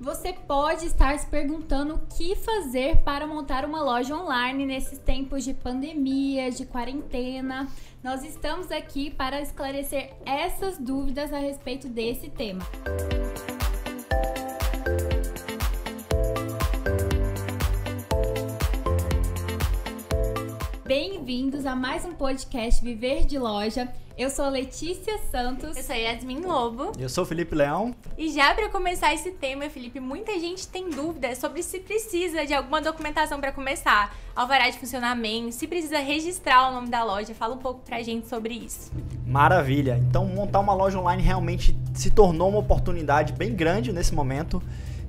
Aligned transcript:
Você 0.00 0.32
pode 0.32 0.86
estar 0.86 1.16
se 1.16 1.26
perguntando 1.28 1.94
o 1.94 2.06
que 2.16 2.34
fazer 2.34 2.96
para 3.04 3.28
montar 3.28 3.64
uma 3.64 3.80
loja 3.80 4.16
online 4.16 4.66
nesses 4.66 4.98
tempos 4.98 5.44
de 5.44 5.54
pandemia, 5.54 6.50
de 6.50 6.66
quarentena. 6.66 7.68
Nós 8.02 8.24
estamos 8.24 8.72
aqui 8.72 9.08
para 9.08 9.40
esclarecer 9.40 10.12
essas 10.26 10.78
dúvidas 10.78 11.32
a 11.32 11.38
respeito 11.38 11.88
desse 11.88 12.28
tema. 12.28 12.66
Bem-vindos 20.84 21.64
a 21.64 21.76
mais 21.76 22.04
um 22.04 22.14
podcast 22.14 22.84
Viver 22.84 23.26
de 23.26 23.38
Loja. 23.38 23.94
Eu 24.16 24.30
sou 24.30 24.48
Letícia 24.48 25.18
Santos. 25.28 25.76
Eu 25.76 25.82
sou 25.82 25.96
Yasmin 25.96 26.42
Lobo. 26.42 26.92
Eu 26.96 27.08
sou 27.08 27.24
Felipe 27.24 27.52
Leão. 27.52 27.92
E 28.16 28.30
já 28.30 28.54
para 28.54 28.68
começar 28.68 29.12
esse 29.12 29.32
tema, 29.32 29.68
Felipe, 29.68 29.98
muita 29.98 30.38
gente 30.38 30.68
tem 30.68 30.88
dúvidas 30.88 31.38
sobre 31.38 31.64
se 31.64 31.80
precisa 31.80 32.46
de 32.46 32.54
alguma 32.54 32.80
documentação 32.80 33.40
para 33.40 33.50
começar, 33.50 34.16
alvará 34.36 34.70
de 34.70 34.78
funcionamento, 34.78 35.50
se 35.50 35.66
precisa 35.66 35.98
registrar 35.98 36.70
o 36.70 36.74
nome 36.74 36.90
da 36.90 37.02
loja. 37.02 37.34
Fala 37.34 37.56
um 37.56 37.58
pouco 37.58 37.80
pra 37.80 38.04
gente 38.04 38.28
sobre 38.28 38.54
isso. 38.54 38.92
Maravilha. 39.26 40.00
Então, 40.08 40.24
montar 40.26 40.60
uma 40.60 40.74
loja 40.74 40.96
online 40.96 41.20
realmente 41.20 41.76
se 41.92 42.08
tornou 42.08 42.50
uma 42.50 42.60
oportunidade 42.60 43.32
bem 43.32 43.52
grande 43.52 43.92
nesse 43.92 44.14
momento. 44.14 44.62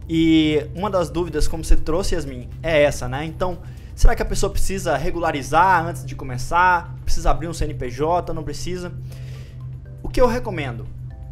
E 0.09 0.65
uma 0.73 0.89
das 0.89 1.11
dúvidas, 1.11 1.47
como 1.47 1.63
você 1.63 1.75
trouxe, 1.75 2.15
Yasmin, 2.15 2.49
é 2.63 2.81
essa, 2.81 3.07
né? 3.07 3.23
Então, 3.23 3.59
Será 3.95 4.13
que 4.13 4.21
a 4.21 4.25
pessoa 4.25 4.51
precisa 4.51 4.97
regularizar 4.97 5.87
antes 5.87 6.05
de 6.05 6.15
começar? 6.15 6.93
Precisa 7.05 7.31
abrir 7.31 7.47
um 7.47 7.53
CNPJ? 7.53 8.33
Não 8.33 8.43
precisa? 8.43 8.91
O 10.03 10.09
que 10.09 10.19
eu 10.19 10.27
recomendo? 10.27 10.85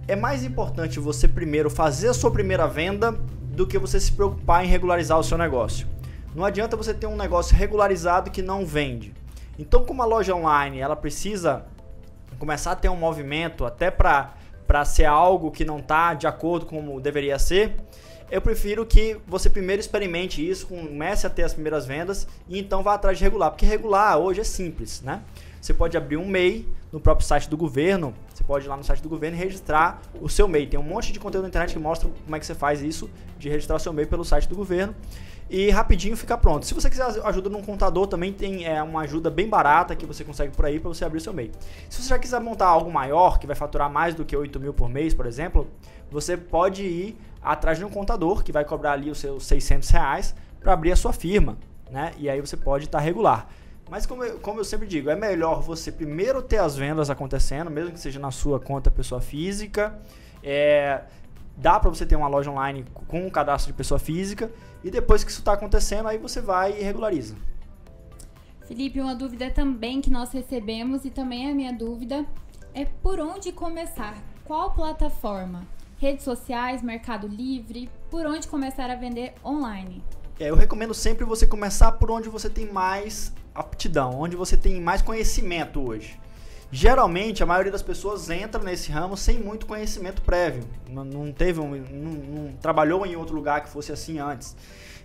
É 0.07 0.15
mais 0.15 0.45
importante 0.45 0.97
você 0.97 1.27
primeiro 1.27 1.69
fazer 1.69 2.07
a 2.07 2.13
sua 2.13 2.31
primeira 2.31 2.65
venda 2.65 3.11
do 3.11 3.67
que 3.67 3.77
você 3.77 3.99
se 3.99 4.13
preocupar 4.13 4.63
em 4.63 4.69
regularizar 4.69 5.19
o 5.19 5.23
seu 5.23 5.37
negócio. 5.37 5.87
Não 6.33 6.45
adianta 6.45 6.77
você 6.77 6.93
ter 6.93 7.05
um 7.05 7.17
negócio 7.17 7.53
regularizado 7.53 8.31
que 8.31 8.41
não 8.41 8.65
vende. 8.65 9.13
Então, 9.59 9.83
como 9.83 10.01
a 10.01 10.05
loja 10.05 10.33
online 10.33 10.79
ela 10.79 10.95
precisa 10.95 11.65
começar 12.39 12.71
a 12.71 12.75
ter 12.77 12.87
um 12.87 12.95
movimento 12.95 13.65
até 13.65 13.91
para 13.91 14.85
ser 14.85 15.05
algo 15.05 15.51
que 15.51 15.65
não 15.65 15.79
está 15.79 16.13
de 16.13 16.27
acordo 16.27 16.65
com 16.65 16.77
como 16.77 17.01
deveria 17.01 17.37
ser, 17.37 17.75
eu 18.33 18.41
prefiro 18.41 18.83
que 18.83 19.15
você 19.27 19.47
primeiro 19.47 19.79
experimente 19.79 20.41
isso, 20.49 20.65
comece 20.65 21.27
a 21.27 21.29
ter 21.29 21.43
as 21.43 21.53
primeiras 21.53 21.85
vendas 21.85 22.27
e 22.49 22.57
então 22.57 22.81
vá 22.81 22.95
atrás 22.95 23.19
de 23.19 23.23
regular, 23.23 23.51
porque 23.51 23.63
regular 23.63 24.17
hoje 24.17 24.41
é 24.41 24.43
simples, 24.43 25.01
né? 25.01 25.21
Você 25.63 25.73
pode 25.73 25.95
abrir 25.95 26.17
um 26.17 26.27
MEI 26.27 26.67
no 26.91 26.99
próprio 26.99 27.25
site 27.25 27.49
do 27.49 27.55
governo, 27.55 28.13
você 28.27 28.43
pode 28.43 28.65
ir 28.65 28.67
lá 28.67 28.75
no 28.75 28.83
site 28.83 29.01
do 29.01 29.07
governo 29.07 29.37
e 29.37 29.39
registrar 29.39 30.01
o 30.19 30.27
seu 30.27 30.45
MEI. 30.45 30.67
Tem 30.67 30.77
um 30.77 30.83
monte 30.83 31.13
de 31.13 31.21
conteúdo 31.21 31.43
na 31.43 31.47
internet 31.47 31.71
que 31.71 31.79
mostra 31.79 32.09
como 32.25 32.35
é 32.35 32.37
que 32.37 32.45
você 32.45 32.53
faz 32.53 32.81
isso, 32.81 33.09
de 33.39 33.47
registrar 33.47 33.77
o 33.77 33.79
seu 33.79 33.93
MEI 33.93 34.05
pelo 34.05 34.25
site 34.25 34.45
do 34.49 34.57
governo 34.57 34.93
e 35.49 35.69
rapidinho 35.69 36.17
fica 36.17 36.37
pronto. 36.37 36.65
Se 36.65 36.73
você 36.73 36.89
quiser 36.89 37.05
ajuda 37.23 37.49
num 37.49 37.61
contador, 37.61 38.07
também 38.07 38.33
tem 38.33 38.65
é, 38.65 38.83
uma 38.83 39.03
ajuda 39.03 39.29
bem 39.29 39.47
barata 39.47 39.95
que 39.95 40.05
você 40.05 40.25
consegue 40.25 40.53
por 40.53 40.65
aí 40.65 40.81
para 40.81 40.89
você 40.89 41.05
abrir 41.05 41.19
o 41.19 41.21
seu 41.21 41.31
MEI. 41.31 41.49
Se 41.89 42.01
você 42.01 42.09
já 42.09 42.19
quiser 42.19 42.41
montar 42.41 42.67
algo 42.67 42.91
maior, 42.91 43.39
que 43.39 43.47
vai 43.47 43.55
faturar 43.55 43.89
mais 43.89 44.13
do 44.13 44.25
que 44.25 44.35
8 44.35 44.59
mil 44.59 44.73
por 44.73 44.89
mês, 44.89 45.13
por 45.13 45.25
exemplo, 45.25 45.69
você 46.11 46.35
pode 46.35 46.83
ir 46.83 47.17
atrás 47.41 47.77
de 47.77 47.85
um 47.85 47.89
contador 47.89 48.43
que 48.43 48.51
vai 48.51 48.65
cobrar 48.65 48.91
ali 48.91 49.09
os 49.09 49.17
seus 49.17 49.45
600 49.45 49.89
reais 49.91 50.35
para 50.59 50.73
abrir 50.73 50.91
a 50.91 50.97
sua 50.97 51.13
firma, 51.13 51.57
né? 51.89 52.11
E 52.17 52.29
aí 52.29 52.41
você 52.41 52.57
pode 52.57 52.83
estar 52.83 52.97
tá 52.97 53.03
regular. 53.03 53.47
Mas 53.89 54.05
como 54.05 54.23
eu, 54.23 54.39
como 54.39 54.59
eu 54.59 54.63
sempre 54.63 54.87
digo, 54.87 55.09
é 55.09 55.15
melhor 55.15 55.61
você 55.61 55.91
primeiro 55.91 56.41
ter 56.41 56.57
as 56.57 56.75
vendas 56.75 57.09
acontecendo, 57.09 57.69
mesmo 57.69 57.91
que 57.91 57.99
seja 57.99 58.19
na 58.19 58.31
sua 58.31 58.59
conta 58.59 58.89
pessoa 58.89 59.21
física. 59.21 59.99
É, 60.41 61.01
dá 61.55 61.79
para 61.79 61.89
você 61.89 62.05
ter 62.05 62.15
uma 62.15 62.27
loja 62.27 62.49
online 62.49 62.85
com 63.07 63.25
um 63.25 63.29
cadastro 63.29 63.71
de 63.71 63.77
pessoa 63.77 63.99
física 63.99 64.51
e 64.83 64.89
depois 64.89 65.23
que 65.23 65.31
isso 65.31 65.39
está 65.39 65.53
acontecendo, 65.53 66.07
aí 66.07 66.17
você 66.17 66.41
vai 66.41 66.79
e 66.79 66.83
regulariza. 66.83 67.35
Felipe, 68.67 68.99
uma 68.99 69.13
dúvida 69.13 69.51
também 69.51 70.01
que 70.01 70.09
nós 70.09 70.31
recebemos 70.31 71.05
e 71.05 71.09
também 71.09 71.49
a 71.49 71.53
minha 71.53 71.73
dúvida 71.73 72.25
é 72.73 72.85
por 72.85 73.19
onde 73.19 73.51
começar? 73.51 74.17
Qual 74.45 74.71
plataforma? 74.71 75.67
redes 76.03 76.25
sociais, 76.25 76.81
Mercado 76.81 77.27
Livre, 77.27 77.89
por 78.11 78.25
onde 78.25 78.45
começar 78.45 78.89
a 78.89 78.95
vender 78.95 79.33
online? 79.43 80.03
É, 80.37 80.49
eu 80.49 80.55
recomendo 80.55 80.93
sempre 80.93 81.23
você 81.23 81.47
começar 81.47 81.93
por 81.93 82.11
onde 82.11 82.27
você 82.27 82.49
tem 82.49 82.69
mais 82.69 83.31
aptidão, 83.53 84.19
onde 84.19 84.35
você 84.35 84.57
tem 84.57 84.79
mais 84.81 85.01
conhecimento 85.01 85.79
hoje. 85.79 86.19
Geralmente, 86.71 87.43
a 87.43 87.45
maioria 87.45 87.71
das 87.71 87.83
pessoas 87.83 88.31
entra 88.31 88.61
nesse 88.63 88.91
ramo 88.91 89.15
sem 89.15 89.37
muito 89.37 89.67
conhecimento 89.67 90.23
prévio. 90.23 90.63
Não, 90.89 91.31
teve 91.31 91.59
um, 91.59 91.69
não, 91.69 92.11
não, 92.11 92.53
trabalhou 92.53 93.05
em 93.05 93.15
outro 93.15 93.35
lugar 93.35 93.61
que 93.61 93.69
fosse 93.69 93.91
assim 93.91 94.17
antes. 94.17 94.55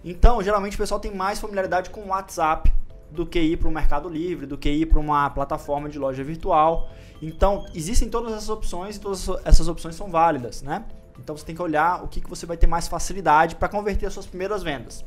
Então, 0.03 0.43
geralmente 0.43 0.77
o 0.77 0.79
pessoal 0.79 0.99
tem 0.99 1.15
mais 1.15 1.39
familiaridade 1.39 1.91
com 1.91 2.01
o 2.01 2.09
WhatsApp 2.09 2.73
do 3.11 3.27
que 3.27 3.39
ir 3.39 3.59
para 3.59 3.69
o 3.69 3.71
Mercado 3.71 4.09
Livre, 4.09 4.47
do 4.47 4.57
que 4.57 4.71
ir 4.71 4.87
para 4.87 4.99
uma 4.99 5.29
plataforma 5.29 5.91
de 5.91 5.99
loja 5.99 6.25
virtual. 6.25 6.91
Então, 7.21 7.67
existem 7.75 8.09
todas 8.09 8.33
essas 8.33 8.49
opções 8.49 8.97
e 8.97 9.01
todas 9.01 9.29
essas 9.45 9.69
opções 9.69 9.95
são 9.95 10.11
válidas, 10.11 10.63
né? 10.63 10.85
Então, 11.19 11.37
você 11.37 11.45
tem 11.45 11.55
que 11.55 11.61
olhar 11.61 12.03
o 12.03 12.09
que, 12.09 12.23
que 12.23 12.31
você 12.31 12.47
vai 12.47 12.57
ter 12.57 12.67
mais 12.67 12.89
facilidade 12.89 13.57
para 13.57 13.69
converter 13.69 14.07
as 14.07 14.15
suas 14.15 14.25
primeiras 14.25 14.63
vendas. 14.63 15.05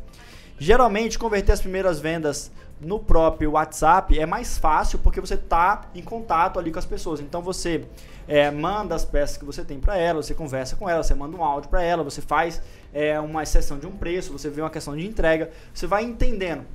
Geralmente, 0.60 1.18
converter 1.18 1.54
as 1.54 1.62
primeiras 1.62 2.00
vendas 2.00 2.52
no 2.82 3.00
próprio 3.00 3.52
WhatsApp 3.52 4.20
é 4.20 4.26
mais 4.26 4.58
fácil 4.58 5.00
porque 5.00 5.22
você 5.22 5.36
está 5.36 5.84
em 5.94 6.02
contato 6.02 6.60
ali 6.60 6.72
com 6.72 6.80
as 6.80 6.86
pessoas. 6.86 7.20
Então, 7.20 7.42
você 7.42 7.86
é, 8.28 8.50
manda 8.50 8.96
as 8.96 9.06
peças 9.06 9.38
que 9.38 9.46
você 9.46 9.64
tem 9.64 9.80
para 9.80 9.98
ela, 9.98 10.22
você 10.22 10.34
conversa 10.34 10.76
com 10.76 10.90
ela, 10.90 11.04
você 11.04 11.14
manda 11.14 11.38
um 11.38 11.44
áudio 11.44 11.70
para 11.70 11.84
ela, 11.84 12.04
você 12.04 12.22
faz 12.22 12.62
é, 12.92 13.20
uma 13.20 13.44
exceção 13.44 13.78
de 13.78 13.86
um 13.86 13.92
preço, 13.92 14.32
você 14.32 14.50
vê 14.50 14.62
uma 14.62 14.70
questão 14.70 14.96
de 14.96 15.06
entrega, 15.06 15.52
você 15.74 15.86
vai 15.86 16.04
entendendo 16.04 16.66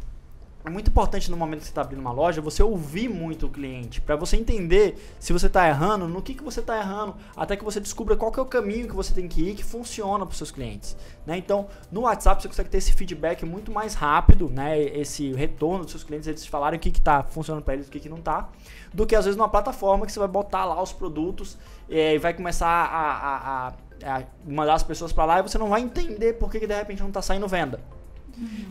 é 0.66 0.70
muito 0.70 0.90
importante 0.90 1.30
no 1.30 1.36
momento 1.36 1.60
que 1.60 1.66
você 1.66 1.70
está 1.70 1.82
abrindo 1.82 2.00
uma 2.00 2.10
loja 2.10 2.40
você 2.40 2.60
ouvir 2.60 3.08
muito 3.08 3.46
o 3.46 3.48
cliente, 3.48 4.00
para 4.00 4.16
você 4.16 4.36
entender 4.36 5.14
se 5.20 5.32
você 5.32 5.46
está 5.46 5.68
errando, 5.68 6.08
no 6.08 6.20
que, 6.20 6.34
que 6.34 6.42
você 6.42 6.58
está 6.58 6.76
errando, 6.76 7.14
até 7.36 7.56
que 7.56 7.62
você 7.62 7.78
descubra 7.78 8.16
qual 8.16 8.32
que 8.32 8.40
é 8.40 8.42
o 8.42 8.46
caminho 8.46 8.88
que 8.88 8.94
você 8.94 9.14
tem 9.14 9.28
que 9.28 9.50
ir 9.50 9.54
que 9.54 9.62
funciona 9.62 10.26
para 10.26 10.32
os 10.32 10.36
seus 10.36 10.50
clientes. 10.50 10.96
Né? 11.24 11.38
Então, 11.38 11.68
no 11.90 12.00
WhatsApp 12.00 12.42
você 12.42 12.48
consegue 12.48 12.68
ter 12.68 12.78
esse 12.78 12.92
feedback 12.92 13.46
muito 13.46 13.70
mais 13.70 13.94
rápido, 13.94 14.48
né? 14.48 14.76
esse 14.82 15.32
retorno 15.34 15.84
dos 15.84 15.92
seus 15.92 16.02
clientes, 16.02 16.26
eles 16.26 16.44
falarem 16.44 16.78
o 16.78 16.80
que 16.80 16.88
está 16.88 17.22
funcionando 17.22 17.62
para 17.62 17.74
eles 17.74 17.86
e 17.86 17.88
o 17.88 17.92
que, 17.92 18.00
que 18.00 18.08
não 18.08 18.18
está, 18.18 18.48
do 18.92 19.06
que 19.06 19.14
às 19.14 19.24
vezes 19.24 19.38
numa 19.38 19.48
plataforma 19.48 20.04
que 20.04 20.10
você 20.10 20.18
vai 20.18 20.26
botar 20.26 20.64
lá 20.64 20.82
os 20.82 20.92
produtos 20.92 21.56
eh, 21.88 22.16
e 22.16 22.18
vai 22.18 22.34
começar 22.34 22.66
a, 22.66 23.12
a, 23.12 23.68
a, 23.68 24.16
a 24.18 24.22
mandar 24.44 24.74
as 24.74 24.82
pessoas 24.82 25.12
para 25.12 25.26
lá 25.26 25.38
e 25.38 25.42
você 25.42 25.58
não 25.58 25.68
vai 25.68 25.80
entender 25.80 26.32
por 26.32 26.50
que, 26.50 26.58
que 26.58 26.66
de 26.66 26.74
repente 26.74 27.02
não 27.02 27.08
está 27.08 27.22
saindo 27.22 27.46
venda. 27.46 27.78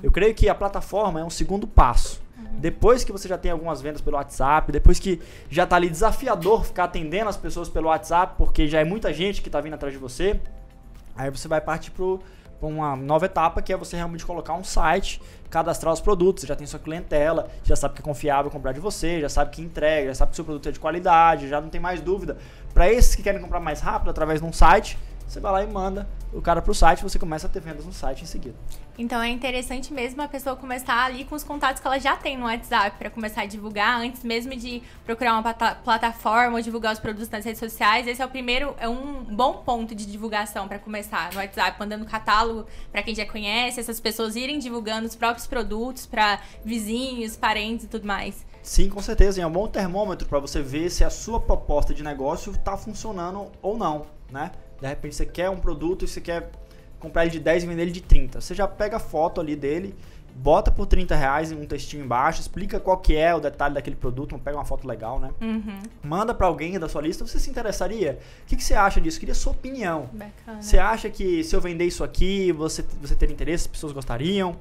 Eu 0.02 0.12
creio 0.12 0.34
que 0.34 0.48
a 0.50 0.56
plataforma 0.56 1.20
é 1.20 1.24
um 1.24 1.30
segundo 1.30 1.68
passo. 1.68 2.22
Depois 2.58 3.04
que 3.04 3.12
você 3.12 3.28
já 3.28 3.38
tem 3.38 3.52
algumas 3.52 3.82
vendas 3.82 4.02
pelo 4.02 4.16
WhatsApp, 4.16 4.72
depois 4.72 4.98
que 4.98 5.22
já 5.50 5.64
está 5.64 5.76
ali 5.76 5.90
desafiador 5.90 6.64
ficar 6.64 6.86
atendendo 6.86 7.30
as 7.30 7.38
pessoas 7.38 7.68
pelo 7.68 7.88
WhatsApp, 7.88 8.36
porque 8.38 8.68
já 8.68 8.80
é 8.80 8.86
muita 8.86 9.14
gente 9.14 9.42
que 9.42 9.50
está 9.50 9.60
vindo 9.60 9.74
atrás 9.74 9.94
de 9.94 10.00
você, 10.00 10.40
aí 11.16 11.30
você 11.30 11.48
vai 11.48 11.60
partir 11.60 11.92
para 11.92 12.06
uma 12.62 12.96
nova 12.96 13.26
etapa 13.26 13.62
que 13.62 13.74
é 13.74 13.78
você 13.78 13.98
realmente 13.98 14.26
colocar 14.26 14.54
um 14.54 14.64
site, 14.64 15.22
cadastrar 15.50 15.94
os 15.94 16.00
produtos, 16.00 16.46
já 16.46 16.56
tem 16.56 16.66
sua 16.66 16.80
clientela, 16.80 17.50
já 17.64 17.76
sabe 17.76 17.96
que 17.96 18.02
é 18.02 18.04
confiável 18.04 18.50
comprar 18.50 18.72
de 18.72 18.80
você, 18.80 19.20
já 19.20 19.30
sabe 19.30 19.52
que 19.52 19.62
entrega, 19.62 20.08
já 20.08 20.16
sabe 20.16 20.32
que 20.32 20.36
seu 20.38 20.46
produto 20.46 20.70
é 20.70 20.72
de 20.72 20.80
qualidade, 20.80 21.50
já 21.50 21.60
não 21.60 21.70
tem 21.70 21.82
mais 21.82 22.00
dúvida. 22.00 22.38
Para 22.74 22.92
esses 22.92 23.16
que 23.16 23.22
querem 23.22 23.42
comprar 23.42 23.60
mais 23.60 23.82
rápido 23.82 24.10
através 24.10 24.40
de 24.40 24.48
um 24.48 24.54
site, 24.54 24.98
você 25.28 25.40
vai 25.40 25.52
lá 25.52 25.64
e 25.64 25.68
manda 25.68 26.08
o 26.32 26.42
cara 26.42 26.62
para 26.62 26.72
o 26.72 26.76
site, 26.76 27.02
você 27.02 27.18
começa 27.18 27.48
a 27.48 27.50
ter 27.50 27.62
vendas 27.62 27.86
no 27.86 27.94
site 27.94 28.24
em 28.24 28.26
seguida. 28.26 28.56
Então 28.98 29.22
é 29.22 29.30
interessante 29.30 29.94
mesmo 29.94 30.22
a 30.22 30.28
pessoa 30.28 30.56
começar 30.56 31.06
ali 31.06 31.26
com 31.26 31.36
os 31.36 31.44
contatos 31.44 31.82
que 31.82 31.88
ela 31.88 32.00
já 32.00 32.16
tem 32.16 32.38
no 32.38 32.46
WhatsApp 32.46 32.98
para 32.98 33.10
começar 33.10 33.42
a 33.42 33.46
divulgar 33.46 34.00
antes 34.00 34.24
mesmo 34.24 34.56
de 34.56 34.84
procurar 35.06 35.34
uma 35.34 35.54
plataforma 35.76 36.58
ou 36.58 36.62
divulgar 36.62 36.94
os 36.94 37.00
produtos 37.00 37.30
nas 37.30 37.44
redes 37.44 37.60
sociais. 37.60 38.08
Esse 38.08 38.22
é 38.22 38.26
o 38.26 38.30
primeiro, 38.30 38.76
é 38.78 38.88
um 38.88 39.24
bom 39.24 39.64
ponto 39.66 39.96
de 39.96 40.06
divulgação 40.06 40.68
para 40.68 40.80
começar 40.80 41.32
no 41.34 41.40
WhatsApp, 41.40 41.80
mandando 41.80 42.06
catálogo 42.06 42.66
para 42.92 43.02
quem 43.02 43.16
já 43.16 43.26
conhece, 43.26 43.80
essas 43.80 44.00
pessoas 44.00 44.36
irem 44.36 44.60
divulgando 44.60 45.08
os 45.08 45.16
próprios 45.16 45.48
produtos 45.48 46.06
para 46.06 46.40
vizinhos, 46.64 47.36
parentes 47.36 47.86
e 47.86 47.88
tudo 47.88 48.06
mais. 48.06 48.46
Sim, 48.62 48.90
com 48.90 49.02
certeza. 49.02 49.42
É 49.42 49.46
um 49.46 49.52
bom 49.52 49.68
termômetro 49.68 50.28
para 50.28 50.40
você 50.40 50.62
ver 50.62 50.90
se 50.90 51.04
a 51.04 51.10
sua 51.10 51.40
proposta 51.40 51.94
de 51.94 52.04
negócio 52.04 52.52
está 52.52 52.76
funcionando 52.76 53.52
ou 53.62 53.78
não, 53.78 54.08
né? 54.32 54.52
De 54.86 54.90
repente 54.90 55.16
você 55.16 55.26
quer 55.26 55.50
um 55.50 55.58
produto 55.58 56.06
e 56.06 56.08
você 56.08 56.22
quer 56.22 56.52
comprar 57.00 57.24
ele 57.24 57.32
de 57.32 57.40
10 57.40 57.64
e 57.64 57.68
vender 57.68 57.82
ele 57.82 57.92
de 57.92 58.02
30. 58.02 58.40
Você 58.40 58.54
já 58.54 58.68
pega 58.68 58.98
a 58.98 59.00
foto 59.00 59.42
ali 59.42 59.56
dele, 59.56 59.96
bota 60.36 60.70
por 60.70 60.86
30 60.86 61.16
reais 61.16 61.52
em 61.52 61.56
um 61.56 61.66
textinho 61.66 62.06
embaixo, 62.06 62.40
explica 62.40 62.80
qual 62.80 62.98
que 63.00 63.16
é 63.16 63.34
o 63.34 63.40
detalhe 63.40 63.74
daquele 63.74 63.96
produto, 63.96 64.38
pega 64.38 64.58
uma 64.58 64.66
foto 64.66 64.88
legal, 64.88 65.20
né? 65.20 65.32
Uhum. 65.42 65.80
Manda 66.04 66.36
para 66.36 66.46
alguém 66.46 66.78
da 66.78 66.88
sua 66.88 67.02
lista, 67.02 67.26
você 67.26 67.40
se 67.40 67.50
interessaria? 67.50 68.20
O 68.44 68.46
que, 68.46 68.56
que 68.56 68.64
você 68.64 68.76
acha 68.76 69.02
disso? 69.02 69.20
Queria 69.20 69.34
sua 69.34 69.54
opinião. 69.54 70.08
Bacana. 70.14 70.62
Você 70.62 70.78
acha 70.78 71.10
que 71.10 71.44
se 71.44 71.56
eu 71.56 71.62
vender 71.62 71.86
isso 71.86 72.04
aqui, 72.04 72.52
você, 72.52 72.86
você 73.02 73.16
teria 73.16 73.34
interesse, 73.34 73.64
as 73.64 73.72
pessoas 73.72 73.92
gostariam? 73.92 74.56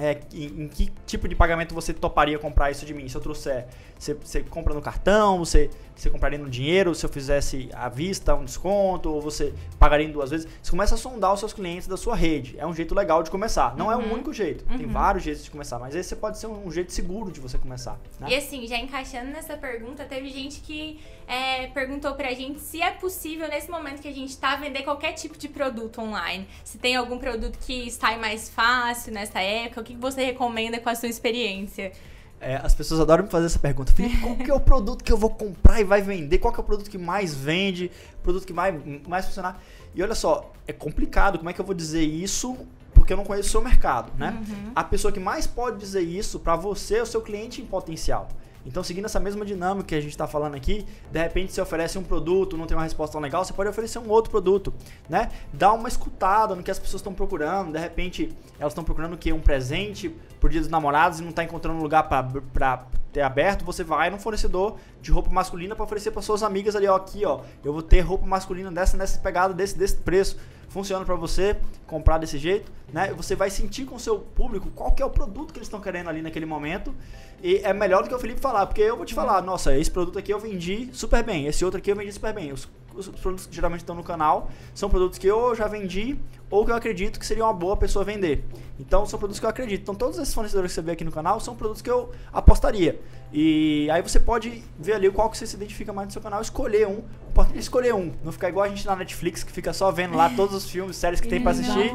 é, 0.00 0.20
em, 0.32 0.62
em, 0.62 0.68
que 0.68 0.90
tipo 1.06 1.28
de 1.28 1.34
pagamento 1.34 1.74
você 1.74 1.92
toparia 1.92 2.38
comprar 2.38 2.70
isso 2.70 2.86
de 2.86 2.94
mim? 2.94 3.08
Se 3.08 3.16
eu 3.16 3.20
trouxer, 3.20 3.66
você, 3.98 4.14
você 4.14 4.42
compra 4.42 4.72
no 4.72 4.80
cartão, 4.80 5.38
você, 5.38 5.70
você 5.94 6.08
compraria 6.08 6.38
no 6.38 6.48
dinheiro, 6.48 6.94
se 6.94 7.04
eu 7.04 7.10
fizesse 7.10 7.68
à 7.74 7.88
vista 7.88 8.34
um 8.34 8.44
desconto, 8.44 9.10
ou 9.10 9.20
você 9.20 9.52
pagaria 9.78 10.06
em 10.06 10.12
duas 10.12 10.30
vezes. 10.30 10.46
Você 10.62 10.70
começa 10.70 10.94
a 10.94 10.98
sondar 10.98 11.32
os 11.32 11.40
seus 11.40 11.52
clientes 11.52 11.88
da 11.88 11.96
sua 11.96 12.14
rede. 12.14 12.54
É 12.58 12.66
um 12.66 12.72
jeito 12.72 12.94
legal 12.94 13.22
de 13.22 13.30
começar. 13.30 13.76
Não 13.76 13.86
uhum. 13.86 13.92
é 13.92 13.96
o 13.96 14.00
uhum. 14.00 14.14
único 14.14 14.32
jeito. 14.32 14.64
Uhum. 14.70 14.78
Tem 14.78 14.86
vários 14.86 15.24
jeitos 15.24 15.44
de 15.44 15.50
começar, 15.50 15.78
mas 15.78 15.94
esse 15.96 16.14
pode 16.14 16.38
ser 16.38 16.46
um, 16.46 16.66
um 16.66 16.70
jeito 16.70 16.92
seguro 16.92 17.32
de 17.32 17.40
você 17.40 17.58
começar. 17.58 17.98
Né? 18.20 18.28
E 18.30 18.34
assim, 18.36 18.66
já 18.66 18.78
encaixando 18.78 19.32
nessa 19.32 19.56
pergunta, 19.56 20.04
teve 20.04 20.28
gente 20.28 20.60
que 20.60 21.00
é, 21.26 21.66
perguntou 21.68 22.14
pra 22.14 22.32
gente 22.34 22.60
se 22.60 22.80
é 22.80 22.92
possível, 22.92 23.48
nesse 23.48 23.68
momento 23.68 24.00
que 24.00 24.08
a 24.08 24.14
gente 24.14 24.36
tá, 24.36 24.54
vender 24.56 24.82
qualquer 24.82 25.12
tipo 25.12 25.36
de 25.36 25.48
produto 25.48 26.00
online. 26.00 26.46
Se 26.62 26.78
tem 26.78 26.94
algum 26.94 27.18
produto 27.18 27.58
que 27.58 27.90
sai 27.90 28.16
mais 28.18 28.48
fácil 28.48 29.12
nessa 29.12 29.40
época, 29.40 29.82
que 29.82 29.94
você 29.94 30.24
recomenda 30.24 30.78
com 30.78 30.88
a 30.88 30.94
sua 30.94 31.08
experiência? 31.08 31.92
É, 32.40 32.56
as 32.56 32.74
pessoas 32.74 33.00
adoram 33.00 33.24
me 33.24 33.30
fazer 33.30 33.46
essa 33.46 33.58
pergunta. 33.58 33.92
Felipe, 33.92 34.20
qual 34.20 34.36
que 34.36 34.50
é 34.50 34.54
o 34.54 34.60
produto 34.60 35.02
que 35.02 35.12
eu 35.12 35.16
vou 35.16 35.30
comprar 35.30 35.80
e 35.80 35.84
vai 35.84 36.00
vender? 36.00 36.38
Qual 36.38 36.52
que 36.52 36.60
é 36.60 36.62
o 36.62 36.66
produto 36.66 36.88
que 36.88 36.98
mais 36.98 37.34
vende? 37.34 37.90
Produto 38.22 38.46
que 38.46 38.52
mais, 38.52 38.74
mais 39.06 39.26
funcionar? 39.26 39.60
E 39.94 40.02
olha 40.02 40.14
só, 40.14 40.52
é 40.66 40.72
complicado. 40.72 41.38
Como 41.38 41.50
é 41.50 41.52
que 41.52 41.60
eu 41.60 41.64
vou 41.64 41.74
dizer 41.74 42.02
isso? 42.02 42.56
Porque 42.94 43.12
eu 43.12 43.16
não 43.16 43.24
conheço 43.24 43.48
o 43.48 43.52
seu 43.52 43.62
mercado, 43.62 44.12
né? 44.16 44.36
Uhum. 44.48 44.72
A 44.74 44.84
pessoa 44.84 45.10
que 45.10 45.18
mais 45.18 45.46
pode 45.46 45.78
dizer 45.78 46.02
isso 46.02 46.38
para 46.38 46.54
você 46.54 46.96
é 46.96 47.02
o 47.02 47.06
seu 47.06 47.20
cliente 47.20 47.60
em 47.60 47.66
potencial. 47.66 48.28
Então, 48.68 48.84
seguindo 48.84 49.06
essa 49.06 49.18
mesma 49.18 49.46
dinâmica 49.46 49.88
que 49.88 49.94
a 49.94 50.00
gente 50.00 50.10
está 50.10 50.26
falando 50.26 50.54
aqui, 50.54 50.86
de 51.10 51.18
repente 51.18 51.54
você 51.54 51.60
oferece 51.60 51.98
um 51.98 52.02
produto, 52.04 52.54
não 52.54 52.66
tem 52.66 52.76
uma 52.76 52.82
resposta 52.82 53.18
legal, 53.18 53.42
você 53.42 53.54
pode 53.54 53.70
oferecer 53.70 53.98
um 53.98 54.10
outro 54.10 54.30
produto, 54.30 54.74
né? 55.08 55.30
Dá 55.52 55.72
uma 55.72 55.88
escutada 55.88 56.54
no 56.54 56.62
que 56.62 56.70
as 56.70 56.78
pessoas 56.78 57.00
estão 57.00 57.14
procurando, 57.14 57.72
de 57.72 57.78
repente 57.78 58.30
elas 58.60 58.72
estão 58.72 58.84
procurando 58.84 59.14
o 59.14 59.18
quê? 59.18 59.32
Um 59.32 59.40
presente 59.40 60.14
por 60.38 60.50
dia 60.50 60.60
dos 60.60 60.68
namorados 60.68 61.18
e 61.18 61.22
não 61.22 61.30
está 61.30 61.42
encontrando 61.42 61.80
lugar 61.82 62.02
para 62.04 62.86
ter 63.10 63.22
aberto, 63.22 63.64
você 63.64 63.82
vai 63.82 64.10
no 64.10 64.18
fornecedor 64.18 64.76
de 65.00 65.10
roupa 65.10 65.30
masculina 65.30 65.74
para 65.74 65.84
oferecer 65.84 66.10
para 66.10 66.20
suas 66.20 66.42
amigas 66.42 66.76
ali, 66.76 66.86
ó, 66.86 66.94
aqui, 66.94 67.24
ó, 67.24 67.40
eu 67.64 67.72
vou 67.72 67.80
ter 67.80 68.00
roupa 68.00 68.26
masculina 68.26 68.70
dessa, 68.70 68.98
nessa 68.98 69.18
pegada, 69.18 69.54
desse, 69.54 69.78
desse 69.78 69.96
preço 69.96 70.38
funciona 70.68 71.04
para 71.04 71.14
você 71.14 71.56
comprar 71.86 72.18
desse 72.18 72.38
jeito, 72.38 72.70
né? 72.92 73.12
Você 73.14 73.34
vai 73.34 73.50
sentir 73.50 73.84
com 73.84 73.96
o 73.96 74.00
seu 74.00 74.18
público 74.18 74.70
qual 74.74 74.92
que 74.92 75.02
é 75.02 75.06
o 75.06 75.10
produto 75.10 75.52
que 75.52 75.58
eles 75.58 75.66
estão 75.66 75.80
querendo 75.80 76.08
ali 76.08 76.22
naquele 76.22 76.46
momento. 76.46 76.94
E 77.42 77.56
é 77.58 77.72
melhor 77.72 78.02
do 78.02 78.08
que 78.08 78.14
o 78.14 78.18
Felipe 78.18 78.40
falar, 78.40 78.66
porque 78.66 78.82
eu 78.82 78.96
vou 78.96 79.06
te 79.06 79.14
falar, 79.14 79.40
nossa, 79.42 79.76
esse 79.76 79.90
produto 79.90 80.18
aqui 80.18 80.32
eu 80.32 80.38
vendi 80.38 80.90
super 80.92 81.22
bem, 81.22 81.46
esse 81.46 81.64
outro 81.64 81.78
aqui 81.78 81.90
eu 81.90 81.96
vendi 81.96 82.12
super 82.12 82.32
bem. 82.32 82.52
Os, 82.52 82.68
os 82.94 83.08
produtos 83.08 83.46
que 83.46 83.54
geralmente 83.54 83.80
estão 83.80 83.94
no 83.94 84.02
canal 84.02 84.50
são 84.74 84.90
produtos 84.90 85.18
que 85.18 85.26
eu 85.26 85.54
já 85.54 85.66
vendi 85.66 86.18
ou 86.50 86.64
que 86.64 86.70
eu 86.70 86.76
acredito 86.76 87.18
que 87.18 87.26
seria 87.26 87.44
uma 87.44 87.52
boa 87.52 87.76
pessoa 87.76 88.04
vender. 88.04 88.44
Então 88.78 89.04
são 89.04 89.18
produtos 89.18 89.40
que 89.40 89.46
eu 89.46 89.50
acredito. 89.50 89.82
Então 89.82 89.94
todos 89.94 90.18
esses 90.18 90.32
fornecedores 90.32 90.70
que 90.70 90.74
você 90.76 90.82
vê 90.82 90.92
aqui 90.92 91.04
no 91.04 91.12
canal 91.12 91.40
são 91.40 91.54
produtos 91.54 91.82
que 91.82 91.90
eu 91.90 92.10
apostaria. 92.32 93.00
E 93.32 93.88
aí 93.90 94.00
você 94.00 94.18
pode 94.18 94.64
ver 94.78 94.94
ali 94.94 95.10
qual 95.10 95.28
que 95.28 95.36
você 95.36 95.46
se 95.46 95.56
identifica 95.56 95.92
mais 95.92 96.08
no 96.08 96.12
seu 96.12 96.22
canal, 96.22 96.40
escolher 96.40 96.86
um. 96.86 97.02
Pode 97.34 97.58
escolher 97.58 97.94
um, 97.94 98.12
não 98.24 98.32
ficar 98.32 98.48
igual 98.48 98.64
a 98.64 98.68
gente 98.68 98.86
na 98.86 98.96
Netflix 98.96 99.44
que 99.44 99.52
fica 99.52 99.72
só 99.72 99.90
vendo 99.90 100.16
lá 100.16 100.30
todos 100.30 100.54
os 100.54 100.68
filmes, 100.68 100.96
séries 100.96 101.20
que 101.20 101.28
tem 101.28 101.40
para 101.40 101.52
assistir. 101.52 101.92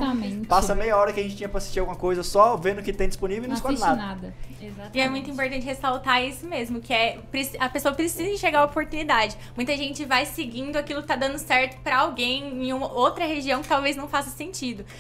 Passa 0.47 0.75
meia 0.75 0.95
hora 0.95 1.11
que 1.11 1.19
a 1.19 1.23
gente 1.23 1.35
tinha 1.35 1.49
para 1.49 1.57
assistir 1.57 1.79
alguma 1.79 1.97
coisa 1.97 2.21
só 2.21 2.55
vendo 2.55 2.79
o 2.79 2.83
que 2.83 2.93
tem 2.93 3.07
disponível 3.07 3.45
e 3.45 3.47
não, 3.47 3.55
não 3.55 3.55
escolhe 3.55 3.79
nada. 3.79 3.95
nada. 3.95 4.33
E 4.93 5.01
é 5.01 5.09
muito 5.09 5.29
importante 5.29 5.65
ressaltar 5.65 6.23
isso 6.23 6.45
mesmo, 6.45 6.79
que 6.79 6.93
é 6.93 7.19
a 7.59 7.67
pessoa 7.67 7.93
precisa 7.93 8.29
enxergar 8.29 8.59
a 8.59 8.65
oportunidade. 8.65 9.35
Muita 9.55 9.75
gente 9.75 10.05
vai 10.05 10.25
seguindo 10.25 10.77
aquilo 10.77 11.01
que 11.01 11.07
tá 11.07 11.15
dando 11.15 11.37
certo 11.37 11.81
para 11.81 11.97
alguém 11.97 12.67
em 12.67 12.71
uma 12.71 12.91
outra 12.91 13.25
região 13.25 13.61
que 13.61 13.67
talvez 13.67 13.95
não 13.95 14.07
faça 14.07 14.29
sentido. 14.29 14.42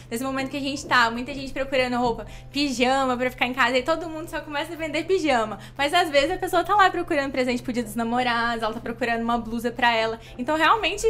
Nesse 0.09 0.23
momento 0.23 0.49
que 0.49 0.57
a 0.57 0.61
gente 0.61 0.85
tá, 0.85 1.09
muita 1.09 1.33
gente 1.33 1.51
procurando 1.51 1.97
roupa, 1.97 2.25
pijama 2.51 3.17
para 3.17 3.29
ficar 3.29 3.47
em 3.47 3.53
casa 3.53 3.77
e 3.77 3.83
todo 3.83 4.09
mundo 4.09 4.29
só 4.29 4.39
começa 4.41 4.73
a 4.73 4.75
vender 4.75 5.05
pijama. 5.05 5.59
Mas 5.77 5.93
às 5.93 6.09
vezes 6.09 6.31
a 6.31 6.37
pessoa 6.37 6.63
tá 6.63 6.75
lá 6.75 6.89
procurando 6.89 7.31
presente 7.31 7.61
pro 7.61 7.73
dia 7.73 7.83
dos 7.83 7.95
namorados, 7.95 8.63
ela 8.63 8.73
tá 8.73 8.79
procurando 8.79 9.21
uma 9.21 9.37
blusa 9.37 9.71
para 9.71 9.93
ela. 9.93 10.19
Então 10.37 10.55
realmente 10.55 11.05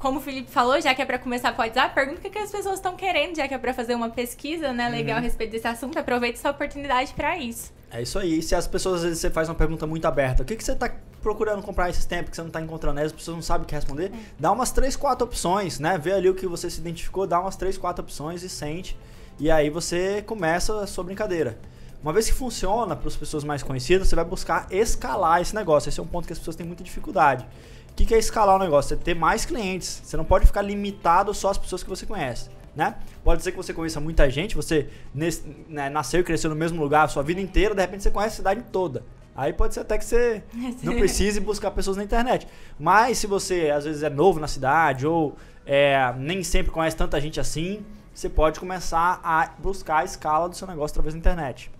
como 0.00 0.18
o 0.18 0.22
Felipe 0.22 0.50
falou, 0.50 0.80
já 0.80 0.94
que 0.94 1.02
é 1.02 1.04
para 1.04 1.18
começar 1.18 1.52
com 1.52 1.60
o 1.60 1.64
WhatsApp, 1.64 1.94
pergunta 1.94 2.26
o 2.26 2.30
que, 2.30 2.38
as 2.38 2.50
pessoas 2.50 2.76
estão 2.76 2.96
querendo, 2.96 3.36
já 3.36 3.46
que 3.46 3.52
é 3.52 3.58
para 3.58 3.74
fazer 3.74 3.94
uma 3.94 4.08
pesquisa, 4.08 4.72
né, 4.72 4.88
legal 4.88 5.16
uhum. 5.16 5.18
a 5.18 5.20
respeito 5.20 5.50
desse 5.50 5.68
assunto, 5.68 5.98
aproveita 5.98 6.38
essa 6.38 6.50
oportunidade 6.50 7.12
para 7.12 7.36
isso. 7.36 7.70
É 7.90 8.00
isso 8.00 8.18
aí. 8.18 8.40
Se 8.40 8.54
as 8.54 8.66
pessoas, 8.66 9.00
às 9.00 9.02
vezes, 9.02 9.18
você 9.18 9.28
faz 9.28 9.50
uma 9.50 9.54
pergunta 9.54 9.86
muito 9.86 10.06
aberta, 10.06 10.42
o 10.42 10.46
que, 10.46 10.56
que 10.56 10.64
você 10.64 10.72
está 10.72 10.90
procurando 11.22 11.62
comprar 11.62 11.90
esses 11.90 12.04
tempos 12.04 12.30
que 12.30 12.36
você 12.36 12.42
não 12.42 12.48
está 12.48 12.60
encontrando, 12.60 12.96
né? 12.96 13.04
as 13.04 13.12
pessoas 13.12 13.36
não 13.36 13.42
sabem 13.42 13.64
o 13.64 13.66
que 13.66 13.74
responder, 13.74 14.06
é. 14.06 14.18
dá 14.38 14.50
umas 14.52 14.70
3, 14.72 14.96
4 14.96 15.26
opções, 15.26 15.78
né? 15.78 15.98
Vê 15.98 16.12
ali 16.12 16.28
o 16.28 16.34
que 16.34 16.46
você 16.46 16.70
se 16.70 16.80
identificou, 16.80 17.26
dá 17.26 17.40
umas 17.40 17.56
3, 17.56 17.76
4 17.76 18.02
opções 18.02 18.42
e 18.42 18.48
sente. 18.48 18.96
E 19.38 19.50
aí 19.50 19.70
você 19.70 20.22
começa 20.22 20.82
a 20.82 20.86
sua 20.86 21.04
brincadeira. 21.04 21.58
Uma 22.02 22.14
vez 22.14 22.26
que 22.26 22.32
funciona 22.32 22.96
para 22.96 23.08
as 23.08 23.16
pessoas 23.16 23.44
mais 23.44 23.62
conhecidas, 23.62 24.08
você 24.08 24.16
vai 24.16 24.24
buscar 24.24 24.66
escalar 24.70 25.40
esse 25.40 25.54
negócio. 25.54 25.88
Esse 25.88 26.00
é 26.00 26.02
um 26.02 26.06
ponto 26.06 26.26
que 26.26 26.32
as 26.32 26.38
pessoas 26.38 26.56
têm 26.56 26.66
muita 26.66 26.82
dificuldade. 26.82 27.46
O 27.90 27.94
que, 27.94 28.14
é 28.14 28.18
escalar 28.18 28.56
o 28.56 28.58
negócio? 28.58 28.94
É 28.94 28.96
ter 28.96 29.14
mais 29.14 29.44
clientes. 29.44 30.00
Você 30.02 30.16
não 30.16 30.24
pode 30.24 30.46
ficar 30.46 30.62
limitado 30.62 31.34
só 31.34 31.50
às 31.50 31.58
pessoas 31.58 31.82
que 31.82 31.88
você 31.90 32.06
conhece. 32.06 32.48
Né? 32.74 32.94
Pode 33.22 33.42
ser 33.42 33.50
que 33.50 33.56
você 33.56 33.74
conheça 33.74 34.00
muita 34.00 34.30
gente, 34.30 34.54
você 34.54 34.88
né, 35.12 35.90
nasceu 35.90 36.20
e 36.20 36.24
cresceu 36.24 36.48
no 36.48 36.56
mesmo 36.56 36.80
lugar 36.80 37.04
a 37.04 37.08
sua 37.08 37.22
vida 37.22 37.40
inteira, 37.40 37.74
de 37.74 37.80
repente 37.80 38.04
você 38.04 38.10
conhece 38.10 38.34
a 38.34 38.36
cidade 38.36 38.64
toda. 38.70 39.02
Aí 39.40 39.54
pode 39.54 39.72
ser 39.72 39.80
até 39.80 39.96
que 39.96 40.04
você 40.04 40.42
não 40.84 40.96
precise 40.96 41.40
buscar 41.40 41.70
pessoas 41.70 41.96
na 41.96 42.04
internet. 42.04 42.46
Mas 42.78 43.16
se 43.16 43.26
você 43.26 43.70
às 43.70 43.86
vezes 43.86 44.02
é 44.02 44.10
novo 44.10 44.38
na 44.38 44.46
cidade 44.46 45.06
ou 45.06 45.34
é, 45.64 46.12
nem 46.18 46.42
sempre 46.42 46.70
conhece 46.70 46.94
tanta 46.94 47.18
gente 47.18 47.40
assim, 47.40 47.82
você 48.12 48.28
pode 48.28 48.60
começar 48.60 49.18
a 49.24 49.46
buscar 49.58 50.00
a 50.00 50.04
escala 50.04 50.46
do 50.46 50.54
seu 50.54 50.68
negócio 50.68 50.92
através 50.92 51.14
da 51.14 51.18
internet. 51.18 51.70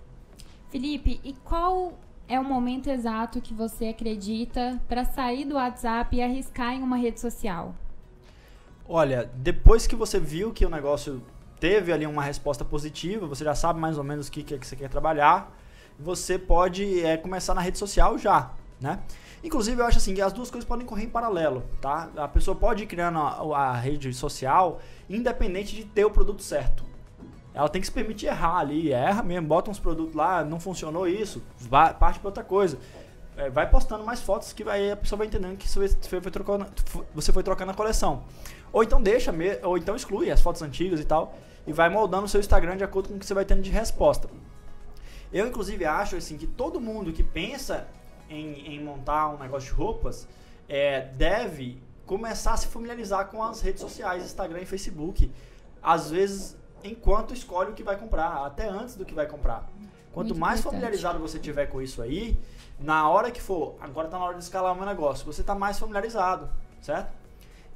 Felipe, 0.71 1.21
e 1.23 1.35
qual 1.45 1.99
é 2.27 2.41
o 2.41 2.45
momento 2.45 2.89
exato 2.89 3.43
que 3.43 3.53
você 3.53 3.89
acredita 3.89 4.81
para 4.89 5.05
sair 5.05 5.45
do 5.45 5.57
WhatsApp 5.57 6.17
e 6.17 6.23
arriscar 6.23 6.73
em 6.73 6.83
uma 6.83 6.97
rede 6.97 7.21
social? 7.21 7.75
Olha, 8.89 9.31
depois 9.35 9.87
que 9.87 9.95
você 9.95 10.19
viu 10.19 10.51
que 10.51 10.65
o 10.65 10.71
negócio 10.71 11.23
teve 11.59 11.93
ali 11.93 12.07
uma 12.07 12.23
resposta 12.23 12.65
positiva, 12.65 13.27
você 13.27 13.45
já 13.45 13.55
sabe 13.55 13.79
mais 13.79 13.99
ou 13.99 14.05
menos 14.05 14.29
o 14.29 14.33
que, 14.33 14.43
que 14.43 14.67
você 14.67 14.77
quer 14.77 14.89
trabalhar, 14.89 15.55
você 16.03 16.39
pode 16.39 17.05
é, 17.05 17.17
começar 17.17 17.55
na 17.55 17.61
rede 17.61 17.79
social 17.79 18.17
já, 18.17 18.53
né? 18.81 19.01
Inclusive, 19.43 19.81
eu 19.81 19.87
acho 19.87 19.99
assim 19.99 20.15
que 20.15 20.21
as 20.21 20.33
duas 20.33 20.51
coisas 20.51 20.69
podem 20.69 20.87
correr 20.87 21.05
em 21.05 21.09
paralelo, 21.09 21.63
tá? 21.81 22.11
A 22.17 22.29
pessoa 22.29 22.55
pode 22.55 22.83
ir 22.83 22.87
criando 22.87 23.19
a, 23.19 23.59
a 23.59 23.75
rede 23.75 24.13
social 24.13 24.81
independente 25.09 25.75
de 25.75 25.85
ter 25.85 26.05
o 26.05 26.11
produto 26.11 26.43
certo. 26.43 26.85
Ela 27.53 27.69
tem 27.69 27.81
que 27.81 27.87
se 27.87 27.93
permitir 27.93 28.27
errar 28.27 28.59
ali, 28.59 28.93
erra 28.93 29.23
mesmo, 29.23 29.49
bota 29.49 29.71
uns 29.71 29.79
produtos 29.79 30.15
lá, 30.15 30.45
não 30.45 30.61
funcionou 30.61 31.09
isso, 31.09 31.43
vai, 31.59 31.93
parte 31.95 32.19
para 32.19 32.29
outra 32.29 32.45
coisa. 32.45 32.79
É, 33.37 33.49
vai 33.49 33.69
postando 33.69 34.05
mais 34.05 34.21
fotos 34.21 34.53
que 34.53 34.63
vai, 34.63 34.91
a 34.91 34.97
pessoa 34.97 35.19
vai 35.19 35.27
entendendo 35.27 35.57
que 35.57 35.69
você 35.69 35.89
foi, 35.89 36.21
trocando, 36.31 36.67
você 37.15 37.33
foi 37.33 37.43
trocando 37.43 37.71
a 37.73 37.75
coleção. 37.75 38.25
Ou 38.73 38.83
então 38.83 39.03
deixa, 39.03 39.35
ou 39.63 39.77
então 39.77 39.97
exclui 39.97 40.31
as 40.31 40.41
fotos 40.41 40.63
antigas 40.63 41.01
e 41.01 41.05
tal, 41.05 41.35
e 41.67 41.73
vai 41.73 41.89
moldando 41.89 42.25
o 42.25 42.29
seu 42.29 42.41
Instagram 42.41 42.77
de 42.77 42.85
acordo 42.85 43.09
com 43.09 43.17
o 43.17 43.19
que 43.19 43.27
você 43.27 43.35
vai 43.35 43.45
tendo 43.45 43.63
de 43.63 43.71
resposta. 43.71 44.29
Eu, 45.33 45.47
inclusive, 45.47 45.85
acho 45.85 46.17
assim 46.17 46.37
que 46.37 46.47
todo 46.47 46.81
mundo 46.81 47.13
que 47.13 47.23
pensa 47.23 47.87
em, 48.29 48.75
em 48.75 48.83
montar 48.83 49.29
um 49.31 49.39
negócio 49.39 49.69
de 49.69 49.75
roupas 49.75 50.27
é, 50.69 51.01
deve 51.01 51.81
começar 52.07 52.55
a 52.55 52.57
se 52.57 52.67
familiarizar 52.67 53.29
com 53.29 53.43
as 53.43 53.61
redes 53.61 53.81
sociais, 53.81 54.25
Instagram 54.25 54.61
e 54.61 54.67
Facebook. 54.67 55.31
Às 55.83 56.11
vezes 56.11 56.57
enquanto 56.83 57.35
escolhe 57.35 57.71
o 57.71 57.75
que 57.75 57.83
vai 57.83 57.97
comprar, 57.97 58.45
até 58.45 58.69
antes 58.69 58.97
do 58.97 59.05
que 59.05 59.15
vai 59.15 59.27
comprar. 59.27 59.69
Quanto 60.13 60.29
Muito 60.29 60.41
mais 60.41 60.61
familiarizado 60.61 61.19
você 61.19 61.39
tiver 61.39 61.67
com 61.67 61.81
isso 61.81 62.03
aí, 62.03 62.39
na 62.79 63.09
hora 63.09 63.31
que 63.31 63.41
for, 63.41 63.77
agora 63.81 64.09
está 64.09 64.19
na 64.19 64.25
hora 64.25 64.37
de 64.37 64.43
escalar 64.43 64.73
o 64.73 64.77
meu 64.77 64.87
negócio, 64.87 65.25
você 65.25 65.41
está 65.41 65.55
mais 65.55 65.79
familiarizado, 65.79 66.49
certo? 66.81 67.13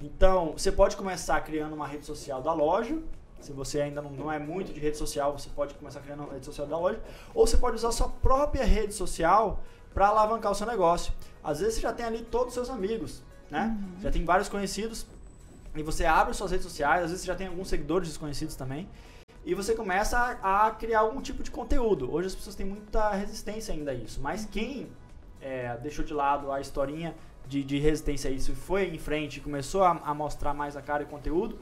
Então, 0.01 0.53
você 0.53 0.73
pode 0.73 0.97
começar 0.97 1.41
criando 1.43 1.75
uma 1.75 1.87
rede 1.87 2.05
social 2.05 2.43
da 2.43 2.53
loja. 2.53 2.99
Se 3.45 3.53
você 3.53 3.81
ainda 3.81 4.01
não, 4.01 4.11
não 4.11 4.33
é 4.33 4.39
muito 4.39 4.73
de 4.73 4.81
rede 4.81 4.97
social, 4.97 5.39
você 5.39 5.49
pode 5.51 5.75
começar 5.75 6.01
criando 6.01 6.25
uma 6.25 6.33
rede 6.33 6.47
social 6.47 6.67
da 6.67 6.79
loja. 6.79 7.01
Ou 7.35 7.47
você 7.47 7.57
pode 7.57 7.77
usar 7.77 7.89
a 7.89 7.93
sua 7.93 8.09
própria 8.09 8.65
rede 8.65 8.95
social 8.95 9.61
para 9.93 10.09
alavancar 10.09 10.51
o 10.51 10.55
seu 10.55 10.67
negócio. 10.67 11.13
Às 11.43 11.61
vezes 11.61 11.75
você 11.75 11.81
já 11.83 11.93
tem 11.93 12.07
ali 12.07 12.23
todos 12.23 12.49
os 12.49 12.55
seus 12.55 12.71
amigos, 12.71 13.23
né? 13.51 13.77
Uhum. 13.79 14.01
Já 14.01 14.11
tem 14.11 14.25
vários 14.25 14.49
conhecidos 14.49 15.07
e 15.77 15.83
você 15.83 16.05
abre 16.05 16.33
suas 16.35 16.51
redes 16.51 16.67
sociais, 16.67 17.05
às 17.05 17.11
vezes 17.11 17.23
você 17.23 17.27
já 17.27 17.35
tem 17.35 17.49
alguns 17.49 17.69
seguidores 17.69 18.09
desconhecidos 18.09 18.55
também, 18.55 18.89
e 19.45 19.55
você 19.55 19.75
começa 19.75 20.17
a, 20.19 20.67
a 20.67 20.71
criar 20.71 21.01
algum 21.01 21.21
tipo 21.21 21.43
de 21.43 21.51
conteúdo. 21.51 22.13
Hoje 22.13 22.29
as 22.29 22.35
pessoas 22.35 22.55
têm 22.57 22.65
muita 22.65 23.11
resistência 23.11 23.75
ainda 23.75 23.91
a 23.91 23.95
isso, 23.95 24.21
mas 24.21 24.47
quem 24.47 24.89
é, 25.41 25.77
deixou 25.79 26.05
de 26.05 26.15
lado 26.15 26.51
a 26.51 26.61
historinha 26.61 27.15
de, 27.47 27.63
de, 27.63 27.79
resistência 27.79 28.31
a 28.31 28.33
isso 28.33 28.53
e 28.53 28.55
foi 28.55 28.89
em 28.89 28.99
frente 28.99 29.37
e 29.37 29.41
começou 29.41 29.83
a, 29.83 29.91
a, 29.91 30.15
mostrar 30.15 30.55
mais 30.55 30.77
a 30.77 30.83
cara 30.83 31.03
e 31.03 31.07
conteúdo, 31.07 31.59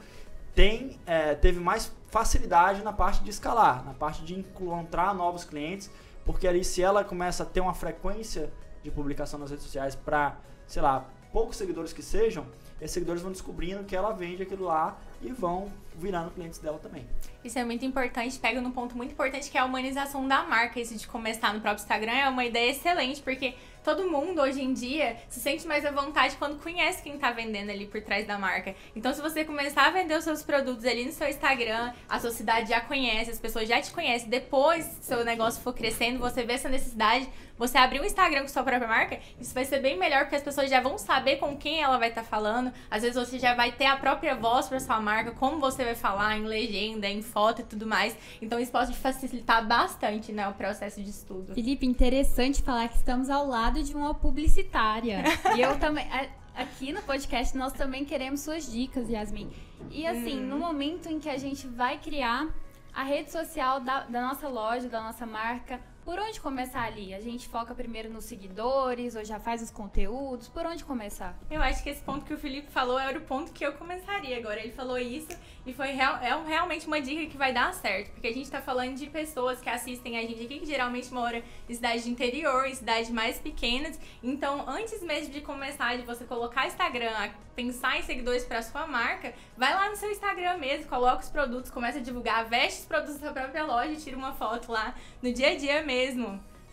tem, 0.55 0.99
é, 1.05 1.35
teve 1.35 1.59
mais 1.59 1.91
facilidade 2.07 2.83
na 2.83 2.93
parte 2.93 3.23
de 3.23 3.29
escalar, 3.29 3.83
na 3.83 3.93
parte 3.93 4.23
de 4.23 4.35
encontrar 4.35 5.13
novos 5.13 5.43
clientes, 5.43 5.89
porque 6.23 6.47
ali 6.47 6.63
se 6.63 6.81
ela 6.81 7.03
começa 7.03 7.43
a 7.43 7.45
ter 7.45 7.59
uma 7.59 7.73
frequência 7.73 8.51
de 8.83 8.91
publicação 8.91 9.39
nas 9.39 9.49
redes 9.49 9.65
sociais 9.65 9.95
para, 9.95 10.37
sei 10.67 10.81
lá, 10.81 11.05
poucos 11.31 11.57
seguidores 11.57 11.91
que 11.91 12.03
sejam, 12.03 12.45
esses 12.79 12.91
seguidores 12.91 13.21
vão 13.21 13.31
descobrindo 13.31 13.83
que 13.83 13.95
ela 13.95 14.11
vende 14.11 14.43
aquilo 14.43 14.65
lá 14.65 14.97
e 15.21 15.31
vão 15.31 15.71
virando 15.95 16.31
clientes 16.31 16.59
dela 16.59 16.77
também. 16.79 17.07
Isso 17.43 17.59
é 17.59 17.63
muito 17.65 17.83
importante, 17.85 18.39
pega 18.39 18.61
num 18.61 18.71
ponto 18.71 18.95
muito 18.95 19.11
importante 19.11 19.51
que 19.51 19.57
é 19.57 19.61
a 19.61 19.65
humanização 19.65 20.27
da 20.27 20.43
marca. 20.43 20.79
Isso 20.79 20.95
de 20.95 21.07
começar 21.07 21.53
no 21.53 21.59
próprio 21.59 21.81
Instagram 21.81 22.13
é 22.13 22.29
uma 22.29 22.45
ideia 22.45 22.71
excelente, 22.71 23.21
porque 23.21 23.55
todo 23.83 24.09
mundo 24.09 24.41
hoje 24.41 24.61
em 24.61 24.73
dia 24.73 25.17
se 25.27 25.39
sente 25.39 25.67
mais 25.67 25.85
à 25.85 25.91
vontade 25.91 26.37
quando 26.37 26.61
conhece 26.61 27.03
quem 27.03 27.17
tá 27.17 27.31
vendendo 27.31 27.69
ali 27.69 27.85
por 27.85 28.01
trás 28.01 28.25
da 28.25 28.37
marca. 28.39 28.73
Então, 28.95 29.13
se 29.13 29.21
você 29.21 29.43
começar 29.43 29.87
a 29.87 29.89
vender 29.91 30.17
os 30.17 30.23
seus 30.23 30.41
produtos 30.41 30.85
ali 30.85 31.05
no 31.05 31.11
seu 31.11 31.27
Instagram, 31.27 31.93
a 32.07 32.19
sua 32.19 32.31
cidade 32.31 32.69
já 32.69 32.79
conhece, 32.79 33.29
as 33.29 33.39
pessoas 33.39 33.67
já 33.67 33.81
te 33.81 33.91
conhecem. 33.91 34.29
Depois, 34.29 34.85
seu 35.01 35.25
negócio 35.25 35.61
for 35.61 35.73
crescendo, 35.73 36.19
você 36.19 36.43
vê 36.43 36.53
essa 36.53 36.69
necessidade, 36.69 37.29
você 37.57 37.77
abrir 37.77 38.01
um 38.01 38.05
Instagram 38.05 38.41
com 38.41 38.47
sua 38.47 38.63
própria 38.63 38.87
marca, 38.87 39.19
isso 39.39 39.53
vai 39.53 39.65
ser 39.65 39.79
bem 39.79 39.97
melhor 39.97 40.21
porque 40.21 40.35
as 40.35 40.43
pessoas 40.43 40.69
já 40.69 40.81
vão 40.81 40.97
saber 40.97 41.37
com 41.37 41.55
quem 41.55 41.83
ela 41.83 41.97
vai 41.97 42.09
estar 42.09 42.23
tá 42.23 42.27
falando. 42.27 42.71
Às 42.89 43.03
vezes 43.03 43.15
você 43.15 43.37
já 43.37 43.53
vai 43.53 43.71
ter 43.71 43.85
a 43.85 43.95
própria 43.95 44.35
voz 44.35 44.67
para 44.67 44.79
sua 44.79 44.99
marca, 44.99 45.31
como 45.31 45.59
você 45.59 45.83
vai 45.83 45.95
falar 45.95 46.37
em 46.37 46.43
legenda, 46.43 47.07
em 47.07 47.21
foto 47.33 47.61
e 47.61 47.63
tudo 47.65 47.85
mais. 47.87 48.15
Então 48.41 48.59
isso 48.59 48.71
pode 48.71 48.95
facilitar 48.95 49.67
bastante, 49.67 50.31
né, 50.31 50.47
o 50.47 50.53
processo 50.53 51.01
de 51.01 51.09
estudo. 51.09 51.53
Felipe, 51.53 51.85
interessante 51.85 52.61
falar 52.61 52.87
que 52.87 52.97
estamos 52.97 53.29
ao 53.29 53.47
lado 53.47 53.81
de 53.83 53.93
uma 53.95 54.13
publicitária. 54.13 55.23
e 55.57 55.61
eu 55.61 55.77
também 55.79 56.07
aqui 56.55 56.93
no 56.93 57.01
podcast 57.01 57.57
nós 57.57 57.73
também 57.73 58.05
queremos 58.05 58.41
suas 58.41 58.71
dicas, 58.71 59.09
Yasmin. 59.09 59.51
E 59.89 60.05
assim, 60.05 60.39
hum. 60.39 60.47
no 60.47 60.57
momento 60.57 61.09
em 61.09 61.19
que 61.19 61.29
a 61.29 61.37
gente 61.37 61.67
vai 61.67 61.97
criar 61.97 62.47
a 62.93 63.03
rede 63.03 63.31
social 63.31 63.79
da, 63.79 64.01
da 64.01 64.21
nossa 64.21 64.47
loja, 64.47 64.87
da 64.87 65.01
nossa 65.01 65.25
marca, 65.25 65.81
por 66.03 66.19
onde 66.19 66.39
começar 66.39 66.83
ali? 66.83 67.13
A 67.13 67.21
gente 67.21 67.47
foca 67.47 67.73
primeiro 67.73 68.09
nos 68.09 68.25
seguidores 68.25 69.15
ou 69.15 69.23
já 69.23 69.39
faz 69.39 69.61
os 69.61 69.71
conteúdos? 69.71 70.49
Por 70.49 70.65
onde 70.65 70.83
começar? 70.83 71.37
Eu 71.49 71.61
acho 71.61 71.81
que 71.81 71.89
esse 71.89 72.01
ponto 72.01 72.25
que 72.25 72.33
o 72.33 72.37
Felipe 72.37 72.69
falou 72.69 72.99
era 72.99 73.17
o 73.17 73.21
ponto 73.21 73.53
que 73.53 73.65
eu 73.65 73.73
começaria 73.73 74.37
agora. 74.37 74.59
Ele 74.59 74.73
falou 74.73 74.97
isso 74.97 75.29
e 75.65 75.73
foi 75.73 75.91
real, 75.91 76.17
é 76.17 76.29
realmente 76.45 76.87
uma 76.87 76.99
dica 76.99 77.25
que 77.25 77.37
vai 77.37 77.53
dar 77.53 77.73
certo. 77.73 78.11
Porque 78.11 78.27
a 78.27 78.33
gente 78.33 78.51
tá 78.51 78.61
falando 78.61 78.95
de 78.95 79.07
pessoas 79.07 79.61
que 79.61 79.69
assistem 79.69 80.17
a 80.17 80.21
gente 80.21 80.43
aqui, 80.43 80.59
que 80.59 80.65
geralmente 80.65 81.13
moram 81.13 81.41
em 81.69 81.73
cidades 81.73 82.03
de 82.03 82.09
interior, 82.09 82.65
em 82.65 82.75
cidades 82.75 83.09
mais 83.09 83.39
pequenas. 83.39 83.97
Então, 84.21 84.67
antes 84.67 85.01
mesmo 85.01 85.31
de 85.31 85.39
começar, 85.41 85.95
de 85.95 86.03
você 86.03 86.25
colocar 86.25 86.67
Instagram, 86.67 87.31
pensar 87.55 87.97
em 87.97 88.01
seguidores 88.01 88.43
para 88.43 88.61
sua 88.61 88.85
marca, 88.87 89.33
vai 89.55 89.73
lá 89.73 89.89
no 89.89 89.95
seu 89.95 90.11
Instagram 90.11 90.57
mesmo, 90.57 90.87
coloca 90.87 91.21
os 91.21 91.29
produtos, 91.29 91.69
começa 91.69 91.99
a 91.99 92.01
divulgar, 92.01 92.45
veste 92.45 92.81
os 92.81 92.85
produtos 92.85 93.19
da 93.19 93.31
própria 93.31 93.63
loja 93.63 93.95
tira 93.95 94.17
uma 94.17 94.33
foto 94.33 94.71
lá 94.71 94.95
no 95.21 95.31
dia 95.31 95.49
a 95.49 95.55
dia 95.55 95.83
mesmo 95.83 95.92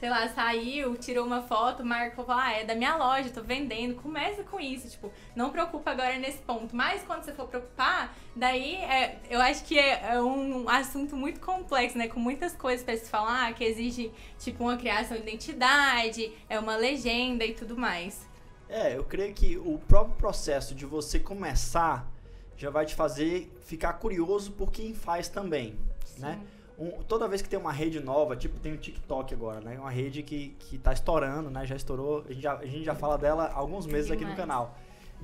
sei 0.01 0.09
lá, 0.09 0.27
saiu, 0.29 0.97
tirou 0.97 1.27
uma 1.27 1.43
foto, 1.43 1.85
marcou, 1.85 2.25
falou, 2.25 2.41
ah, 2.43 2.53
é 2.53 2.65
da 2.65 2.75
minha 2.75 2.97
loja, 2.97 3.29
tô 3.29 3.43
vendendo. 3.43 3.95
Começa 3.97 4.43
com 4.43 4.59
isso, 4.59 4.89
tipo, 4.89 5.13
não 5.37 5.51
preocupa 5.51 5.91
agora 5.91 6.19
nesse 6.19 6.39
ponto. 6.39 6.75
Mas 6.75 7.03
quando 7.03 7.23
você 7.23 7.35
for 7.35 7.47
preocupar, 7.47 8.17
daí 8.35 8.77
é, 8.77 9.19
eu 9.29 9.39
acho 9.43 9.63
que 9.65 9.79
é, 9.79 10.15
é, 10.15 10.23
um 10.23 10.67
assunto 10.71 11.15
muito 11.15 11.39
complexo, 11.39 11.99
né? 11.99 12.09
Com 12.09 12.19
muitas 12.19 12.57
coisas 12.57 12.83
para 12.83 12.97
se 12.97 13.11
falar, 13.11 13.53
que 13.53 13.63
exige, 13.63 14.11
tipo, 14.39 14.65
uma 14.65 14.79
criação 14.79 15.19
de 15.19 15.23
identidade, 15.23 16.33
é 16.49 16.59
uma 16.59 16.77
legenda 16.77 17.45
e 17.45 17.53
tudo 17.53 17.77
mais. 17.77 18.27
É, 18.71 18.97
eu 18.97 19.05
creio 19.05 19.35
que 19.35 19.59
o 19.59 19.79
próprio 19.87 20.17
processo 20.17 20.75
de 20.75 20.87
você 20.87 21.19
começar 21.19 22.11
já 22.57 22.71
vai 22.71 22.87
te 22.87 22.95
fazer 22.95 23.53
ficar 23.67 23.95
curioso 23.95 24.53
por 24.53 24.73
quem 24.73 24.95
faz 24.95 25.29
também, 25.29 25.79
Sim. 26.07 26.23
né? 26.23 26.41
Um, 26.81 27.03
toda 27.03 27.29
vez 27.29 27.43
que 27.43 27.49
tem 27.49 27.59
uma 27.59 27.71
rede 27.71 28.01
nova, 28.01 28.35
tipo 28.35 28.59
tem 28.59 28.73
o 28.73 28.79
TikTok 28.79 29.35
agora, 29.35 29.61
né? 29.61 29.79
Uma 29.79 29.91
rede 29.91 30.23
que, 30.23 30.57
que 30.59 30.79
tá 30.79 30.95
estourando, 30.95 31.51
né? 31.51 31.67
Já 31.67 31.77
estourou, 31.77 32.25
a 32.27 32.33
gente 32.33 32.43
já, 32.43 32.55
a 32.57 32.65
gente 32.65 32.85
já 32.85 32.95
fala 32.95 33.19
dela 33.19 33.45
há 33.45 33.59
alguns 33.59 33.87
meses 33.87 34.11
aqui 34.11 34.25
no 34.25 34.35
canal. 34.35 34.75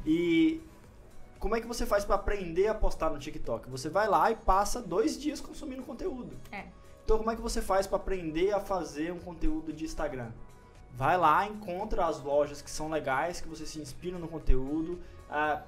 E 0.05 0.61
como 1.39 1.57
é 1.57 1.61
que 1.61 1.67
você 1.67 1.87
faz 1.87 2.05
para 2.05 2.17
aprender 2.17 2.67
a 2.69 2.75
postar 2.75 3.09
no 3.09 3.19
TikTok? 3.19 3.71
Você 3.71 3.89
vai 3.89 4.07
lá 4.07 4.31
e 4.31 4.37
passa 4.37 4.83
dois 4.83 5.19
dias 5.19 5.41
consumindo 5.41 5.83
conteúdo. 5.83 6.37
É. 6.53 6.67
Então 7.03 7.17
como 7.17 7.31
é 7.31 7.37
que 7.37 7.41
você 7.41 7.63
faz 7.63 7.87
para 7.87 7.97
aprender 7.97 8.53
a 8.53 8.61
fazer 8.61 9.11
um 9.11 9.19
conteúdo 9.19 9.73
de 9.73 9.87
Instagram? 9.87 10.33
Vai 10.93 11.17
lá, 11.17 11.47
encontra 11.47 12.05
as 12.05 12.23
lojas 12.23 12.61
que 12.61 12.71
são 12.71 12.91
legais, 12.91 13.41
que 13.41 13.49
você 13.49 13.65
se 13.65 13.79
inspira 13.79 14.19
no 14.19 14.29
conteúdo, 14.29 14.99
ah, 15.31 15.63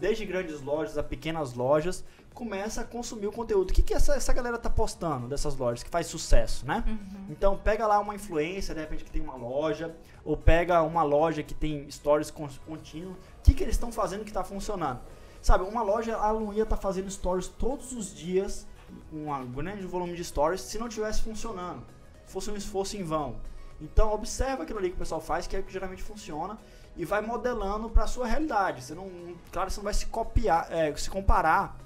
desde 0.00 0.24
grandes 0.24 0.60
lojas 0.60 0.98
a 0.98 1.02
pequenas 1.04 1.54
lojas 1.54 2.04
começa 2.40 2.80
a 2.80 2.84
consumir 2.84 3.26
o 3.26 3.32
conteúdo. 3.32 3.68
O 3.68 3.74
que, 3.74 3.82
que 3.82 3.92
essa, 3.92 4.14
essa 4.14 4.32
galera 4.32 4.56
tá 4.56 4.70
postando 4.70 5.28
dessas 5.28 5.54
lojas 5.56 5.82
que 5.82 5.90
faz 5.90 6.06
sucesso, 6.06 6.66
né? 6.66 6.82
Uhum. 6.86 7.26
Então 7.28 7.58
pega 7.58 7.86
lá 7.86 7.98
uma 7.98 8.14
influência, 8.14 8.74
de 8.74 8.80
repente 8.80 9.04
que 9.04 9.10
tem 9.10 9.20
uma 9.20 9.34
loja, 9.34 9.94
ou 10.24 10.38
pega 10.38 10.82
uma 10.82 11.02
loja 11.02 11.42
que 11.42 11.52
tem 11.52 11.86
stories 11.90 12.30
contínuos. 12.30 13.14
O 13.14 13.42
que, 13.42 13.52
que 13.52 13.62
eles 13.62 13.74
estão 13.74 13.92
fazendo 13.92 14.22
que 14.22 14.30
está 14.30 14.42
funcionando? 14.42 15.00
Sabe, 15.42 15.64
uma 15.64 15.82
loja, 15.82 16.12
ela 16.12 16.32
não 16.32 16.50
ia 16.54 16.62
estar 16.62 16.76
tá 16.76 16.80
fazendo 16.80 17.10
stories 17.10 17.46
todos 17.46 17.92
os 17.92 18.14
dias, 18.14 18.66
um 19.12 19.46
grande 19.52 19.84
volume 19.84 20.16
de 20.16 20.24
stories, 20.24 20.62
se 20.62 20.78
não 20.78 20.88
tivesse 20.88 21.20
funcionando. 21.20 21.82
Fosse 22.24 22.50
um 22.50 22.56
esforço 22.56 22.96
em 22.96 23.04
vão. 23.04 23.36
Então 23.82 24.14
observa 24.14 24.62
aquilo 24.62 24.78
ali 24.78 24.88
que 24.88 24.96
o 24.96 24.98
pessoal 24.98 25.20
faz, 25.20 25.46
que 25.46 25.54
é 25.54 25.60
o 25.60 25.62
que 25.62 25.72
geralmente 25.74 26.02
funciona, 26.02 26.56
e 26.96 27.04
vai 27.04 27.20
modelando 27.20 27.90
para 27.90 28.04
a 28.04 28.06
sua 28.06 28.26
realidade. 28.26 28.82
Você 28.82 28.94
não, 28.94 29.10
claro, 29.52 29.70
você 29.70 29.76
não 29.76 29.84
vai 29.84 29.94
se 29.94 30.06
copiar, 30.06 30.68
é, 30.70 30.96
se 30.96 31.10
comparar 31.10 31.78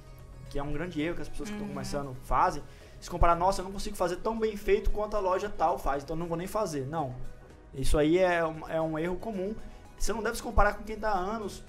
que 0.51 0.59
é 0.59 0.63
um 0.63 0.73
grande 0.73 1.01
erro 1.01 1.17
que 1.17 1.23
as 1.23 1.29
pessoas 1.29 1.49
que 1.49 1.55
estão 1.55 1.69
uhum. 1.69 1.75
começando 1.75 2.17
fazem, 2.25 2.63
se 3.01 3.11
comparar, 3.11 3.35
nossa, 3.35 3.61
eu 3.61 3.65
não 3.65 3.73
consigo 3.73 3.97
fazer 3.97 4.17
tão 4.17 4.39
bem 4.39 4.57
feito 4.57 4.91
quanto 4.91 5.17
a 5.17 5.21
loja 5.21 5.49
tal 5.51 5.79
faz, 5.79 6.03
então 6.03 6.17
não 6.17 6.27
vou 6.27 6.37
nem 6.37 6.47
fazer. 6.47 6.87
Não. 6.87 7.15
Isso 7.75 7.99
aí 7.99 8.19
é 8.19 8.45
um, 8.45 8.69
é 8.69 8.81
um 8.81 8.99
erro 8.99 9.17
comum. 9.17 9.55
Você 9.99 10.13
não 10.13 10.23
deve 10.23 10.37
se 10.37 10.43
comparar 10.43 10.75
com 10.75 10.85
quem 10.85 10.95
está 10.95 11.11
há 11.11 11.19
anos 11.19 11.63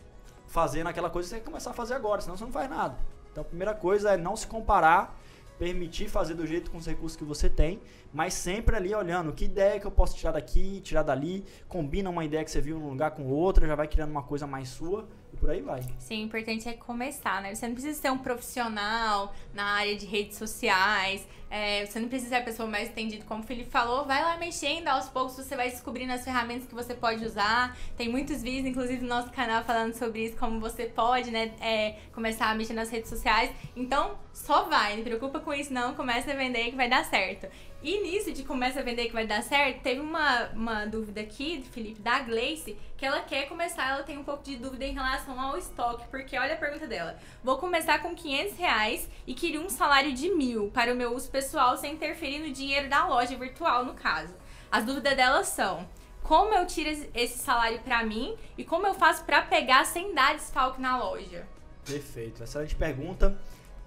fazendo 0.48 0.88
aquela 0.88 1.10
coisa 1.10 1.26
que 1.26 1.30
você 1.30 1.36
tem 1.36 1.44
que 1.44 1.50
começar 1.50 1.72
a 1.72 1.74
fazer 1.74 1.94
agora, 1.94 2.22
senão 2.22 2.38
você 2.38 2.44
não 2.46 2.52
faz 2.52 2.70
nada. 2.70 2.96
Então 3.32 3.42
a 3.42 3.46
primeira 3.46 3.74
coisa 3.74 4.14
é 4.14 4.18
não 4.18 4.36
se 4.36 4.48
comparar, 4.48 5.20
permitir 5.60 6.08
fazer 6.08 6.36
do 6.36 6.46
jeito 6.46 6.72
com 6.72 6.78
os 6.78 6.86
recursos 6.86 7.18
que 7.18 7.24
você 7.24 7.50
tem, 7.50 7.82
mas 8.14 8.34
sempre 8.34 8.76
ali 8.76 8.96
olhando 8.96 9.34
que 9.34 9.46
ideia 9.46 9.80
que 9.80 9.86
eu 9.86 9.92
posso 9.92 10.16
tirar 10.16 10.32
daqui, 10.32 10.80
tirar 10.82 11.04
dali, 11.04 11.44
combina 11.68 12.10
uma 12.10 12.24
ideia 12.24 12.44
que 12.44 12.52
você 12.52 12.62
viu 12.62 12.80
num 12.80 12.90
lugar 12.90 13.12
com 13.12 13.28
outra, 13.28 13.68
já 13.68 13.76
vai 13.76 13.88
criando 13.88 14.12
uma 14.12 14.24
coisa 14.24 14.48
mais 14.48 14.70
sua 14.70 15.06
e 15.36 15.38
por 15.38 15.50
aí 15.50 15.62
vai. 15.62 15.82
Sim, 16.00 16.24
o 16.24 16.26
importante 16.26 16.68
é 16.68 16.74
começar, 16.74 17.42
né? 17.42 17.54
Você 17.54 17.68
não 17.68 17.76
precisa 17.76 18.00
ser 18.00 18.12
um 18.12 18.18
profissional 18.18 19.34
na 19.54 19.66
área 19.66 19.96
de 19.96 20.06
redes 20.06 20.38
sociais, 20.38 21.28
é, 21.50 21.86
você 21.86 22.00
não 22.00 22.08
precisa 22.08 22.30
ser 22.30 22.36
a 22.36 22.44
pessoa 22.44 22.68
mais 22.68 22.90
entendida, 22.90 23.24
como 23.26 23.44
o 23.44 23.46
Felipe 23.46 23.70
falou, 23.70 24.06
vai 24.06 24.22
lá 24.22 24.38
mexendo, 24.38 24.88
aos 24.88 25.08
poucos 25.08 25.36
você 25.36 25.56
vai 25.56 25.70
descobrindo 25.70 26.12
as 26.12 26.24
ferramentas 26.24 26.68
que 26.68 26.74
você 26.74 26.94
pode 26.94 27.24
usar. 27.24 27.78
Tem 27.96 28.10
muitos 28.10 28.42
vídeos, 28.42 28.66
inclusive 28.66 29.02
no 29.02 29.08
nosso 29.08 29.30
canal, 29.32 29.64
falando 29.64 29.94
sobre 29.94 30.26
isso, 30.26 30.38
como 30.38 30.60
você 30.60 30.86
pode, 30.86 31.32
né, 31.32 31.54
é, 31.62 31.98
começar 32.14 32.50
a 32.50 32.56
mexer 32.56 32.74
nas 32.74 32.90
redes 32.90 33.10
sociais. 33.10 33.52
Então, 33.76 34.18
só 34.34 34.64
vai, 34.64 34.98
não 34.98 35.04
preocupa 35.04 35.40
com 35.40 35.54
isso 35.54 35.72
não, 35.72 35.94
começa 35.94 36.32
a 36.32 36.36
vender 36.36 36.72
que 36.72 36.76
vai 36.76 36.90
dar 36.90 37.06
certo. 37.06 37.48
E 37.86 38.02
nisso 38.02 38.32
de 38.32 38.42
começa 38.42 38.80
a 38.80 38.84
vender 38.84 39.06
que 39.06 39.14
vai 39.14 39.28
dar 39.28 39.44
certo, 39.44 39.84
teve 39.84 40.00
uma, 40.00 40.48
uma 40.56 40.86
dúvida 40.88 41.22
aqui, 41.22 41.64
Felipe, 41.72 42.02
da 42.02 42.18
Gleice, 42.18 42.76
que 42.98 43.06
ela 43.06 43.22
quer 43.22 43.48
começar, 43.48 43.88
ela 43.88 44.02
tem 44.02 44.18
um 44.18 44.24
pouco 44.24 44.44
de 44.44 44.56
dúvida 44.56 44.86
em 44.86 44.94
relação 44.96 45.40
ao 45.40 45.56
estoque, 45.56 46.04
porque 46.10 46.36
olha 46.36 46.56
a 46.56 46.58
pergunta 46.58 46.88
dela. 46.88 47.16
Vou 47.44 47.60
começar 47.60 48.00
com 48.00 48.16
500 48.16 48.58
reais 48.58 49.08
e 49.28 49.36
queria 49.36 49.62
um 49.62 49.70
salário 49.70 50.12
de 50.16 50.32
mil 50.32 50.72
para 50.72 50.92
o 50.92 50.96
meu 50.96 51.14
uso 51.14 51.30
pessoal 51.30 51.78
sem 51.78 51.94
interferir 51.94 52.40
no 52.40 52.52
dinheiro 52.52 52.90
da 52.90 53.06
loja 53.06 53.38
virtual, 53.38 53.86
no 53.86 53.94
caso. 53.94 54.34
As 54.72 54.84
dúvidas 54.84 55.16
dela 55.16 55.44
são 55.44 55.88
como 56.24 56.56
eu 56.56 56.66
tiro 56.66 56.90
esse 57.14 57.38
salário 57.38 57.80
para 57.82 58.04
mim 58.04 58.36
e 58.58 58.64
como 58.64 58.88
eu 58.88 58.96
faço 58.96 59.24
para 59.26 59.44
pegar 59.44 59.86
sem 59.86 60.12
dar 60.12 60.34
desfalque 60.34 60.82
na 60.82 60.98
loja? 60.98 61.46
Perfeito, 61.86 62.44
excelente 62.44 62.76
pergunta. 62.76 63.38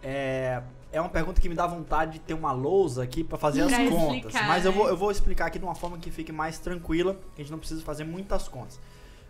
É, 0.00 0.62
é 0.90 1.00
uma 1.00 1.10
pergunta 1.10 1.40
que 1.40 1.48
me 1.48 1.54
dá 1.54 1.66
vontade 1.66 2.12
de 2.12 2.18
ter 2.20 2.34
uma 2.34 2.52
lousa 2.52 3.02
aqui 3.02 3.22
para 3.22 3.36
fazer 3.36 3.66
pra 3.66 3.76
as 3.76 3.88
contas. 3.88 4.16
Explicar, 4.16 4.48
mas 4.48 4.64
eu, 4.64 4.72
vou, 4.72 4.84
né? 4.86 4.90
eu 4.90 4.96
vou 4.96 5.10
explicar 5.10 5.46
aqui 5.46 5.58
de 5.58 5.64
uma 5.64 5.74
forma 5.74 5.98
que 5.98 6.10
fique 6.10 6.32
mais 6.32 6.58
tranquila, 6.58 7.14
que 7.34 7.42
a 7.42 7.44
gente 7.44 7.50
não 7.50 7.58
precisa 7.58 7.82
fazer 7.82 8.04
muitas 8.04 8.48
contas. 8.48 8.80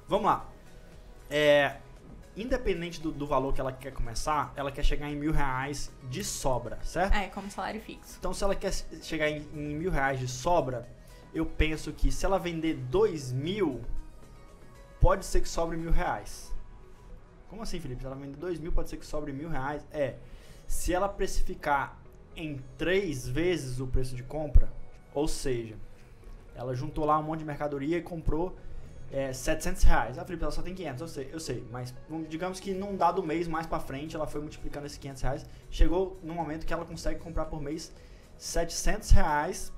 Vamos 0.06 0.26
lá. 0.26 0.46
É, 1.28 1.76
independente 2.36 3.00
do, 3.00 3.10
do, 3.10 3.26
valor 3.26 3.52
que 3.52 3.60
ela 3.60 3.72
quer 3.72 3.92
começar, 3.92 4.52
ela 4.54 4.70
quer 4.70 4.84
chegar 4.84 5.10
em 5.10 5.16
mil 5.16 5.32
reais 5.32 5.90
de 6.08 6.22
sobra, 6.22 6.78
certo? 6.82 7.14
É, 7.14 7.26
como 7.26 7.50
salário 7.50 7.80
fixo. 7.80 8.16
Então, 8.18 8.32
se 8.32 8.44
ela 8.44 8.54
quer 8.54 8.72
chegar 9.02 9.28
em, 9.28 9.44
em 9.52 9.74
mil 9.74 9.90
reais 9.90 10.20
de 10.20 10.28
sobra, 10.28 10.88
eu 11.34 11.44
penso 11.44 11.92
que 11.92 12.12
se 12.12 12.24
ela 12.24 12.38
vender 12.38 12.74
dois 12.74 13.32
mil, 13.32 13.82
pode 15.00 15.26
ser 15.26 15.40
que 15.40 15.48
sobre 15.48 15.76
mil 15.76 15.90
reais. 15.90 16.54
Como 17.48 17.62
assim, 17.62 17.80
Felipe? 17.80 18.02
Se 18.02 18.06
ela 18.06 18.14
vender 18.14 18.36
dois 18.36 18.60
mil, 18.60 18.70
pode 18.70 18.88
ser 18.88 18.96
que 18.96 19.06
sobre 19.06 19.32
mil 19.32 19.48
reais? 19.48 19.84
É 19.90 20.16
se 20.68 20.92
ela 20.92 21.08
precificar 21.08 21.98
em 22.36 22.60
três 22.76 23.26
vezes 23.26 23.80
o 23.80 23.86
preço 23.86 24.14
de 24.14 24.22
compra, 24.22 24.72
ou 25.12 25.26
seja, 25.26 25.74
ela 26.54 26.74
juntou 26.74 27.04
lá 27.04 27.18
um 27.18 27.22
monte 27.22 27.40
de 27.40 27.44
mercadoria 27.46 27.96
e 27.96 28.02
comprou 28.02 28.54
é, 29.10 29.32
700 29.32 29.82
reais. 29.82 30.18
Ah, 30.18 30.24
Felipe, 30.24 30.44
ela 30.44 30.52
só 30.52 30.60
tem 30.60 30.74
500, 30.74 31.00
eu 31.00 31.08
sei, 31.08 31.30
eu 31.32 31.40
sei. 31.40 31.66
Mas 31.72 31.94
digamos 32.28 32.60
que 32.60 32.74
num 32.74 32.96
dado 32.96 33.22
mês 33.22 33.48
mais 33.48 33.66
para 33.66 33.80
frente, 33.80 34.14
ela 34.14 34.26
foi 34.26 34.40
multiplicando 34.42 34.86
esses 34.86 34.98
500 34.98 35.22
reais. 35.22 35.46
Chegou 35.70 36.18
no 36.22 36.34
momento 36.34 36.66
que 36.66 36.72
ela 36.72 36.84
consegue 36.84 37.18
comprar 37.18 37.46
por 37.46 37.62
mês 37.62 37.92
700 38.36 39.10
reais 39.10 39.72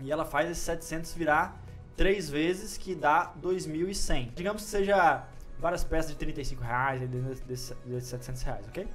e 0.00 0.10
ela 0.10 0.24
faz 0.24 0.48
esses 0.48 0.62
700 0.62 1.14
virar 1.14 1.60
três 1.96 2.30
vezes, 2.30 2.78
que 2.78 2.94
dá 2.94 3.34
2.100. 3.42 4.32
Digamos 4.34 4.62
que 4.62 4.68
seja 4.68 5.26
várias 5.58 5.84
peças 5.84 6.12
de 6.12 6.16
35 6.16 6.62
reais, 6.62 7.00
desses 7.46 7.76
700 8.08 8.42
reais, 8.42 8.68
ok? 8.68 8.88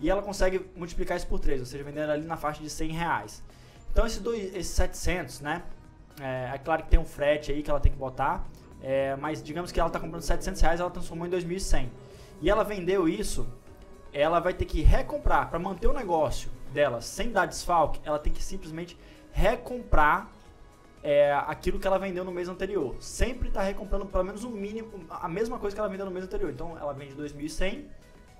E 0.00 0.10
ela 0.10 0.22
consegue 0.22 0.68
multiplicar 0.76 1.16
isso 1.16 1.26
por 1.26 1.38
3, 1.38 1.60
ou 1.60 1.66
seja, 1.66 1.84
vendendo 1.84 2.10
ali 2.10 2.26
na 2.26 2.36
faixa 2.36 2.62
de 2.62 2.68
100 2.68 2.90
reais. 2.90 3.42
Então 3.90 4.06
esse 4.06 4.20
dois, 4.20 4.54
esses 4.54 4.72
700, 4.72 5.40
né? 5.40 5.62
É, 6.20 6.50
é, 6.54 6.58
claro 6.58 6.82
que 6.82 6.88
tem 6.88 6.98
um 6.98 7.04
frete 7.04 7.52
aí 7.52 7.62
que 7.62 7.70
ela 7.70 7.80
tem 7.80 7.92
que 7.92 7.98
botar, 7.98 8.46
é, 8.82 9.16
mas 9.16 9.42
digamos 9.42 9.70
que 9.70 9.78
ela 9.78 9.88
está 9.88 10.00
comprando 10.00 10.22
700 10.22 10.60
reais, 10.60 10.80
ela 10.80 10.90
transformou 10.90 11.26
em 11.26 11.30
2.100. 11.30 11.88
E 12.40 12.50
ela 12.50 12.64
vendeu 12.64 13.08
isso, 13.08 13.46
ela 14.12 14.40
vai 14.40 14.52
ter 14.52 14.64
que 14.64 14.82
recomprar 14.82 15.48
para 15.48 15.58
manter 15.58 15.86
o 15.86 15.92
negócio 15.92 16.50
dela 16.72 17.00
sem 17.00 17.30
dar 17.30 17.46
desfalque, 17.46 18.00
ela 18.04 18.18
tem 18.18 18.32
que 18.32 18.42
simplesmente 18.42 18.98
recomprar 19.32 20.30
é, 21.02 21.32
aquilo 21.46 21.78
que 21.78 21.86
ela 21.86 21.98
vendeu 21.98 22.24
no 22.24 22.30
mês 22.30 22.48
anterior. 22.48 22.96
Sempre 23.00 23.48
está 23.48 23.62
recomprando 23.62 24.06
pelo 24.06 24.24
menos 24.24 24.44
o 24.44 24.50
mínimo, 24.50 25.04
a 25.10 25.28
mesma 25.28 25.58
coisa 25.58 25.74
que 25.74 25.80
ela 25.80 25.88
vendeu 25.88 26.06
no 26.06 26.12
mês 26.12 26.24
anterior. 26.24 26.50
Então 26.50 26.78
ela 26.78 26.92
vende 26.92 27.14
2.100, 27.14 27.84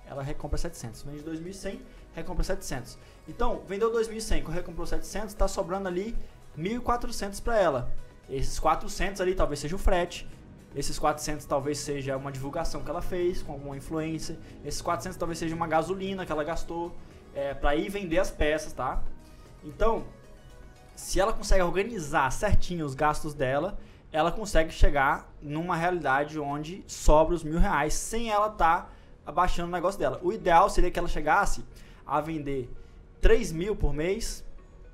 ela 0.07 0.21
recompra 0.21 0.57
700. 0.57 1.03
Vende 1.03 1.23
2.100, 1.23 1.79
recompra 2.13 2.43
700. 2.43 2.97
Então, 3.27 3.61
vendeu 3.67 3.91
2.100, 3.91 4.47
recomprou 4.49 4.85
700, 4.85 5.29
está 5.29 5.47
sobrando 5.47 5.87
ali 5.87 6.15
1.400 6.57 7.41
para 7.41 7.57
ela. 7.57 7.91
Esses 8.29 8.59
400 8.59 9.21
ali 9.21 9.35
talvez 9.35 9.59
seja 9.59 9.75
o 9.75 9.79
frete. 9.79 10.27
Esses 10.75 10.97
400 10.97 11.45
talvez 11.45 11.77
seja 11.77 12.17
uma 12.17 12.31
divulgação 12.31 12.83
que 12.83 12.89
ela 12.89 13.01
fez 13.01 13.41
com 13.43 13.53
alguma 13.53 13.77
influência. 13.77 14.37
Esses 14.65 14.81
400 14.81 15.17
talvez 15.17 15.37
seja 15.37 15.55
uma 15.55 15.67
gasolina 15.67 16.25
que 16.25 16.31
ela 16.31 16.43
gastou 16.43 16.95
é, 17.35 17.53
para 17.53 17.75
ir 17.75 17.89
vender 17.89 18.19
as 18.19 18.31
peças, 18.31 18.73
tá? 18.73 19.01
Então, 19.63 20.03
se 20.95 21.19
ela 21.19 21.33
consegue 21.33 21.61
organizar 21.61 22.31
certinho 22.31 22.85
os 22.85 22.95
gastos 22.95 23.33
dela, 23.33 23.77
ela 24.11 24.31
consegue 24.31 24.71
chegar 24.71 25.31
numa 25.41 25.75
realidade 25.75 26.39
onde 26.39 26.83
sobra 26.87 27.33
os 27.33 27.43
mil 27.43 27.59
reais 27.59 27.93
sem 27.93 28.29
ela 28.29 28.47
estar 28.47 28.81
tá 28.81 28.89
abaixando 29.25 29.69
o 29.69 29.71
negócio 29.71 29.99
dela. 29.99 30.19
O 30.23 30.31
ideal 30.31 30.69
seria 30.69 30.91
que 30.91 30.99
ela 30.99 31.07
chegasse 31.07 31.63
a 32.05 32.19
vender 32.21 32.69
3 33.21 33.51
mil 33.51 33.75
por 33.75 33.93
mês, 33.93 34.43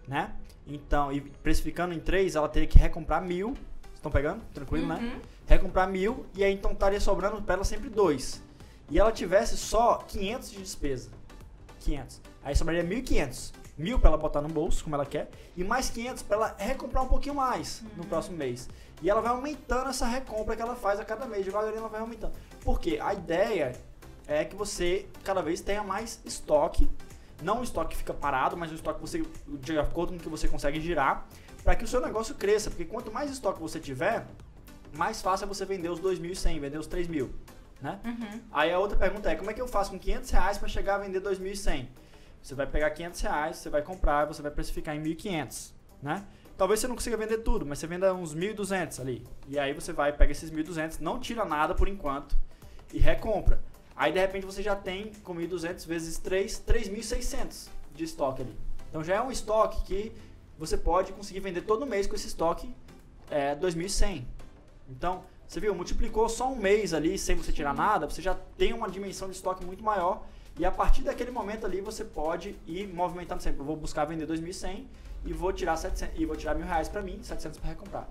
né? 0.08 0.34
Então, 0.68 1.12
e 1.12 1.22
precificando 1.22 1.94
em 1.94 2.00
3, 2.00 2.36
ela 2.36 2.48
teria 2.48 2.68
que 2.68 2.78
recomprar 2.78 3.22
mil. 3.22 3.56
Estão 3.96 4.12
pegando? 4.12 4.42
Tranquilo, 4.54 4.88
né? 4.88 4.96
uhum. 4.96 5.02
né? 5.02 5.22
Recomprar 5.48 5.90
mil 5.90 6.26
e 6.36 6.44
aí 6.44 6.54
então 6.54 6.72
estaria 6.72 7.02
sobrando 7.02 7.42
para 7.42 7.56
ela 7.56 7.64
sempre 7.64 7.90
2. 7.90 8.44
E 8.90 9.00
ela 9.00 9.12
tivesse 9.12 9.58
só 9.58 9.98
500 9.98 10.52
de 10.52 10.60
despesa. 10.60 11.10
500. 11.80 12.22
Aí 12.44 12.56
sobraria 12.56 12.84
1.500. 12.84 13.54
Mil 13.78 13.98
para 13.98 14.10
ela 14.10 14.18
botar 14.18 14.42
no 14.42 14.50
bolso, 14.50 14.84
como 14.84 14.96
ela 14.96 15.06
quer, 15.06 15.30
e 15.56 15.64
mais 15.64 15.90
500 15.90 16.24
para 16.24 16.36
ela 16.36 16.56
recomprar 16.58 17.04
um 17.04 17.08
pouquinho 17.08 17.36
mais 17.36 17.82
no 17.96 18.04
uhum. 18.04 18.10
próximo 18.10 18.38
mês. 18.38 18.70
E 19.02 19.10
ela 19.10 19.22
vai 19.22 19.32
aumentando 19.32 19.90
essa 19.90 20.06
recompra 20.06 20.56
que 20.56 20.62
ela 20.62 20.76
faz 20.76 21.00
a 21.00 21.06
cada 21.06 21.26
mês, 21.26 21.46
devagarinho 21.46 21.80
ela 21.80 21.88
vai 21.88 22.02
aumentando. 22.02 22.34
Porque 22.62 23.00
a 23.02 23.14
ideia 23.14 23.74
é 24.30 24.46
que 24.46 24.56
você 24.56 25.08
cada 25.24 25.42
vez 25.42 25.60
tenha 25.60 25.84
mais 25.84 26.22
estoque 26.24 26.90
não 27.42 27.60
um 27.60 27.64
estoque 27.64 27.92
que 27.92 27.98
fica 27.98 28.14
parado, 28.14 28.58
mas 28.58 28.72
um 28.72 28.76
estoque 28.76 29.00
que 29.00 29.08
você, 29.10 29.24
de 29.48 29.80
acordo 29.80 30.12
com 30.12 30.18
o 30.18 30.20
que 30.20 30.30
você 30.30 30.48
consegue 30.48 30.80
girar, 30.82 31.26
para 31.64 31.76
que 31.76 31.84
o 31.84 31.88
seu 31.88 32.02
negócio 32.02 32.36
cresça. 32.36 32.70
Porque 32.70 32.86
quanto 32.86 33.12
mais 33.12 33.32
estoque 33.32 33.62
você 33.62 33.80
tiver, 33.80 34.26
mais 34.94 35.22
fácil 35.22 35.46
é 35.46 35.48
você 35.48 35.66
vender 35.66 35.90
os 35.90 36.00
2.100, 36.00 36.60
vender 36.60 36.78
os 36.78 36.88
3.000. 36.88 37.30
Né? 37.82 38.00
Uhum. 38.04 38.42
Aí 38.52 38.72
a 38.72 38.80
outra 38.80 38.98
pergunta 38.98 39.32
é, 39.32 39.36
como 39.36 39.50
é 39.50 39.54
que 39.54 39.62
eu 39.62 39.68
faço 39.68 39.92
com 39.92 40.00
500 40.00 40.30
reais 40.32 40.58
para 40.58 40.68
chegar 40.68 40.96
a 40.96 40.98
vender 40.98 41.22
2.100? 41.22 41.88
Você 42.42 42.56
vai 42.56 42.68
pegar 42.68 42.90
500 42.90 43.22
reais, 43.22 43.58
você 43.58 43.70
vai 43.70 43.82
comprar, 43.82 44.26
você 44.26 44.42
vai 44.42 44.52
precificar 44.52 44.96
em 44.96 45.02
1.500, 45.02 45.72
né? 46.02 46.26
Talvez 46.58 46.80
você 46.82 46.88
não 46.88 46.96
consiga 46.96 47.16
vender 47.16 47.38
tudo, 47.38 47.66
mas 47.66 47.80
você 47.80 47.88
venda 47.88 48.14
uns 48.14 48.36
1.200 48.36 49.00
ali. 49.00 49.26
E 49.48 49.58
aí 49.58 49.74
você 49.74 49.94
vai, 49.94 50.12
pega 50.12 50.34
esses 50.34 50.52
1.200, 50.52 51.00
não 51.00 51.18
tira 51.20 51.46
nada 51.46 51.74
por 51.74 51.88
enquanto 51.88 52.38
e 52.94 53.00
recompra. 53.00 53.62
Aí 54.00 54.14
de 54.14 54.20
repente 54.20 54.46
você 54.46 54.64
já 54.64 54.78
tem 54.78 55.12
com 55.26 55.36
1.200 55.36 55.86
vezes 55.86 56.18
3, 56.20 56.64
3.600 56.66 57.68
de 57.94 58.06
estoque 58.06 58.44
ali. 58.44 58.56
Então 58.90 59.04
já 59.04 59.16
é 59.16 59.22
um 59.22 59.30
estoque 59.30 59.84
que 59.84 60.14
você 60.58 60.78
pode 60.78 61.12
conseguir 61.12 61.42
vender 61.42 61.64
todo 61.64 61.86
mês 61.86 62.08
com 62.08 62.16
esse 62.16 62.28
estoque 62.28 62.74
é, 63.30 63.54
2.100. 63.58 64.24
Então, 64.90 65.26
você 65.46 65.60
viu, 65.60 65.76
multiplicou 65.76 66.30
só 66.30 66.50
um 66.50 66.56
mês 66.56 66.94
ali 66.94 67.18
sem 67.18 67.36
você 67.36 67.52
tirar 67.52 67.74
nada, 67.74 68.10
você 68.10 68.22
já 68.22 68.38
tem 68.58 68.72
uma 68.72 68.90
dimensão 68.90 69.30
de 69.30 69.36
estoque 69.36 69.66
muito 69.66 69.84
maior. 69.84 70.24
E 70.58 70.64
a 70.64 70.72
partir 70.72 71.02
daquele 71.02 71.30
momento 71.30 71.66
ali 71.66 71.82
você 71.82 72.06
pode 72.06 72.56
ir 72.66 72.88
movimentando 72.88 73.44
sempre. 73.44 73.60
Eu 73.60 73.66
vou 73.66 73.76
buscar 73.76 74.06
vender 74.06 74.26
2.100 74.26 74.86
e 75.26 75.34
vou 75.34 75.52
tirar 75.52 75.76
700 75.76 76.18
e 76.18 76.26
vou 76.26 76.38
tirar 76.38 76.56
mil 76.56 76.66
reais 76.66 76.88
para 76.88 77.02
mim, 77.02 77.20
700 77.22 77.60
para 77.60 77.70
recomprar. 77.70 78.08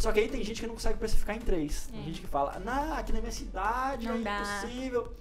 Só 0.00 0.10
que 0.12 0.20
aí 0.20 0.28
tem 0.30 0.42
gente 0.42 0.62
que 0.62 0.66
não 0.66 0.72
consegue 0.72 0.98
precificar 0.98 1.36
em 1.36 1.40
três. 1.40 1.88
Tem 1.92 2.00
é. 2.00 2.04
gente 2.04 2.22
que 2.22 2.26
fala, 2.26 2.58
não, 2.64 2.94
aqui 2.94 3.12
na 3.12 3.20
minha 3.20 3.30
cidade 3.30 4.08
não 4.08 4.14
é 4.14 4.18
dá. 4.20 4.40
impossível. 4.40 5.14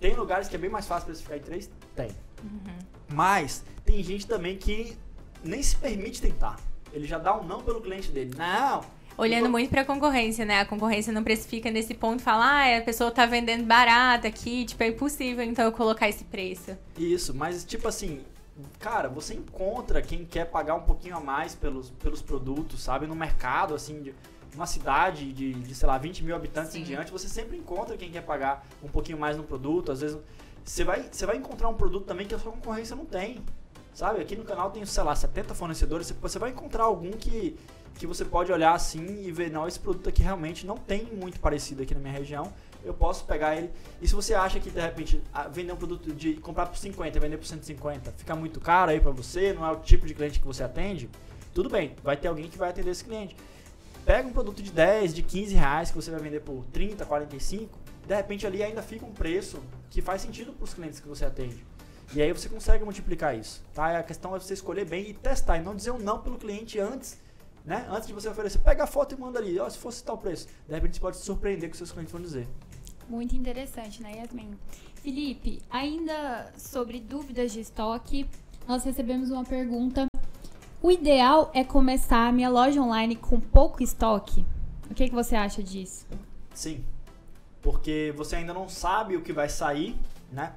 Tem 0.00 0.14
lugares 0.14 0.48
que 0.48 0.56
é 0.56 0.58
bem 0.58 0.70
mais 0.70 0.86
fácil 0.86 1.04
precificar 1.04 1.36
em 1.36 1.42
três? 1.42 1.70
Tem. 1.94 2.08
Uhum. 2.42 2.78
Mas 3.12 3.62
tem 3.84 4.02
gente 4.02 4.26
também 4.26 4.56
que 4.56 4.96
nem 5.44 5.62
se 5.62 5.76
permite 5.76 6.22
tentar. 6.22 6.58
Ele 6.90 7.06
já 7.06 7.18
dá 7.18 7.38
um 7.38 7.44
não 7.44 7.62
pelo 7.62 7.82
cliente 7.82 8.10
dele. 8.10 8.34
Não, 8.34 8.82
Olhando 9.18 9.50
muito 9.50 9.68
para 9.70 9.82
a 9.82 9.84
concorrência, 9.84 10.44
né? 10.44 10.60
A 10.60 10.64
concorrência 10.64 11.12
não 11.12 11.22
precifica 11.22 11.70
nesse 11.70 11.92
ponto, 11.92 12.22
fala, 12.22 12.46
ah, 12.46 12.78
a 12.78 12.80
pessoa 12.80 13.10
tá 13.10 13.26
vendendo 13.26 13.64
barato 13.64 14.26
aqui, 14.26 14.64
tipo, 14.64 14.82
é 14.82 14.88
impossível 14.88 15.44
então 15.44 15.66
eu 15.66 15.70
colocar 15.70 16.08
esse 16.08 16.24
preço. 16.24 16.76
Isso, 16.98 17.32
mas 17.34 17.62
tipo 17.62 17.86
assim, 17.86 18.22
cara, 18.78 19.08
você 19.08 19.34
encontra 19.34 20.00
quem 20.00 20.24
quer 20.24 20.46
pagar 20.46 20.74
um 20.74 20.82
pouquinho 20.82 21.16
a 21.16 21.20
mais 21.20 21.54
pelos, 21.54 21.90
pelos 21.90 22.22
produtos, 22.22 22.82
sabe? 22.82 23.06
No 23.06 23.14
mercado, 23.14 23.74
assim, 23.74 24.02
de 24.02 24.14
uma 24.54 24.66
cidade 24.66 25.32
de, 25.32 25.52
de 25.54 25.74
sei 25.74 25.88
lá, 25.88 25.98
20 25.98 26.24
mil 26.24 26.36
habitantes 26.36 26.72
Sim. 26.72 26.80
em 26.80 26.84
diante, 26.84 27.10
você 27.10 27.28
sempre 27.28 27.56
encontra 27.56 27.96
quem 27.96 28.10
quer 28.10 28.22
pagar 28.22 28.64
um 28.82 28.88
pouquinho 28.88 29.18
mais 29.18 29.36
no 29.36 29.42
produto. 29.42 29.90
Às 29.90 30.00
vezes, 30.00 30.18
você 30.64 30.84
vai, 30.84 31.08
você 31.10 31.26
vai 31.26 31.36
encontrar 31.36 31.68
um 31.68 31.74
produto 31.74 32.06
também 32.06 32.26
que 32.26 32.34
a 32.34 32.38
sua 32.38 32.52
concorrência 32.52 32.94
não 32.94 33.04
tem. 33.04 33.42
Sabe? 33.92 34.20
Aqui 34.20 34.34
no 34.34 34.44
canal 34.44 34.70
tem, 34.70 34.84
sei 34.84 35.02
lá, 35.02 35.14
70 35.14 35.54
fornecedores. 35.54 36.10
Você 36.20 36.38
vai 36.38 36.50
encontrar 36.50 36.84
algum 36.84 37.12
que, 37.12 37.56
que 37.96 38.06
você 38.06 38.24
pode 38.24 38.50
olhar 38.50 38.74
assim 38.74 39.24
e 39.24 39.30
ver, 39.30 39.50
não, 39.50 39.68
esse 39.68 39.78
produto 39.78 40.08
aqui 40.08 40.22
realmente 40.22 40.66
não 40.66 40.76
tem 40.76 41.04
muito 41.06 41.38
parecido 41.38 41.82
aqui 41.82 41.94
na 41.94 42.00
minha 42.00 42.12
região 42.12 42.52
eu 42.84 42.94
posso 42.94 43.24
pegar 43.24 43.56
ele. 43.56 43.70
E 44.00 44.06
se 44.06 44.14
você 44.14 44.34
acha 44.34 44.60
que 44.60 44.70
de 44.70 44.80
repente 44.80 45.22
vender 45.50 45.72
um 45.72 45.76
produto 45.76 46.12
de 46.12 46.34
comprar 46.34 46.66
por 46.66 46.76
50 46.76 47.16
e 47.16 47.20
vender 47.20 47.38
por 47.38 47.46
150 47.46 48.12
fica 48.12 48.36
muito 48.36 48.60
caro 48.60 48.90
aí 48.90 49.00
para 49.00 49.10
você, 49.10 49.52
não 49.52 49.66
é 49.66 49.70
o 49.72 49.76
tipo 49.76 50.06
de 50.06 50.14
cliente 50.14 50.38
que 50.38 50.46
você 50.46 50.62
atende, 50.62 51.08
tudo 51.52 51.68
bem, 51.68 51.94
vai 52.02 52.16
ter 52.16 52.28
alguém 52.28 52.48
que 52.48 52.58
vai 52.58 52.70
atender 52.70 52.90
esse 52.90 53.04
cliente. 53.04 53.36
Pega 54.04 54.28
um 54.28 54.32
produto 54.32 54.62
de 54.62 54.70
10, 54.70 55.14
de 55.14 55.22
15 55.22 55.54
reais 55.54 55.90
que 55.90 55.96
você 55.96 56.10
vai 56.10 56.20
vender 56.20 56.40
por 56.40 56.64
30, 56.66 57.06
45, 57.06 57.78
de 58.06 58.14
repente 58.14 58.46
ali 58.46 58.62
ainda 58.62 58.82
fica 58.82 59.06
um 59.06 59.12
preço 59.12 59.62
que 59.88 60.02
faz 60.02 60.20
sentido 60.20 60.52
para 60.52 60.64
os 60.64 60.74
clientes 60.74 61.00
que 61.00 61.08
você 61.08 61.24
atende. 61.24 61.64
E 62.14 62.20
aí 62.20 62.30
você 62.32 62.48
consegue 62.48 62.84
multiplicar 62.84 63.36
isso, 63.36 63.62
tá? 63.72 63.98
A 63.98 64.02
questão 64.02 64.36
é 64.36 64.38
você 64.38 64.52
escolher 64.52 64.84
bem 64.84 65.08
e 65.08 65.14
testar 65.14 65.56
e 65.56 65.62
não 65.62 65.74
dizer 65.74 65.90
um 65.90 65.98
não 65.98 66.20
pelo 66.20 66.36
cliente 66.36 66.78
antes 66.78 67.18
né? 67.64 67.86
Antes 67.88 68.06
de 68.06 68.12
você 68.12 68.28
oferecer, 68.28 68.58
pega 68.58 68.84
a 68.84 68.86
foto 68.86 69.14
e 69.14 69.18
manda 69.18 69.38
ali. 69.38 69.58
Ó, 69.58 69.68
se 69.68 69.78
fosse 69.78 70.04
tal 70.04 70.18
preço. 70.18 70.48
De 70.68 70.74
repente 70.74 70.96
você 70.96 71.00
pode 71.00 71.16
se 71.16 71.24
surpreender 71.24 71.70
com 71.70 71.76
seus 71.76 71.90
clientes 71.90 72.12
vão 72.12 72.20
dizer. 72.20 72.46
Muito 73.08 73.36
interessante, 73.36 74.02
né, 74.02 74.16
Yasmin? 74.16 74.50
Felipe, 74.96 75.60
ainda 75.70 76.52
sobre 76.56 76.98
dúvidas 76.98 77.52
de 77.52 77.60
estoque, 77.60 78.26
nós 78.66 78.84
recebemos 78.84 79.30
uma 79.30 79.44
pergunta. 79.44 80.06
O 80.82 80.90
ideal 80.90 81.50
é 81.54 81.62
começar 81.62 82.28
a 82.28 82.32
minha 82.32 82.48
loja 82.48 82.80
online 82.80 83.16
com 83.16 83.38
pouco 83.38 83.82
estoque? 83.82 84.44
O 84.90 84.94
que, 84.94 85.08
que 85.08 85.14
você 85.14 85.36
acha 85.36 85.62
disso? 85.62 86.06
Sim, 86.54 86.84
porque 87.62 88.12
você 88.16 88.36
ainda 88.36 88.54
não 88.54 88.68
sabe 88.68 89.16
o 89.16 89.22
que 89.22 89.32
vai 89.32 89.48
sair, 89.48 89.96
né? 90.30 90.54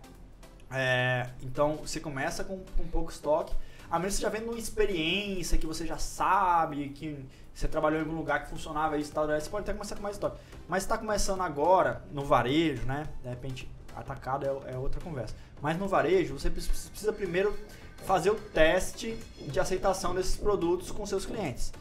É, 0.70 1.30
então 1.42 1.78
você 1.78 2.00
começa 2.00 2.44
com, 2.44 2.60
com 2.78 2.88
pouco 2.88 3.12
estoque. 3.12 3.54
A 3.90 3.98
menos 3.98 4.16
que 4.16 4.20
você 4.20 4.24
já 4.24 4.30
vendo 4.30 4.50
uma 4.50 4.60
experiência 4.60 5.58
que 5.58 5.66
você 5.66 5.86
já 5.86 5.98
sabe, 5.98 6.90
que 6.90 7.26
você 7.54 7.68
trabalhou 7.68 8.00
em 8.00 8.04
algum 8.04 8.18
lugar 8.18 8.44
que 8.44 8.50
funcionava 8.50 8.98
isso 8.98 9.12
e 9.12 9.14
tal, 9.14 9.26
você 9.28 9.50
pode 9.50 9.64
até 9.64 9.74
começar 9.74 9.96
com 9.96 10.04
mais 10.04 10.16
estoque. 10.16 10.38
Mas 10.68 10.84
está 10.84 10.98
começando 10.98 11.42
agora, 11.42 12.04
no 12.12 12.24
varejo, 12.24 12.86
né? 12.86 13.08
De 13.24 13.30
repente, 13.30 13.70
atacado 13.96 14.46
é, 14.46 14.74
é, 14.74 14.78
outra 14.78 15.02
conversa. 15.02 15.34
Mas 15.62 15.78
no 15.78 15.88
varejo, 15.88 16.38
você 16.38 16.50
precisa 16.50 17.12
primeiro 17.14 17.58
fazer 18.06 18.30
o 18.30 18.36
teste 18.36 19.18
de 19.40 19.60
aceitação 19.60 20.14
desses 20.14 20.36
produtos 20.36 20.92
com 20.92 21.06
seus 21.06 21.26
clientes. 21.26 21.74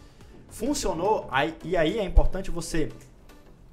Funcionou, 0.49 1.29
aí, 1.31 1.55
e 1.63 1.77
aí 1.77 1.99
é 1.99 2.05
importante 2.05 2.51
você 2.51 2.91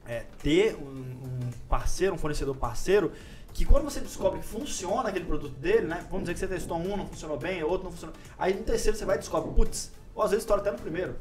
é, 0.06 0.26
ter 0.41 0.76
um, 0.76 0.89
um 0.89 1.52
parceiro, 1.69 2.15
um 2.15 2.17
fornecedor 2.17 2.56
parceiro, 2.56 3.13
que 3.53 3.65
quando 3.65 3.83
você 3.83 3.99
descobre 3.99 4.39
que 4.39 4.45
funciona 4.45 5.09
aquele 5.09 5.25
produto 5.25 5.53
dele, 5.53 5.87
né? 5.87 6.05
Vamos 6.09 6.21
dizer 6.21 6.33
que 6.33 6.39
você 6.39 6.47
testou 6.47 6.77
um, 6.77 6.97
não 6.97 7.07
funcionou 7.07 7.37
bem, 7.37 7.63
outro 7.63 7.85
não 7.85 7.91
funcionou. 7.91 8.15
Aí 8.37 8.53
no 8.53 8.63
terceiro 8.63 8.97
você 8.97 9.05
vai 9.05 9.15
e 9.15 9.19
descobre, 9.19 9.53
putz, 9.53 9.91
ou 10.15 10.23
às 10.23 10.31
vezes 10.31 10.43
estoura 10.43 10.61
até 10.61 10.71
no 10.71 10.77
primeiro. 10.77 11.15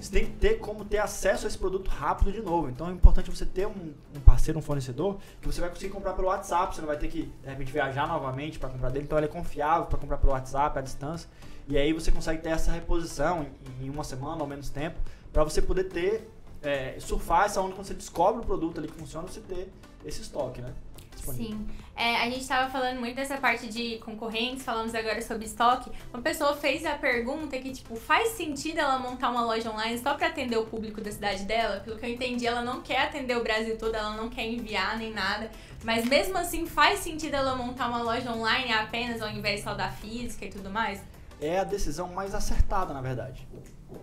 Você 0.00 0.10
tem 0.10 0.26
que 0.26 0.32
ter 0.32 0.58
como 0.58 0.84
ter 0.84 0.98
acesso 0.98 1.46
a 1.46 1.48
esse 1.48 1.58
produto 1.58 1.88
rápido 1.88 2.32
de 2.32 2.40
novo. 2.40 2.68
Então 2.68 2.88
é 2.88 2.92
importante 2.92 3.30
você 3.30 3.44
ter 3.44 3.66
um, 3.66 3.94
um 4.16 4.20
parceiro, 4.20 4.58
um 4.58 4.62
fornecedor, 4.62 5.18
que 5.40 5.46
você 5.46 5.60
vai 5.60 5.70
conseguir 5.70 5.92
comprar 5.92 6.12
pelo 6.12 6.28
WhatsApp. 6.28 6.74
Você 6.74 6.80
não 6.80 6.88
vai 6.88 6.96
ter 6.96 7.08
que, 7.08 7.22
de 7.22 7.48
repente, 7.48 7.72
viajar 7.72 8.06
novamente 8.06 8.58
para 8.58 8.68
comprar 8.68 8.90
dele. 8.90 9.04
Então 9.04 9.18
ele 9.18 9.26
é 9.26 9.30
confiável 9.30 9.86
para 9.86 9.98
comprar 9.98 10.18
pelo 10.18 10.32
WhatsApp, 10.32 10.78
à 10.78 10.82
distância. 10.82 11.28
E 11.68 11.76
aí 11.76 11.92
você 11.92 12.12
consegue 12.12 12.40
ter 12.40 12.50
essa 12.50 12.70
reposição 12.70 13.44
em, 13.80 13.86
em 13.86 13.90
uma 13.90 14.04
semana 14.04 14.40
ou 14.40 14.46
menos 14.46 14.70
tempo, 14.70 14.98
para 15.32 15.42
você 15.42 15.60
poder 15.60 15.84
ter, 15.84 16.30
é, 16.62 16.96
surfar 17.00 17.46
essa 17.46 17.60
onda 17.60 17.74
quando 17.74 17.86
você 17.86 17.94
descobre 17.94 18.42
o 18.42 18.46
produto 18.46 18.78
ali 18.78 18.86
que 18.86 18.94
funciona, 18.94 19.26
você 19.26 19.40
ter 19.40 19.72
esse 20.04 20.22
estoque, 20.22 20.62
né? 20.62 20.72
Disponível. 21.16 21.58
Sim. 21.58 21.66
É, 21.96 22.16
a 22.16 22.24
gente 22.24 22.42
estava 22.42 22.70
falando 22.70 23.00
muito 23.00 23.16
dessa 23.16 23.38
parte 23.38 23.68
de 23.68 23.98
concorrentes, 23.98 24.62
falamos 24.62 24.94
agora 24.94 25.20
sobre 25.22 25.46
estoque. 25.46 25.90
Uma 26.12 26.22
pessoa 26.22 26.54
fez 26.54 26.84
a 26.84 26.94
pergunta 26.94 27.56
que, 27.58 27.72
tipo, 27.72 27.96
faz 27.96 28.28
sentido 28.30 28.78
ela 28.78 28.98
montar 28.98 29.30
uma 29.30 29.42
loja 29.42 29.70
online 29.70 29.98
só 29.98 30.14
para 30.14 30.26
atender 30.26 30.58
o 30.58 30.66
público 30.66 31.00
da 31.00 31.10
cidade 31.10 31.44
dela? 31.44 31.80
Pelo 31.80 31.98
que 31.98 32.04
eu 32.04 32.10
entendi, 32.10 32.46
ela 32.46 32.62
não 32.62 32.82
quer 32.82 33.00
atender 33.00 33.36
o 33.36 33.42
Brasil 33.42 33.78
todo, 33.78 33.94
ela 33.94 34.14
não 34.14 34.28
quer 34.28 34.46
enviar 34.46 34.98
nem 34.98 35.12
nada. 35.12 35.50
Mas 35.82 36.04
mesmo 36.04 36.36
assim, 36.36 36.66
faz 36.66 37.00
sentido 37.00 37.34
ela 37.34 37.56
montar 37.56 37.88
uma 37.88 38.02
loja 38.02 38.30
online 38.30 38.72
apenas 38.72 39.22
ao 39.22 39.30
invés 39.30 39.62
só 39.62 39.72
da 39.72 39.88
física 39.88 40.44
e 40.44 40.50
tudo 40.50 40.68
mais? 40.68 41.02
É 41.40 41.58
a 41.58 41.64
decisão 41.64 42.08
mais 42.08 42.34
acertada, 42.34 42.92
na 42.92 43.00
verdade. 43.00 43.46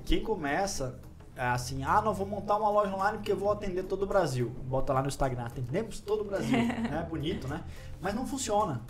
Quem 0.06 0.24
começa 0.24 1.00
assim, 1.36 1.84
ah, 1.84 2.02
não 2.02 2.14
vou 2.14 2.28
montar 2.28 2.58
uma 2.58 2.70
loja 2.70 2.94
online 2.94 3.18
porque 3.18 3.32
eu 3.32 3.38
vou 3.38 3.52
atender 3.52 3.84
todo 3.84 4.04
o 4.04 4.06
Brasil. 4.06 4.50
Bota 4.66 4.94
lá 4.94 5.02
no 5.02 5.08
Instagram, 5.08 5.46
atendemos 5.46 6.00
todo 6.00 6.22
o 6.22 6.24
Brasil. 6.24 6.58
né? 6.58 7.06
Bonito, 7.10 7.48
né? 7.48 7.64
Mas 8.00 8.14
não 8.14 8.26
funciona. 8.26 8.82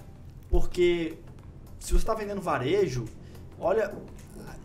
Porque 0.49 1.17
se 1.79 1.91
você 1.91 1.97
está 1.97 2.13
vendendo 2.13 2.41
varejo, 2.41 3.05
olha, 3.59 3.93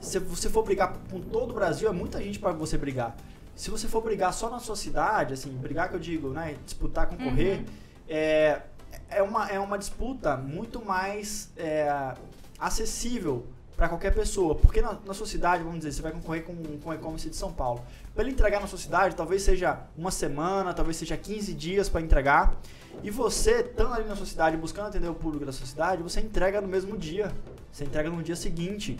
se 0.00 0.18
você 0.18 0.48
for 0.48 0.64
brigar 0.64 0.96
com 1.10 1.20
todo 1.20 1.50
o 1.50 1.54
Brasil, 1.54 1.88
é 1.88 1.92
muita 1.92 2.22
gente 2.22 2.38
para 2.38 2.52
você 2.52 2.76
brigar. 2.76 3.16
Se 3.54 3.70
você 3.70 3.88
for 3.88 4.02
brigar 4.02 4.32
só 4.32 4.48
na 4.48 4.60
sua 4.60 4.76
cidade, 4.76 5.34
assim, 5.34 5.50
brigar 5.50 5.88
que 5.88 5.96
eu 5.96 6.00
digo, 6.00 6.28
né, 6.30 6.56
disputar, 6.64 7.08
concorrer, 7.08 7.58
uhum. 7.58 7.64
é, 8.08 8.62
é, 9.08 9.22
uma, 9.22 9.48
é 9.48 9.58
uma 9.58 9.76
disputa 9.76 10.36
muito 10.36 10.84
mais 10.84 11.50
é, 11.56 12.14
acessível 12.58 13.46
para 13.78 13.88
qualquer 13.88 14.12
pessoa. 14.12 14.56
Porque 14.56 14.82
na, 14.82 14.98
na, 15.06 15.14
sua 15.14 15.26
cidade, 15.26 15.62
vamos 15.62 15.78
dizer, 15.78 15.92
você 15.92 16.02
vai 16.02 16.10
concorrer 16.10 16.42
com, 16.42 16.54
com 16.82 16.90
o 16.90 16.94
e-commerce 16.94 17.30
de 17.30 17.36
São 17.36 17.52
Paulo. 17.52 17.80
Para 18.12 18.24
ele 18.24 18.32
entregar 18.32 18.60
na 18.60 18.66
sua 18.66 18.78
cidade, 18.78 19.14
talvez 19.14 19.42
seja 19.42 19.78
uma 19.96 20.10
semana, 20.10 20.74
talvez 20.74 20.96
seja 20.96 21.16
15 21.16 21.54
dias 21.54 21.88
para 21.88 22.00
entregar. 22.00 22.56
E 23.04 23.10
você, 23.10 23.60
estando 23.60 23.94
ali 23.94 24.08
na 24.08 24.16
sua 24.16 24.26
cidade, 24.26 24.56
buscando 24.56 24.88
atender 24.88 25.08
o 25.08 25.14
público 25.14 25.46
da 25.46 25.52
sua 25.52 25.64
cidade, 25.64 26.02
você 26.02 26.20
entrega 26.20 26.60
no 26.60 26.66
mesmo 26.66 26.98
dia. 26.98 27.32
Você 27.70 27.84
entrega 27.84 28.10
no 28.10 28.20
dia 28.20 28.34
seguinte. 28.34 28.98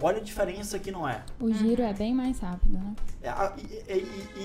Olha 0.00 0.16
a 0.16 0.22
diferença 0.22 0.78
que 0.78 0.90
não 0.90 1.06
é. 1.06 1.22
O 1.38 1.52
giro 1.52 1.82
é 1.82 1.92
bem 1.92 2.14
mais 2.14 2.38
rápido, 2.38 2.72
né? 2.72 2.94
É, 3.22 3.30
e, 3.58 3.92
e, 3.92 4.40
e, 4.40 4.42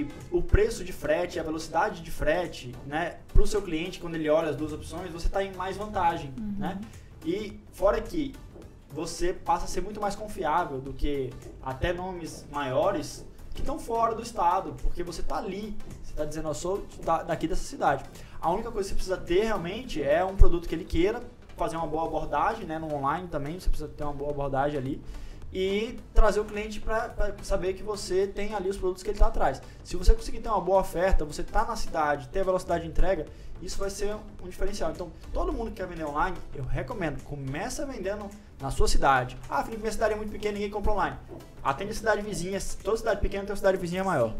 e, 0.00 0.08
o 0.30 0.40
preço 0.40 0.82
de 0.82 0.94
frete, 0.94 1.38
a 1.38 1.42
velocidade 1.42 2.00
de 2.00 2.10
frete, 2.10 2.74
né, 2.86 3.16
para 3.30 3.42
o 3.42 3.46
seu 3.46 3.60
cliente, 3.60 3.98
quando 3.98 4.14
ele 4.14 4.30
olha 4.30 4.48
as 4.48 4.56
duas 4.56 4.72
opções, 4.72 5.10
você 5.10 5.26
está 5.26 5.44
em 5.44 5.52
mais 5.56 5.76
vantagem, 5.76 6.32
uhum. 6.38 6.54
né? 6.56 6.80
E 7.26 7.58
fora 7.72 8.00
que 8.00 8.32
você 8.96 9.34
passa 9.34 9.66
a 9.66 9.68
ser 9.68 9.82
muito 9.82 10.00
mais 10.00 10.14
confiável 10.14 10.80
do 10.80 10.90
que 10.90 11.30
até 11.62 11.92
nomes 11.92 12.46
maiores 12.50 13.26
que 13.52 13.60
estão 13.60 13.78
fora 13.78 14.14
do 14.14 14.22
estado, 14.22 14.74
porque 14.82 15.02
você 15.02 15.20
está 15.20 15.36
ali, 15.36 15.76
você 16.02 16.12
está 16.12 16.24
dizendo, 16.24 16.48
eu 16.48 16.54
sou 16.54 16.86
daqui 17.26 17.46
dessa 17.46 17.62
cidade. 17.62 18.04
A 18.40 18.50
única 18.50 18.70
coisa 18.70 18.88
que 18.88 18.94
você 18.94 18.94
precisa 18.94 19.16
ter 19.18 19.44
realmente 19.44 20.02
é 20.02 20.24
um 20.24 20.34
produto 20.34 20.66
que 20.66 20.74
ele 20.74 20.84
queira, 20.84 21.22
fazer 21.58 21.76
uma 21.76 21.86
boa 21.86 22.06
abordagem, 22.06 22.64
né, 22.64 22.78
no 22.78 22.92
online 22.94 23.28
também, 23.28 23.60
você 23.60 23.68
precisa 23.68 23.88
ter 23.88 24.02
uma 24.02 24.14
boa 24.14 24.30
abordagem 24.30 24.78
ali 24.78 25.02
e 25.52 25.98
trazer 26.12 26.40
o 26.40 26.44
cliente 26.44 26.80
para 26.80 27.34
saber 27.42 27.74
que 27.74 27.82
você 27.82 28.26
tem 28.26 28.54
ali 28.54 28.68
os 28.68 28.76
produtos 28.78 29.02
que 29.02 29.10
ele 29.10 29.16
está 29.16 29.26
atrás. 29.26 29.60
Se 29.84 29.96
você 29.96 30.14
conseguir 30.14 30.40
ter 30.40 30.48
uma 30.48 30.60
boa 30.60 30.80
oferta, 30.80 31.24
você 31.24 31.42
está 31.42 31.64
na 31.64 31.76
cidade, 31.76 32.28
ter 32.28 32.44
velocidade 32.44 32.84
de 32.84 32.90
entrega, 32.90 33.26
isso 33.62 33.78
vai 33.78 33.90
ser 33.90 34.16
um 34.42 34.48
diferencial. 34.48 34.90
Então, 34.90 35.10
todo 35.32 35.52
mundo 35.52 35.70
que 35.70 35.76
quer 35.76 35.86
vender 35.86 36.04
online, 36.04 36.36
eu 36.54 36.64
recomendo, 36.64 37.22
começa 37.24 37.86
vendendo 37.86 38.28
na 38.60 38.70
sua 38.70 38.88
cidade. 38.88 39.36
Ah, 39.48 39.62
Felipe, 39.62 39.82
minha 39.82 39.92
cidade 39.92 40.14
é 40.14 40.16
muito 40.16 40.30
pequena, 40.30 40.54
ninguém 40.54 40.70
compra 40.70 40.92
online. 40.92 41.16
Atende 41.62 41.90
a 41.90 41.94
cidade 41.94 42.22
vizinha, 42.22 42.58
toda 42.82 42.96
cidade 42.96 43.20
pequena 43.20 43.44
tem 43.44 43.50
uma 43.50 43.56
cidade 43.56 43.76
vizinha 43.76 44.02
maior. 44.02 44.34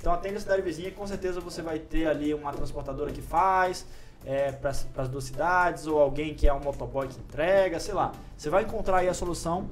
Então, 0.00 0.12
atende 0.12 0.36
a 0.36 0.40
cidade 0.40 0.62
vizinha, 0.62 0.90
com 0.90 1.06
certeza 1.06 1.40
você 1.40 1.62
vai 1.62 1.78
ter 1.78 2.08
ali 2.08 2.34
uma 2.34 2.52
transportadora 2.52 3.12
que 3.12 3.22
faz, 3.22 3.86
é, 4.24 4.52
para 4.52 4.70
as 4.70 5.08
duas 5.08 5.24
cidades, 5.24 5.86
ou 5.86 6.00
alguém 6.00 6.34
que 6.34 6.48
é 6.48 6.52
um 6.52 6.60
motoboy 6.60 7.06
que 7.08 7.18
entrega, 7.18 7.78
sei 7.78 7.94
lá. 7.94 8.12
Você 8.36 8.50
vai 8.50 8.64
encontrar 8.64 8.98
aí 8.98 9.08
a 9.08 9.14
solução 9.14 9.68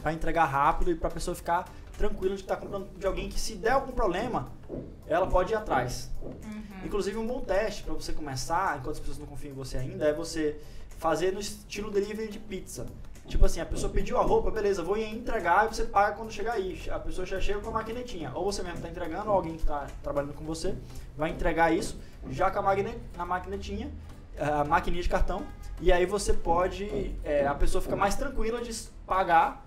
para 0.00 0.12
entregar 0.12 0.46
rápido 0.46 0.90
e 0.90 0.94
para 0.94 1.08
a 1.08 1.12
pessoa 1.12 1.34
ficar 1.34 1.68
tranquila 1.96 2.34
de 2.34 2.42
estar 2.42 2.56
tá 2.56 2.60
comprando 2.60 2.88
de 2.98 3.06
alguém 3.06 3.28
que 3.28 3.38
se 3.38 3.54
der 3.54 3.72
algum 3.72 3.92
problema, 3.92 4.48
ela 5.06 5.26
pode 5.26 5.52
ir 5.52 5.56
atrás. 5.56 6.10
Uhum. 6.22 6.62
Inclusive 6.84 7.16
um 7.16 7.26
bom 7.26 7.40
teste 7.40 7.82
para 7.82 7.94
você 7.94 8.12
começar, 8.12 8.78
enquanto 8.78 8.94
as 8.94 9.00
pessoas 9.00 9.18
não 9.18 9.26
confiam 9.26 9.52
em 9.52 9.54
você 9.54 9.76
ainda, 9.76 10.06
é 10.06 10.12
você 10.12 10.60
fazer 11.02 11.32
no 11.32 11.40
estilo 11.40 11.90
delivery 11.90 12.30
de 12.30 12.38
pizza. 12.38 12.86
Tipo 13.26 13.44
assim, 13.44 13.60
a 13.60 13.66
pessoa 13.66 13.92
pediu 13.92 14.18
a 14.18 14.22
roupa, 14.22 14.52
beleza, 14.52 14.84
vou 14.84 14.96
entregar 14.96 15.66
e 15.66 15.74
você 15.74 15.84
paga 15.84 16.14
quando 16.16 16.30
chegar 16.30 16.52
aí. 16.52 16.80
A 16.88 16.98
pessoa 16.98 17.26
já 17.26 17.40
chega 17.40 17.58
com 17.58 17.70
a 17.70 17.72
maquinetinha. 17.72 18.30
Ou 18.34 18.44
você 18.44 18.62
mesmo 18.62 18.76
está 18.76 18.88
entregando, 18.88 19.28
ou 19.28 19.34
alguém 19.34 19.54
que 19.54 19.62
está 19.62 19.88
trabalhando 20.00 20.32
com 20.34 20.44
você 20.44 20.76
vai 21.16 21.30
entregar 21.30 21.72
isso 21.72 21.98
já 22.30 22.52
com 22.52 22.60
a 22.60 22.62
maquinetinha, 22.62 23.02
na 23.16 23.26
maquinetinha, 23.26 23.90
a 24.38 24.64
maquininha 24.64 25.02
de 25.02 25.08
cartão. 25.08 25.44
E 25.80 25.90
aí 25.90 26.06
você 26.06 26.32
pode, 26.32 27.16
é, 27.24 27.46
a 27.46 27.54
pessoa 27.54 27.82
fica 27.82 27.96
mais 27.96 28.14
tranquila 28.14 28.62
de 28.62 28.72
pagar 29.04 29.66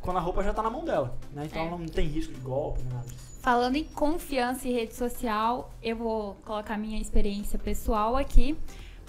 quando 0.00 0.18
a 0.18 0.20
roupa 0.20 0.44
já 0.44 0.50
está 0.50 0.62
na 0.62 0.70
mão 0.70 0.84
dela. 0.84 1.16
Né? 1.32 1.46
Então 1.46 1.62
é. 1.62 1.70
não 1.70 1.86
tem 1.86 2.06
risco 2.06 2.32
de 2.32 2.40
golpe, 2.40 2.80
nada 2.84 3.08
disso. 3.08 3.40
Falando 3.40 3.74
em 3.74 3.84
confiança 3.84 4.68
e 4.68 4.72
rede 4.72 4.94
social, 4.94 5.72
eu 5.82 5.96
vou 5.96 6.34
colocar 6.44 6.78
minha 6.78 7.00
experiência 7.00 7.58
pessoal 7.58 8.16
aqui. 8.16 8.56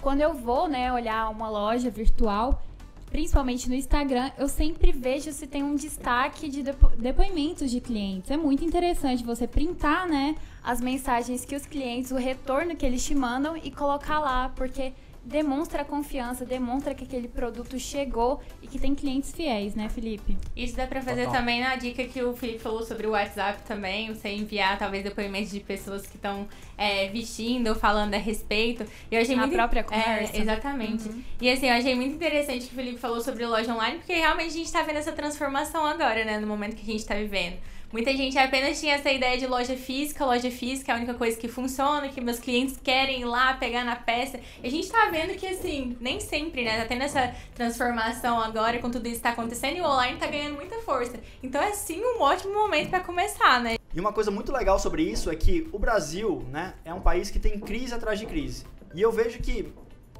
Quando 0.00 0.20
eu 0.20 0.34
vou, 0.34 0.68
né, 0.68 0.92
olhar 0.92 1.28
uma 1.28 1.50
loja 1.50 1.90
virtual, 1.90 2.62
principalmente 3.10 3.68
no 3.68 3.74
Instagram, 3.74 4.30
eu 4.38 4.48
sempre 4.48 4.92
vejo 4.92 5.32
se 5.32 5.46
tem 5.46 5.62
um 5.62 5.74
destaque 5.74 6.48
de 6.48 6.62
depo 6.62 6.88
depoimentos 6.96 7.70
de 7.70 7.80
clientes. 7.80 8.30
É 8.30 8.36
muito 8.36 8.64
interessante 8.64 9.24
você 9.24 9.46
printar, 9.46 10.06
né, 10.06 10.36
as 10.62 10.80
mensagens 10.80 11.44
que 11.44 11.56
os 11.56 11.66
clientes, 11.66 12.10
o 12.10 12.16
retorno 12.16 12.76
que 12.76 12.86
eles 12.86 13.04
te 13.04 13.14
mandam 13.14 13.56
e 13.56 13.70
colocar 13.70 14.20
lá, 14.20 14.50
porque 14.54 14.92
demonstra 15.28 15.84
confiança, 15.84 16.44
demonstra 16.44 16.94
que 16.94 17.04
aquele 17.04 17.28
produto 17.28 17.78
chegou 17.78 18.40
e 18.62 18.66
que 18.66 18.78
tem 18.78 18.94
clientes 18.94 19.30
fiéis, 19.30 19.74
né, 19.74 19.88
Felipe? 19.90 20.36
Isso 20.56 20.74
dá 20.74 20.86
pra 20.86 21.02
fazer 21.02 21.26
Total. 21.26 21.40
também 21.40 21.60
na 21.60 21.76
dica 21.76 22.02
que 22.04 22.22
o 22.22 22.34
Felipe 22.34 22.60
falou 22.60 22.82
sobre 22.82 23.06
o 23.06 23.10
WhatsApp 23.10 23.62
também, 23.64 24.12
você 24.12 24.30
enviar 24.30 24.78
talvez 24.78 25.04
depoimentos 25.04 25.50
de 25.50 25.60
pessoas 25.60 26.06
que 26.06 26.16
estão 26.16 26.48
é, 26.78 27.08
vestindo 27.08 27.68
ou 27.68 27.74
falando 27.74 28.14
a 28.14 28.18
respeito. 28.18 28.86
Eu 29.10 29.20
achei 29.20 29.34
a 29.34 29.38
muito... 29.38 29.52
própria 29.52 29.84
conversa. 29.84 30.34
É, 30.34 30.40
exatamente. 30.40 31.08
Uhum. 31.08 31.22
E 31.40 31.50
assim, 31.50 31.66
eu 31.66 31.74
achei 31.74 31.94
muito 31.94 32.14
interessante 32.14 32.66
que 32.66 32.72
o 32.72 32.76
Felipe 32.76 32.98
falou 32.98 33.20
sobre 33.20 33.44
loja 33.44 33.72
online, 33.72 33.98
porque 33.98 34.14
realmente 34.14 34.48
a 34.48 34.58
gente 34.58 34.72
tá 34.72 34.82
vendo 34.82 34.96
essa 34.96 35.12
transformação 35.12 35.84
agora, 35.84 36.24
né, 36.24 36.38
no 36.38 36.46
momento 36.46 36.74
que 36.74 36.82
a 36.82 36.92
gente 36.92 37.04
tá 37.04 37.14
vivendo. 37.14 37.58
Muita 37.90 38.14
gente 38.14 38.36
apenas 38.38 38.78
tinha 38.78 38.96
essa 38.96 39.10
ideia 39.10 39.38
de 39.38 39.46
loja 39.46 39.74
física, 39.74 40.22
loja 40.22 40.50
física 40.50 40.92
é 40.92 40.94
a 40.94 40.98
única 40.98 41.14
coisa 41.14 41.38
que 41.38 41.48
funciona, 41.48 42.10
que 42.10 42.20
meus 42.20 42.38
clientes 42.38 42.76
querem 42.76 43.22
ir 43.22 43.24
lá 43.24 43.54
pegar 43.54 43.82
na 43.82 43.96
peça. 43.96 44.38
E 44.62 44.66
a 44.66 44.70
gente 44.70 44.90
tá 44.90 45.08
vendo 45.10 45.34
que, 45.38 45.46
assim, 45.46 45.96
nem 45.98 46.20
sempre, 46.20 46.64
né? 46.64 46.82
Tá 46.82 46.86
tendo 46.86 47.02
essa 47.02 47.34
transformação 47.54 48.38
agora 48.38 48.78
com 48.78 48.90
tudo 48.90 49.08
isso 49.08 49.22
tá 49.22 49.30
acontecendo 49.30 49.78
e 49.78 49.80
o 49.80 49.84
online 49.86 50.18
tá 50.18 50.26
ganhando 50.26 50.56
muita 50.56 50.76
força. 50.82 51.18
Então 51.42 51.62
é 51.62 51.72
sim 51.72 52.02
um 52.04 52.20
ótimo 52.20 52.52
momento 52.52 52.90
para 52.90 53.00
começar, 53.00 53.58
né? 53.62 53.78
E 53.94 53.98
uma 53.98 54.12
coisa 54.12 54.30
muito 54.30 54.52
legal 54.52 54.78
sobre 54.78 55.02
isso 55.02 55.30
é 55.30 55.34
que 55.34 55.66
o 55.72 55.78
Brasil, 55.78 56.44
né, 56.50 56.74
é 56.84 56.92
um 56.92 57.00
país 57.00 57.30
que 57.30 57.38
tem 57.38 57.58
crise 57.58 57.94
atrás 57.94 58.18
de 58.18 58.26
crise. 58.26 58.66
E 58.94 59.00
eu 59.00 59.10
vejo 59.10 59.38
que 59.38 59.72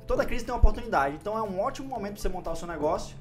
toda 0.07 0.25
crise 0.25 0.43
tem 0.43 0.55
uma 0.55 0.59
oportunidade. 0.59 1.17
Então 1.21 1.37
é 1.37 1.43
um 1.43 1.61
ótimo 1.61 1.87
momento 1.87 2.15
para 2.15 2.23
você 2.23 2.29
montar 2.31 2.53
o 2.53 2.57
seu 2.57 2.67
negócio 2.67 3.15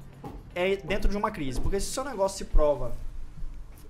é 0.54 0.76
dentro 0.76 1.10
de 1.10 1.18
uma 1.18 1.30
crise. 1.30 1.60
Porque 1.60 1.78
se 1.78 1.90
o 1.90 1.92
seu 1.92 2.04
negócio 2.04 2.38
se 2.38 2.46
prova 2.46 2.96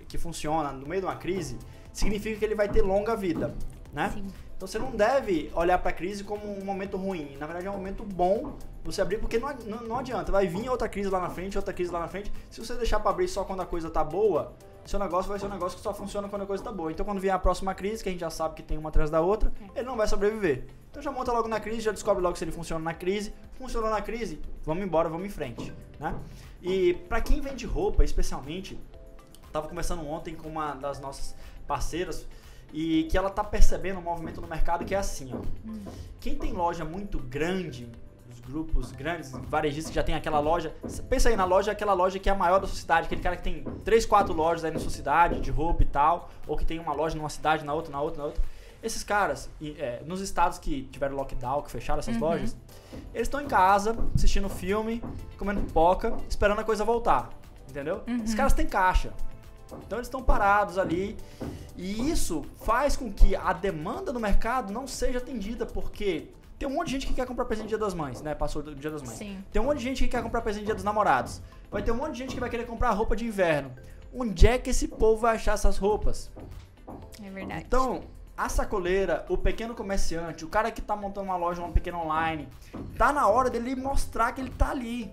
que 0.08 0.18
funciona 0.18 0.72
no 0.72 0.86
meio 0.88 1.02
de 1.02 1.06
uma 1.06 1.16
crise, 1.16 1.58
significa 1.92 2.38
que 2.38 2.44
ele 2.44 2.54
vai 2.54 2.68
ter 2.68 2.82
longa 2.82 3.14
vida, 3.14 3.54
né? 3.92 4.10
Sim. 4.14 4.26
Então 4.56 4.66
você 4.66 4.78
não 4.78 4.90
deve 4.90 5.52
olhar 5.54 5.78
para 5.78 5.90
a 5.90 5.92
crise 5.92 6.24
como 6.24 6.44
um 6.44 6.64
momento 6.64 6.96
ruim. 6.96 7.36
Na 7.38 7.46
verdade 7.46 7.68
é 7.68 7.70
um 7.70 7.74
momento 7.74 8.02
bom 8.02 8.56
você 8.82 9.00
abrir, 9.00 9.18
porque 9.18 9.38
não, 9.38 9.54
não, 9.64 9.82
não 9.82 9.98
adianta. 9.98 10.32
Vai 10.32 10.48
vir 10.48 10.68
outra 10.68 10.88
crise 10.88 11.08
lá 11.08 11.20
na 11.20 11.30
frente, 11.30 11.56
outra 11.56 11.72
crise 11.72 11.92
lá 11.92 12.00
na 12.00 12.08
frente. 12.08 12.32
Se 12.50 12.58
você 12.58 12.74
deixar 12.74 12.98
para 12.98 13.12
abrir 13.12 13.28
só 13.28 13.44
quando 13.44 13.60
a 13.60 13.66
coisa 13.66 13.88
tá 13.88 14.02
boa, 14.02 14.52
seu 14.84 14.98
negócio 14.98 15.28
vai 15.28 15.38
ser 15.38 15.46
um 15.46 15.50
negócio 15.50 15.76
que 15.76 15.84
só 15.84 15.94
funciona 15.94 16.28
quando 16.28 16.42
a 16.42 16.46
coisa 16.46 16.64
tá 16.64 16.72
boa. 16.72 16.90
Então 16.90 17.06
quando 17.06 17.20
vier 17.20 17.32
a 17.32 17.38
próxima 17.38 17.72
crise, 17.72 18.02
que 18.02 18.08
a 18.08 18.12
gente 18.12 18.20
já 18.20 18.30
sabe 18.30 18.56
que 18.56 18.62
tem 18.62 18.76
uma 18.76 18.88
atrás 18.88 19.10
da 19.10 19.20
outra, 19.20 19.52
ele 19.76 19.86
não 19.86 19.96
vai 19.96 20.08
sobreviver. 20.08 20.64
Então 20.90 21.00
já 21.00 21.12
monta 21.12 21.30
logo 21.30 21.46
na 21.46 21.60
crise, 21.60 21.82
já 21.82 21.92
descobre 21.92 22.20
logo 22.20 22.34
se 22.36 22.42
ele 22.42 22.50
funciona 22.50 22.82
na 22.82 22.94
crise. 22.94 23.32
Funcionou 23.58 23.90
na 23.90 24.00
crise, 24.00 24.40
vamos 24.64 24.82
embora, 24.82 25.08
vamos 25.08 25.26
em 25.26 25.30
frente, 25.30 25.72
né? 26.00 26.14
E 26.62 26.94
para 27.08 27.20
quem 27.20 27.40
vende 27.40 27.66
roupa, 27.66 28.02
especialmente, 28.02 28.80
Tava 29.52 29.68
conversando 29.68 30.06
ontem 30.06 30.34
com 30.34 30.48
uma 30.48 30.74
das 30.74 31.00
nossas 31.00 31.34
parceiras 31.66 32.26
e 32.72 33.04
que 33.04 33.16
ela 33.16 33.30
tá 33.30 33.42
percebendo 33.42 33.98
um 33.98 34.02
movimento 34.02 34.40
no 34.40 34.46
mercado 34.46 34.84
que 34.84 34.94
é 34.94 34.98
assim, 34.98 35.32
ó. 35.32 35.40
Quem 36.20 36.34
tem 36.34 36.52
loja 36.52 36.84
muito 36.84 37.18
grande, 37.18 37.88
os 38.30 38.40
grupos 38.40 38.92
grandes, 38.92 39.32
varejistas 39.32 39.90
que 39.90 39.94
já 39.94 40.02
tem 40.02 40.14
aquela 40.14 40.38
loja, 40.38 40.74
pensa 41.08 41.28
aí 41.28 41.36
na 41.36 41.44
loja, 41.44 41.72
aquela 41.72 41.94
loja 41.94 42.18
que 42.18 42.28
é 42.28 42.32
a 42.32 42.34
maior 42.34 42.60
da 42.60 42.66
sua 42.66 42.76
cidade, 42.76 43.06
aquele 43.06 43.22
cara 43.22 43.36
que 43.36 43.42
tem 43.42 43.64
três, 43.84 44.04
quatro 44.04 44.34
lojas 44.34 44.64
aí 44.64 44.70
na 44.70 44.78
sua 44.78 44.90
cidade 44.90 45.40
de 45.40 45.50
roupa 45.50 45.82
e 45.82 45.86
tal, 45.86 46.28
ou 46.46 46.56
que 46.56 46.64
tem 46.64 46.78
uma 46.78 46.92
loja 46.92 47.16
numa 47.16 47.30
cidade, 47.30 47.64
na 47.64 47.72
outra, 47.72 47.90
na 47.90 48.00
outra, 48.00 48.18
na 48.18 48.26
outra. 48.26 48.42
Esses 48.82 49.02
caras, 49.02 49.50
é, 49.60 50.02
nos 50.06 50.20
estados 50.20 50.58
que 50.58 50.82
tiveram 50.84 51.16
lockdown, 51.16 51.62
que 51.62 51.70
fecharam 51.70 51.98
essas 51.98 52.14
uhum. 52.14 52.20
lojas, 52.20 52.56
eles 53.12 53.26
estão 53.26 53.40
em 53.40 53.48
casa, 53.48 53.96
assistindo 54.14 54.48
filme, 54.48 55.02
comendo 55.36 55.60
pipoca, 55.62 56.16
esperando 56.28 56.60
a 56.60 56.64
coisa 56.64 56.84
voltar. 56.84 57.30
Entendeu? 57.68 58.02
Uhum. 58.06 58.22
Esses 58.22 58.34
caras 58.34 58.52
têm 58.52 58.66
caixa. 58.66 59.12
Então 59.86 59.98
eles 59.98 60.06
estão 60.06 60.22
parados 60.22 60.78
ali 60.78 61.16
e 61.76 62.10
isso 62.10 62.44
faz 62.62 62.96
com 62.96 63.12
que 63.12 63.36
a 63.36 63.52
demanda 63.52 64.12
do 64.12 64.20
mercado 64.20 64.72
não 64.72 64.86
seja 64.86 65.18
atendida, 65.18 65.66
porque 65.66 66.28
tem 66.58 66.68
um 66.68 66.72
monte 66.72 66.86
de 66.86 66.92
gente 66.94 67.06
que 67.06 67.14
quer 67.14 67.26
comprar 67.26 67.44
presente 67.44 67.64
no 67.64 67.68
Dia 67.68 67.78
das 67.78 67.94
Mães, 67.94 68.20
né? 68.20 68.34
Passou 68.34 68.62
do 68.62 68.74
Dia 68.74 68.90
das 68.90 69.02
Mães. 69.02 69.16
Sim. 69.16 69.44
Tem 69.52 69.62
um 69.62 69.66
monte 69.66 69.78
de 69.78 69.84
gente 69.84 70.02
que 70.02 70.10
quer 70.10 70.22
comprar 70.22 70.40
presente 70.40 70.62
no 70.62 70.66
Dia 70.66 70.74
dos 70.74 70.84
Namorados. 70.84 71.40
Vai 71.70 71.82
ter 71.82 71.92
um 71.92 71.96
monte 71.96 72.12
de 72.12 72.18
gente 72.18 72.34
que 72.34 72.40
vai 72.40 72.50
querer 72.50 72.66
comprar 72.66 72.90
roupa 72.90 73.14
de 73.14 73.24
inverno. 73.24 73.70
Onde 74.12 74.46
é 74.46 74.58
que 74.58 74.70
esse 74.70 74.88
povo 74.88 75.22
vai 75.22 75.36
achar 75.36 75.52
essas 75.52 75.76
roupas? 75.76 76.30
É 77.22 77.30
verdade. 77.30 77.64
Então, 77.66 78.02
a 78.36 78.48
sacoleira, 78.48 79.26
o 79.28 79.36
pequeno 79.36 79.74
comerciante, 79.74 80.44
o 80.44 80.48
cara 80.48 80.70
que 80.70 80.80
tá 80.80 80.96
montando 80.96 81.26
uma 81.26 81.36
loja, 81.36 81.60
uma 81.60 81.72
pequena 81.72 81.98
online, 81.98 82.48
tá 82.96 83.12
na 83.12 83.28
hora 83.28 83.50
dele 83.50 83.76
mostrar 83.76 84.32
que 84.32 84.40
ele 84.40 84.50
tá 84.50 84.70
ali. 84.70 85.12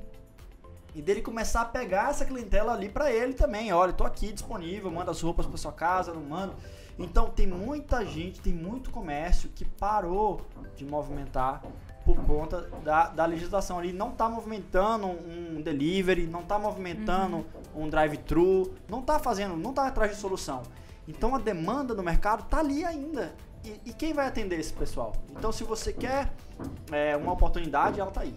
E 0.96 1.02
dele 1.02 1.22
começar 1.22 1.62
a 1.62 1.66
pegar 1.66 2.10
essa 2.10 2.24
clientela 2.24 2.72
ali 2.72 2.88
para 2.88 3.12
ele 3.12 3.34
também. 3.34 3.72
Olha, 3.74 3.92
tô 3.92 4.06
aqui 4.06 4.32
disponível, 4.32 4.90
manda 4.90 5.12
as 5.12 5.20
roupas 5.20 5.46
para 5.46 5.58
sua 5.58 5.74
casa, 5.74 6.14
não 6.14 6.22
mando. 6.22 6.56
Então 6.98 7.30
tem 7.30 7.46
muita 7.46 8.06
gente, 8.06 8.40
tem 8.40 8.54
muito 8.54 8.90
comércio 8.90 9.50
que 9.50 9.66
parou 9.66 10.40
de 10.78 10.86
movimentar 10.86 11.62
por 12.06 12.16
conta 12.24 12.62
da, 12.82 13.10
da 13.10 13.26
legislação 13.26 13.78
ali. 13.78 13.92
Não 13.92 14.12
está 14.12 14.30
movimentando 14.30 15.08
um 15.08 15.62
delivery, 15.62 16.26
não 16.28 16.40
está 16.40 16.58
movimentando 16.58 17.46
uhum. 17.76 17.84
um 17.84 17.90
drive-thru, 17.90 18.74
não 18.88 19.02
está 19.02 19.20
fazendo, 19.20 19.58
não 19.58 19.72
está 19.72 19.88
atrás 19.88 20.12
de 20.12 20.18
solução. 20.18 20.64
Então 21.06 21.36
a 21.36 21.40
demanda 21.40 21.94
do 21.94 22.02
mercado 22.02 22.44
está 22.44 22.60
ali 22.60 22.86
ainda. 22.86 23.36
E, 23.66 23.90
e, 23.90 23.94
quem 23.94 24.14
vai 24.14 24.28
atender 24.28 24.60
esse 24.60 24.72
pessoal? 24.72 25.12
Então 25.32 25.52
se 25.52 25.66
você 25.66 25.92
quer 25.92 26.32
é, 26.90 27.18
uma 27.18 27.34
oportunidade, 27.34 28.00
ela 28.00 28.10
está 28.10 28.22
aí. 28.22 28.34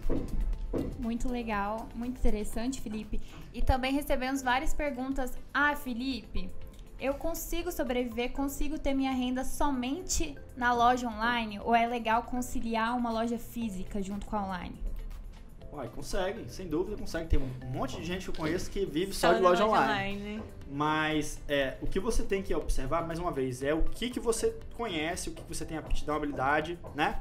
Muito 0.99 1.27
legal, 1.29 1.87
muito 1.95 2.17
interessante, 2.17 2.81
Felipe. 2.81 3.19
E 3.53 3.61
também 3.61 3.93
recebemos 3.93 4.41
várias 4.41 4.73
perguntas. 4.73 5.37
Ah, 5.53 5.75
Felipe, 5.75 6.49
eu 6.99 7.13
consigo 7.13 7.71
sobreviver, 7.71 8.31
consigo 8.31 8.77
ter 8.77 8.93
minha 8.93 9.11
renda 9.11 9.43
somente 9.43 10.35
na 10.55 10.73
loja 10.73 11.07
online? 11.07 11.59
Ou 11.61 11.73
é 11.73 11.87
legal 11.87 12.23
conciliar 12.23 12.95
uma 12.95 13.11
loja 13.11 13.39
física 13.39 14.01
junto 14.01 14.25
com 14.25 14.35
a 14.35 14.45
online? 14.45 14.75
Uai, 15.71 15.87
consegue, 15.87 16.51
sem 16.51 16.67
dúvida 16.67 16.97
consegue. 16.97 17.27
Tem 17.27 17.39
um 17.39 17.71
monte 17.71 17.95
de 17.97 18.03
gente 18.03 18.23
que 18.23 18.29
eu 18.29 18.33
conheço 18.33 18.69
que 18.69 18.85
vive 18.85 19.13
só, 19.13 19.29
só 19.29 19.33
de 19.35 19.41
loja, 19.41 19.65
loja 19.65 19.81
online. 19.81 20.15
online. 20.17 20.43
Mas 20.69 21.39
é, 21.47 21.77
o 21.81 21.87
que 21.87 21.99
você 21.99 22.23
tem 22.23 22.41
que 22.41 22.53
observar, 22.53 23.05
mais 23.07 23.19
uma 23.19 23.31
vez, 23.31 23.63
é 23.63 23.73
o 23.73 23.83
que, 23.83 24.09
que 24.09 24.19
você 24.19 24.55
conhece, 24.75 25.29
o 25.29 25.33
que, 25.33 25.41
que 25.41 25.55
você 25.55 25.65
tem 25.65 25.77
aptidão, 25.77 26.15
habilidade, 26.15 26.77
né? 26.95 27.19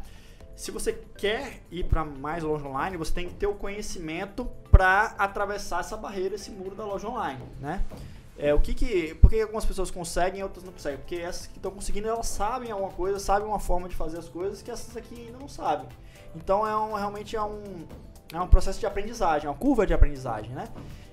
Se 0.59 0.73
você 0.73 0.92
quer 0.92 1.62
ir 1.71 1.85
para 1.85 2.05
mais 2.05 2.42
loja 2.42 2.66
online, 2.66 2.97
você 2.97 3.12
tem 3.12 3.29
que 3.29 3.35
ter 3.35 3.47
o 3.47 3.55
conhecimento 3.55 4.44
para 4.73 5.14
atravessar 5.16 5.79
essa 5.79 5.97
barreira, 5.97 6.35
esse 6.35 6.51
muro 6.51 6.75
da 6.75 6.85
loja 6.85 7.07
online, 7.07 7.40
né? 7.61 7.81
É, 8.37 8.53
o 8.53 8.59
que 8.59 8.75
que, 8.75 9.14
por 9.14 9.31
que 9.31 9.40
algumas 9.40 9.64
pessoas 9.64 9.88
conseguem 9.88 10.40
e 10.40 10.42
outras 10.42 10.64
não 10.64 10.73
conseguem? 10.73 10.99
Porque 10.99 11.14
essas 11.14 11.47
que 11.47 11.59
estão 11.59 11.71
conseguindo, 11.71 12.09
elas 12.09 12.27
sabem 12.27 12.73
alguma 12.73 12.90
coisa, 12.90 13.21
sabem 13.21 13.47
uma 13.47 13.61
forma 13.61 13.88
de 13.88 13.94
fazer 13.94 14.18
as 14.18 14.29
coisas 14.29 14.61
que 14.61 14.68
essas 14.68 14.97
aqui 14.97 15.27
ainda 15.27 15.38
não 15.38 15.47
sabem. 15.47 15.87
Então 16.35 16.66
é 16.66 16.77
um, 16.77 16.94
realmente 16.94 17.37
é 17.37 17.42
um, 17.42 17.87
é 18.33 18.40
um 18.40 18.49
processo 18.49 18.81
de 18.81 18.87
aprendizagem, 18.87 19.47
é 19.47 19.51
uma 19.51 19.57
curva 19.57 19.87
de 19.87 19.94
aprendizagem, 19.94 20.51
né? 20.51 20.66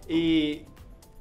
E 0.10 0.66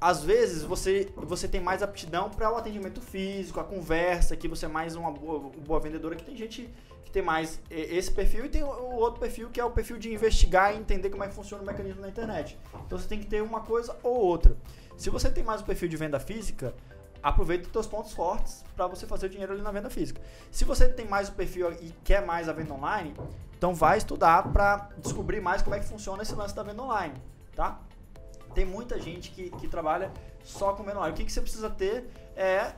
às 0.01 0.23
vezes 0.23 0.63
você, 0.63 1.13
você 1.15 1.47
tem 1.47 1.61
mais 1.61 1.83
aptidão 1.83 2.31
para 2.31 2.51
o 2.51 2.57
atendimento 2.57 3.01
físico, 3.01 3.59
a 3.59 3.63
conversa, 3.63 4.35
que 4.35 4.47
você 4.47 4.65
é 4.65 4.69
mais 4.69 4.95
uma 4.95 5.11
boa, 5.11 5.51
boa 5.63 5.79
vendedora, 5.79 6.15
que 6.15 6.23
tem 6.23 6.35
gente 6.35 6.67
tem 7.15 7.21
mais 7.21 7.61
esse 7.69 8.11
perfil 8.11 8.45
e 8.45 8.49
tem 8.49 8.61
o 8.61 8.95
outro 8.95 9.21
perfil 9.21 9.49
que 9.49 9.57
é 9.57 9.63
o 9.63 9.71
perfil 9.71 9.97
de 9.97 10.13
investigar 10.13 10.75
e 10.75 10.77
entender 10.77 11.09
como 11.09 11.23
é 11.23 11.29
que 11.29 11.33
funciona 11.33 11.63
o 11.63 11.65
mecanismo 11.65 12.01
na 12.01 12.09
internet. 12.09 12.59
Então 12.85 12.97
você 12.97 13.07
tem 13.07 13.17
que 13.17 13.25
ter 13.25 13.41
uma 13.41 13.61
coisa 13.61 13.95
ou 14.03 14.17
outra. 14.17 14.57
Se 14.97 15.09
você 15.09 15.29
tem 15.29 15.41
mais 15.41 15.61
o 15.61 15.63
perfil 15.63 15.87
de 15.87 15.95
venda 15.95 16.19
física, 16.19 16.75
aproveita 17.23 17.67
os 17.67 17.71
seus 17.71 17.87
pontos 17.87 18.11
fortes 18.11 18.65
para 18.75 18.85
você 18.87 19.07
fazer 19.07 19.27
o 19.27 19.29
dinheiro 19.29 19.53
ali 19.53 19.61
na 19.61 19.71
venda 19.71 19.89
física. 19.89 20.21
Se 20.51 20.65
você 20.65 20.89
tem 20.89 21.07
mais 21.07 21.29
o 21.29 21.31
perfil 21.31 21.71
e 21.71 21.93
quer 22.03 22.25
mais 22.25 22.49
a 22.49 22.53
venda 22.53 22.73
online, 22.73 23.15
então 23.57 23.73
vai 23.73 23.97
estudar 23.97 24.51
para 24.51 24.89
descobrir 24.97 25.39
mais 25.39 25.61
como 25.61 25.73
é 25.73 25.79
que 25.79 25.85
funciona 25.85 26.21
esse 26.21 26.35
lance 26.35 26.53
da 26.53 26.63
venda 26.63 26.83
online, 26.83 27.15
tá? 27.55 27.79
Tem 28.53 28.65
muita 28.65 28.99
gente 28.99 29.31
que, 29.31 29.51
que 29.51 29.69
trabalha 29.69 30.11
só 30.43 30.73
com 30.73 30.83
venda 30.83 30.97
online. 30.97 31.13
O 31.13 31.17
que, 31.17 31.23
que 31.23 31.31
você 31.31 31.41
precisa 31.41 31.69
ter 31.69 32.09
é, 32.35 32.73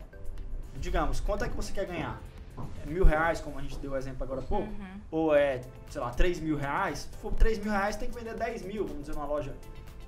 digamos, 0.76 1.20
quanto 1.20 1.44
é 1.44 1.50
que 1.50 1.56
você 1.56 1.74
quer 1.74 1.88
ganhar? 1.88 2.22
Mil 2.86 3.04
reais, 3.04 3.42
como 3.42 3.60
a 3.60 3.62
gente 3.62 3.78
deu 3.80 3.92
o 3.92 3.98
exemplo 3.98 4.24
agora 4.24 4.42
há 4.42 4.44
pouco, 4.44 4.68
uhum. 4.68 5.02
ou 5.12 5.36
é, 5.36 5.62
sei 5.90 6.02
lá, 6.02 6.10
três 6.12 6.40
mil 6.40 6.56
reais. 6.56 7.10
Se 7.12 7.18
for 7.18 7.34
três 7.34 7.58
mil 7.60 7.72
reais, 7.72 7.96
tem 7.96 8.10
que 8.10 8.16
vender 8.16 8.34
10 8.34 8.62
mil, 8.64 8.86
vamos 8.86 9.02
dizer, 9.02 9.14
numa 9.14 9.26
loja 9.26 9.54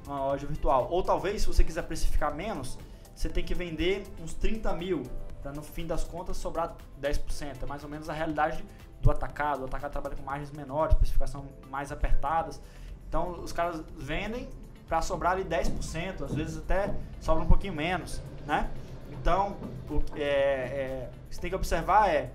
uma 0.05 0.25
loja 0.25 0.47
virtual. 0.47 0.87
Ou 0.89 1.03
talvez, 1.03 1.41
se 1.41 1.47
você 1.47 1.63
quiser 1.63 1.83
precificar 1.83 2.33
menos, 2.33 2.77
você 3.15 3.29
tem 3.29 3.43
que 3.43 3.53
vender 3.53 4.03
uns 4.21 4.33
30 4.33 4.73
mil, 4.73 5.03
para 5.41 5.51
no 5.51 5.61
fim 5.61 5.85
das 5.85 6.03
contas 6.03 6.37
sobrar 6.37 6.75
10%. 7.01 7.61
É 7.61 7.65
mais 7.65 7.83
ou 7.83 7.89
menos 7.89 8.09
a 8.09 8.13
realidade 8.13 8.63
do 9.01 9.11
atacado. 9.11 9.61
O 9.61 9.65
atacado 9.65 9.91
trabalha 9.91 10.15
com 10.15 10.23
margens 10.23 10.51
menores, 10.51 10.93
especificação 10.93 11.47
mais 11.69 11.91
apertadas. 11.91 12.61
Então, 13.07 13.41
os 13.41 13.51
caras 13.51 13.83
vendem 13.97 14.49
para 14.87 15.01
sobrar 15.01 15.33
ali 15.33 15.43
10%, 15.43 16.23
às 16.23 16.33
vezes 16.33 16.57
até 16.57 16.93
sobra 17.19 17.43
um 17.43 17.47
pouquinho 17.47 17.73
menos, 17.73 18.21
né? 18.45 18.69
Então, 19.11 19.55
o 19.89 20.01
é, 20.15 20.23
é, 20.23 21.09
você 21.29 21.41
tem 21.41 21.49
que 21.49 21.55
observar 21.55 22.09
é 22.09 22.31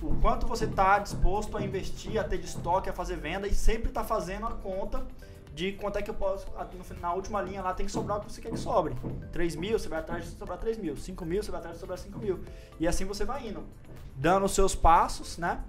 o 0.00 0.14
quanto 0.16 0.46
você 0.46 0.64
está 0.64 0.98
disposto 0.98 1.56
a 1.56 1.62
investir, 1.62 2.18
a 2.18 2.24
ter 2.24 2.38
de 2.38 2.46
estoque, 2.46 2.88
a 2.88 2.92
fazer 2.92 3.16
venda 3.16 3.48
e 3.48 3.54
sempre 3.54 3.88
está 3.88 4.04
fazendo 4.04 4.46
a 4.46 4.52
conta 4.52 5.04
de 5.52 5.72
quanto 5.72 5.98
é 5.98 6.02
que 6.02 6.08
eu 6.08 6.14
posso, 6.14 6.46
na 7.00 7.12
última 7.12 7.42
linha 7.42 7.60
lá 7.60 7.74
tem 7.74 7.84
que 7.84 7.90
sobrar 7.90 8.18
o 8.18 8.20
que 8.20 8.32
você 8.32 8.40
quer 8.40 8.50
que 8.50 8.56
sobre. 8.56 8.94
3 9.32 9.56
mil, 9.56 9.76
você 9.76 9.88
vai 9.88 9.98
atrás 9.98 10.24
de 10.24 10.30
sobrar 10.38 10.56
3 10.56 10.78
mil. 10.78 10.96
5 10.96 11.24
mil, 11.24 11.42
você 11.42 11.50
vai 11.50 11.58
atrás 11.58 11.76
de 11.76 11.80
sobrar 11.80 11.98
5 11.98 12.16
mil. 12.16 12.44
E 12.78 12.86
assim 12.86 13.04
você 13.04 13.24
vai 13.24 13.48
indo, 13.48 13.64
dando 14.14 14.46
os 14.46 14.52
seus 14.52 14.76
passos, 14.76 15.36
né? 15.36 15.60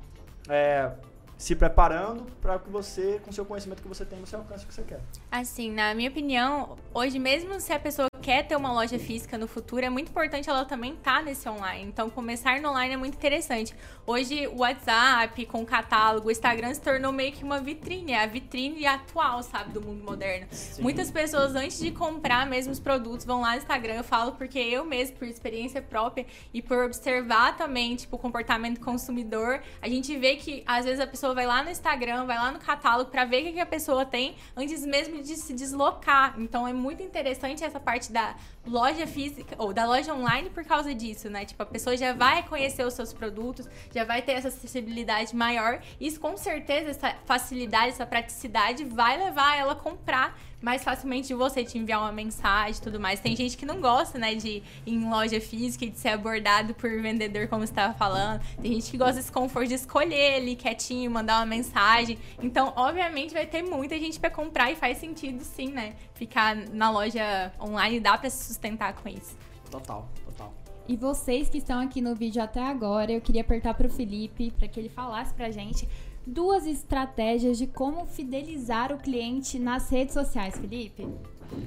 É, 0.47 0.91
se 1.39 1.55
preparando 1.55 2.25
para 2.41 2.59
que 2.59 2.69
você, 2.69 3.17
com 3.23 3.29
o 3.29 3.33
seu 3.33 3.45
conhecimento 3.45 3.81
que 3.81 3.87
você 3.87 4.03
tem, 4.03 4.19
você 4.19 4.35
alcance 4.35 4.65
o 4.65 4.67
que 4.67 4.73
você 4.73 4.83
quer. 4.83 4.99
Assim, 5.31 5.71
na 5.71 5.93
minha 5.93 6.09
opinião, 6.09 6.77
hoje 6.93 7.17
mesmo 7.17 7.61
se 7.61 7.71
a 7.71 7.79
pessoa 7.79 8.09
quer 8.21 8.45
ter 8.45 8.57
uma 8.57 8.73
loja 8.73 8.99
física 8.99 9.37
no 9.37 9.47
futuro, 9.47 9.85
é 9.85 9.89
muito 9.89 10.09
importante 10.09 10.49
ela 10.49 10.65
também 10.65 10.93
estar 10.93 11.19
tá 11.19 11.21
nesse 11.21 11.47
online. 11.47 11.87
Então, 11.87 12.09
começar 12.09 12.59
no 12.59 12.69
online 12.69 12.93
é 12.93 12.97
muito 12.97 13.15
interessante. 13.15 13.73
Hoje, 14.05 14.47
o 14.47 14.57
WhatsApp, 14.57 15.45
com 15.45 15.61
o 15.61 15.65
catálogo, 15.65 16.27
o 16.27 16.31
Instagram 16.31 16.73
se 16.73 16.81
tornou 16.81 17.13
meio 17.13 17.31
que 17.31 17.43
uma 17.43 17.61
vitrine, 17.61 18.11
é 18.11 18.23
a 18.23 18.27
vitrine 18.27 18.85
atual, 18.85 19.41
sabe, 19.41 19.71
do 19.71 19.81
mundo 19.81 20.03
moderno. 20.03 20.47
Sim. 20.51 20.81
Muitas 20.81 21.09
pessoas, 21.09 21.55
antes 21.55 21.79
de 21.79 21.91
comprar 21.91 22.45
mesmo 22.45 22.73
os 22.73 22.79
produtos, 22.81 23.25
vão 23.25 23.41
lá 23.41 23.51
no 23.51 23.59
Instagram, 23.59 23.93
eu 23.93 24.03
falo 24.03 24.33
porque 24.33 24.59
eu 24.59 24.83
mesmo, 24.83 25.15
por 25.15 25.27
experiência 25.27 25.81
própria 25.81 26.25
e 26.53 26.61
por 26.61 26.83
observar 26.83 27.55
também, 27.55 27.95
tipo, 27.95 28.17
o 28.17 28.19
comportamento 28.19 28.81
consumidor, 28.81 29.61
a 29.81 29.87
gente 29.87 30.17
vê 30.17 30.35
que, 30.35 30.63
às 30.67 30.83
vezes, 30.83 30.99
a 30.99 31.07
pessoa 31.07 31.28
vai 31.33 31.45
lá 31.45 31.63
no 31.63 31.69
Instagram, 31.69 32.25
vai 32.25 32.37
lá 32.37 32.51
no 32.51 32.59
catálogo 32.59 33.09
para 33.09 33.25
ver 33.25 33.49
o 33.49 33.53
que 33.53 33.59
a 33.59 33.65
pessoa 33.65 34.05
tem 34.05 34.35
antes 34.55 34.85
mesmo 34.85 35.21
de 35.21 35.35
se 35.35 35.53
deslocar. 35.53 36.35
Então, 36.37 36.67
é 36.67 36.73
muito 36.73 37.01
interessante 37.03 37.63
essa 37.63 37.79
parte 37.79 38.11
da 38.11 38.35
loja 38.65 39.07
física 39.07 39.55
ou 39.57 39.73
da 39.73 39.85
loja 39.85 40.13
online 40.13 40.49
por 40.49 40.63
causa 40.63 40.93
disso, 40.93 41.29
né? 41.29 41.45
Tipo, 41.45 41.63
a 41.63 41.65
pessoa 41.65 41.97
já 41.97 42.13
vai 42.13 42.43
conhecer 42.43 42.85
os 42.85 42.93
seus 42.93 43.13
produtos, 43.13 43.67
já 43.93 44.03
vai 44.03 44.21
ter 44.21 44.33
essa 44.33 44.49
acessibilidade 44.49 45.35
maior. 45.35 45.81
Isso 45.99 46.19
com 46.19 46.37
certeza, 46.37 46.89
essa 46.91 47.15
facilidade, 47.25 47.89
essa 47.89 48.05
praticidade 48.05 48.83
vai 48.85 49.17
levar 49.17 49.57
ela 49.57 49.73
a 49.73 49.75
comprar 49.75 50.37
mais 50.61 50.83
facilmente 50.83 51.29
de 51.29 51.33
você 51.33 51.63
te 51.63 51.77
enviar 51.77 52.01
uma 52.01 52.11
mensagem 52.11 52.75
e 52.79 52.81
tudo 52.81 52.99
mais. 52.99 53.19
Tem 53.19 53.35
gente 53.35 53.57
que 53.57 53.65
não 53.65 53.79
gosta, 53.79 54.17
né, 54.17 54.35
de 54.35 54.61
ir 54.85 54.93
em 54.93 55.09
loja 55.09 55.39
física 55.39 55.85
e 55.85 55.89
de 55.89 55.97
ser 55.97 56.09
abordado 56.09 56.73
por 56.73 56.89
vendedor, 57.01 57.47
como 57.47 57.65
você 57.65 57.71
estava 57.71 57.93
falando. 57.93 58.41
Tem 58.61 58.73
gente 58.73 58.91
que 58.91 58.97
gosta 58.97 59.15
desse 59.15 59.31
conforto 59.31 59.69
de 59.69 59.75
escolher 59.75 60.35
ali 60.35 60.55
quietinho, 60.55 61.09
mandar 61.09 61.39
uma 61.39 61.45
mensagem. 61.45 62.17
Então, 62.41 62.73
obviamente, 62.75 63.33
vai 63.33 63.45
ter 63.45 63.61
muita 63.61 63.97
gente 63.97 64.19
para 64.19 64.29
comprar 64.29 64.71
e 64.71 64.75
faz 64.75 64.97
sentido 64.97 65.43
sim, 65.43 65.71
né? 65.71 65.95
Ficar 66.13 66.55
na 66.55 66.89
loja 66.91 67.51
online 67.59 67.99
dá 67.99 68.17
para 68.17 68.29
se 68.29 68.45
sustentar 68.45 68.93
com 68.93 69.07
isso. 69.07 69.37
Total, 69.69 70.07
total. 70.25 70.53
E 70.87 70.95
vocês 70.95 71.47
que 71.47 71.59
estão 71.59 71.79
aqui 71.79 72.01
no 72.01 72.15
vídeo 72.15 72.41
até 72.41 72.61
agora, 72.61 73.11
eu 73.11 73.21
queria 73.21 73.41
apertar 73.41 73.75
para 73.75 73.85
o 73.85 73.89
Felipe 73.91 74.51
para 74.57 74.67
que 74.67 74.79
ele 74.79 74.89
falasse 74.89 75.31
pra 75.33 75.51
gente 75.51 75.87
duas 76.25 76.65
estratégias 76.65 77.57
de 77.57 77.67
como 77.67 78.05
fidelizar 78.05 78.91
o 78.91 78.97
cliente 78.97 79.57
nas 79.57 79.89
redes 79.89 80.13
sociais, 80.13 80.57
Felipe. 80.57 81.07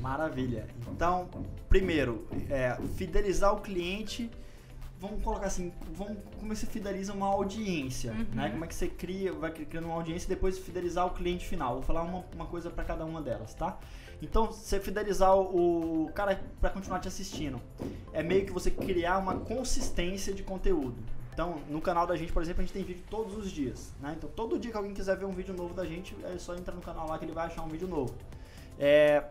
Maravilha. 0.00 0.66
Então, 0.90 1.28
primeiro, 1.68 2.26
é, 2.48 2.76
fidelizar 2.96 3.54
o 3.54 3.60
cliente. 3.60 4.30
Vamos 5.00 5.24
colocar 5.24 5.46
assim, 5.46 5.72
vamos, 5.92 6.16
como 6.38 6.52
é 6.52 6.54
você 6.54 6.64
fideliza 6.64 7.12
uma 7.12 7.26
audiência, 7.26 8.12
uhum. 8.12 8.26
né? 8.34 8.50
Como 8.50 8.64
é 8.64 8.68
que 8.68 8.74
você 8.74 8.86
cria, 8.86 9.32
vai 9.32 9.50
criando 9.50 9.86
uma 9.86 9.94
audiência 9.94 10.26
e 10.26 10.28
depois 10.28 10.58
fidelizar 10.58 11.04
o 11.06 11.10
cliente 11.10 11.44
final. 11.44 11.74
Vou 11.74 11.82
falar 11.82 12.02
uma, 12.02 12.24
uma 12.32 12.46
coisa 12.46 12.70
para 12.70 12.84
cada 12.84 13.04
uma 13.04 13.20
delas, 13.20 13.52
tá? 13.52 13.78
Então, 14.22 14.46
você 14.46 14.78
fidelizar 14.78 15.36
o, 15.36 16.04
o 16.04 16.12
cara 16.12 16.40
para 16.60 16.70
continuar 16.70 17.00
te 17.00 17.08
assistindo, 17.08 17.60
é 18.12 18.22
meio 18.22 18.46
que 18.46 18.52
você 18.52 18.70
criar 18.70 19.18
uma 19.18 19.34
consistência 19.34 20.32
de 20.32 20.44
conteúdo. 20.44 20.94
Então, 21.32 21.60
no 21.68 21.80
canal 21.80 22.06
da 22.06 22.14
gente, 22.14 22.32
por 22.32 22.42
exemplo, 22.42 22.60
a 22.60 22.64
gente 22.64 22.74
tem 22.74 22.84
vídeo 22.84 23.04
todos 23.08 23.36
os 23.36 23.50
dias, 23.50 23.92
né? 24.00 24.14
Então, 24.16 24.28
todo 24.28 24.58
dia 24.58 24.70
que 24.70 24.76
alguém 24.76 24.92
quiser 24.92 25.16
ver 25.16 25.24
um 25.24 25.32
vídeo 25.32 25.54
novo 25.54 25.72
da 25.72 25.84
gente, 25.84 26.14
é 26.24 26.38
só 26.38 26.54
entrar 26.54 26.74
no 26.74 26.82
canal 26.82 27.08
lá 27.08 27.18
que 27.18 27.24
ele 27.24 27.32
vai 27.32 27.46
achar 27.46 27.62
um 27.62 27.68
vídeo 27.68 27.88
novo. 27.88 28.14
É, 28.78 29.24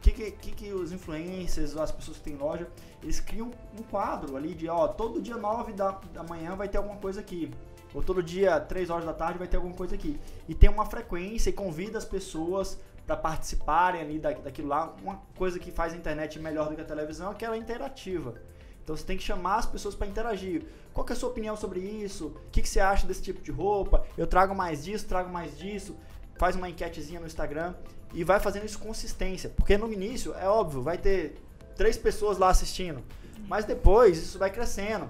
que, 0.00 0.10
que, 0.32 0.50
que, 0.50 0.72
os 0.72 0.92
influencers, 0.92 1.76
as 1.76 1.92
pessoas 1.92 2.16
que 2.16 2.24
têm 2.24 2.36
loja, 2.36 2.66
eles 3.02 3.20
criam 3.20 3.52
um 3.78 3.82
quadro 3.82 4.36
ali 4.36 4.54
de, 4.54 4.68
ó, 4.68 4.88
todo 4.88 5.20
dia 5.20 5.36
9 5.36 5.72
da, 5.74 5.92
da 6.12 6.22
manhã 6.22 6.56
vai 6.56 6.68
ter 6.68 6.78
alguma 6.78 6.96
coisa 6.96 7.20
aqui. 7.20 7.50
Ou 7.94 8.02
todo 8.02 8.22
dia, 8.22 8.58
3 8.58 8.88
horas 8.88 9.04
da 9.04 9.12
tarde, 9.12 9.38
vai 9.38 9.46
ter 9.46 9.56
alguma 9.56 9.74
coisa 9.74 9.94
aqui. 9.94 10.18
E 10.48 10.54
tem 10.54 10.70
uma 10.70 10.86
frequência 10.86 11.50
e 11.50 11.52
convida 11.52 11.98
as 11.98 12.04
pessoas 12.04 12.78
para 13.06 13.16
participarem 13.16 14.00
ali 14.00 14.18
da, 14.18 14.32
daquilo 14.32 14.68
lá. 14.68 14.94
Uma 15.02 15.20
coisa 15.36 15.58
que 15.58 15.70
faz 15.70 15.92
a 15.92 15.96
internet 15.96 16.38
melhor 16.40 16.68
do 16.68 16.74
que 16.74 16.80
a 16.80 16.84
televisão 16.84 17.30
é 17.30 17.34
que 17.34 17.44
ela 17.44 17.54
é 17.54 17.58
interativa. 17.58 18.34
Então 18.82 18.96
você 18.96 19.04
tem 19.04 19.16
que 19.16 19.22
chamar 19.22 19.56
as 19.56 19.66
pessoas 19.66 19.94
para 19.94 20.06
interagir. 20.06 20.64
Qual 20.92 21.06
é 21.08 21.12
a 21.12 21.16
sua 21.16 21.28
opinião 21.28 21.56
sobre 21.56 21.80
isso? 21.80 22.26
O 22.26 22.50
que, 22.50 22.62
que 22.62 22.68
você 22.68 22.80
acha 22.80 23.06
desse 23.06 23.22
tipo 23.22 23.40
de 23.40 23.50
roupa? 23.50 24.04
Eu 24.18 24.26
trago 24.26 24.54
mais 24.54 24.84
disso, 24.84 25.06
trago 25.06 25.30
mais 25.30 25.56
disso. 25.56 25.96
Faz 26.36 26.56
uma 26.56 26.68
enquetezinha 26.68 27.20
no 27.20 27.26
Instagram 27.26 27.74
e 28.12 28.24
vai 28.24 28.40
fazendo 28.40 28.66
isso 28.66 28.78
consistência. 28.78 29.50
Porque 29.50 29.78
no 29.78 29.92
início, 29.92 30.34
é 30.34 30.48
óbvio, 30.48 30.82
vai 30.82 30.98
ter 30.98 31.40
três 31.76 31.96
pessoas 31.96 32.38
lá 32.38 32.48
assistindo. 32.50 33.02
Mas 33.48 33.64
depois 33.64 34.18
isso 34.18 34.38
vai 34.38 34.50
crescendo, 34.50 35.08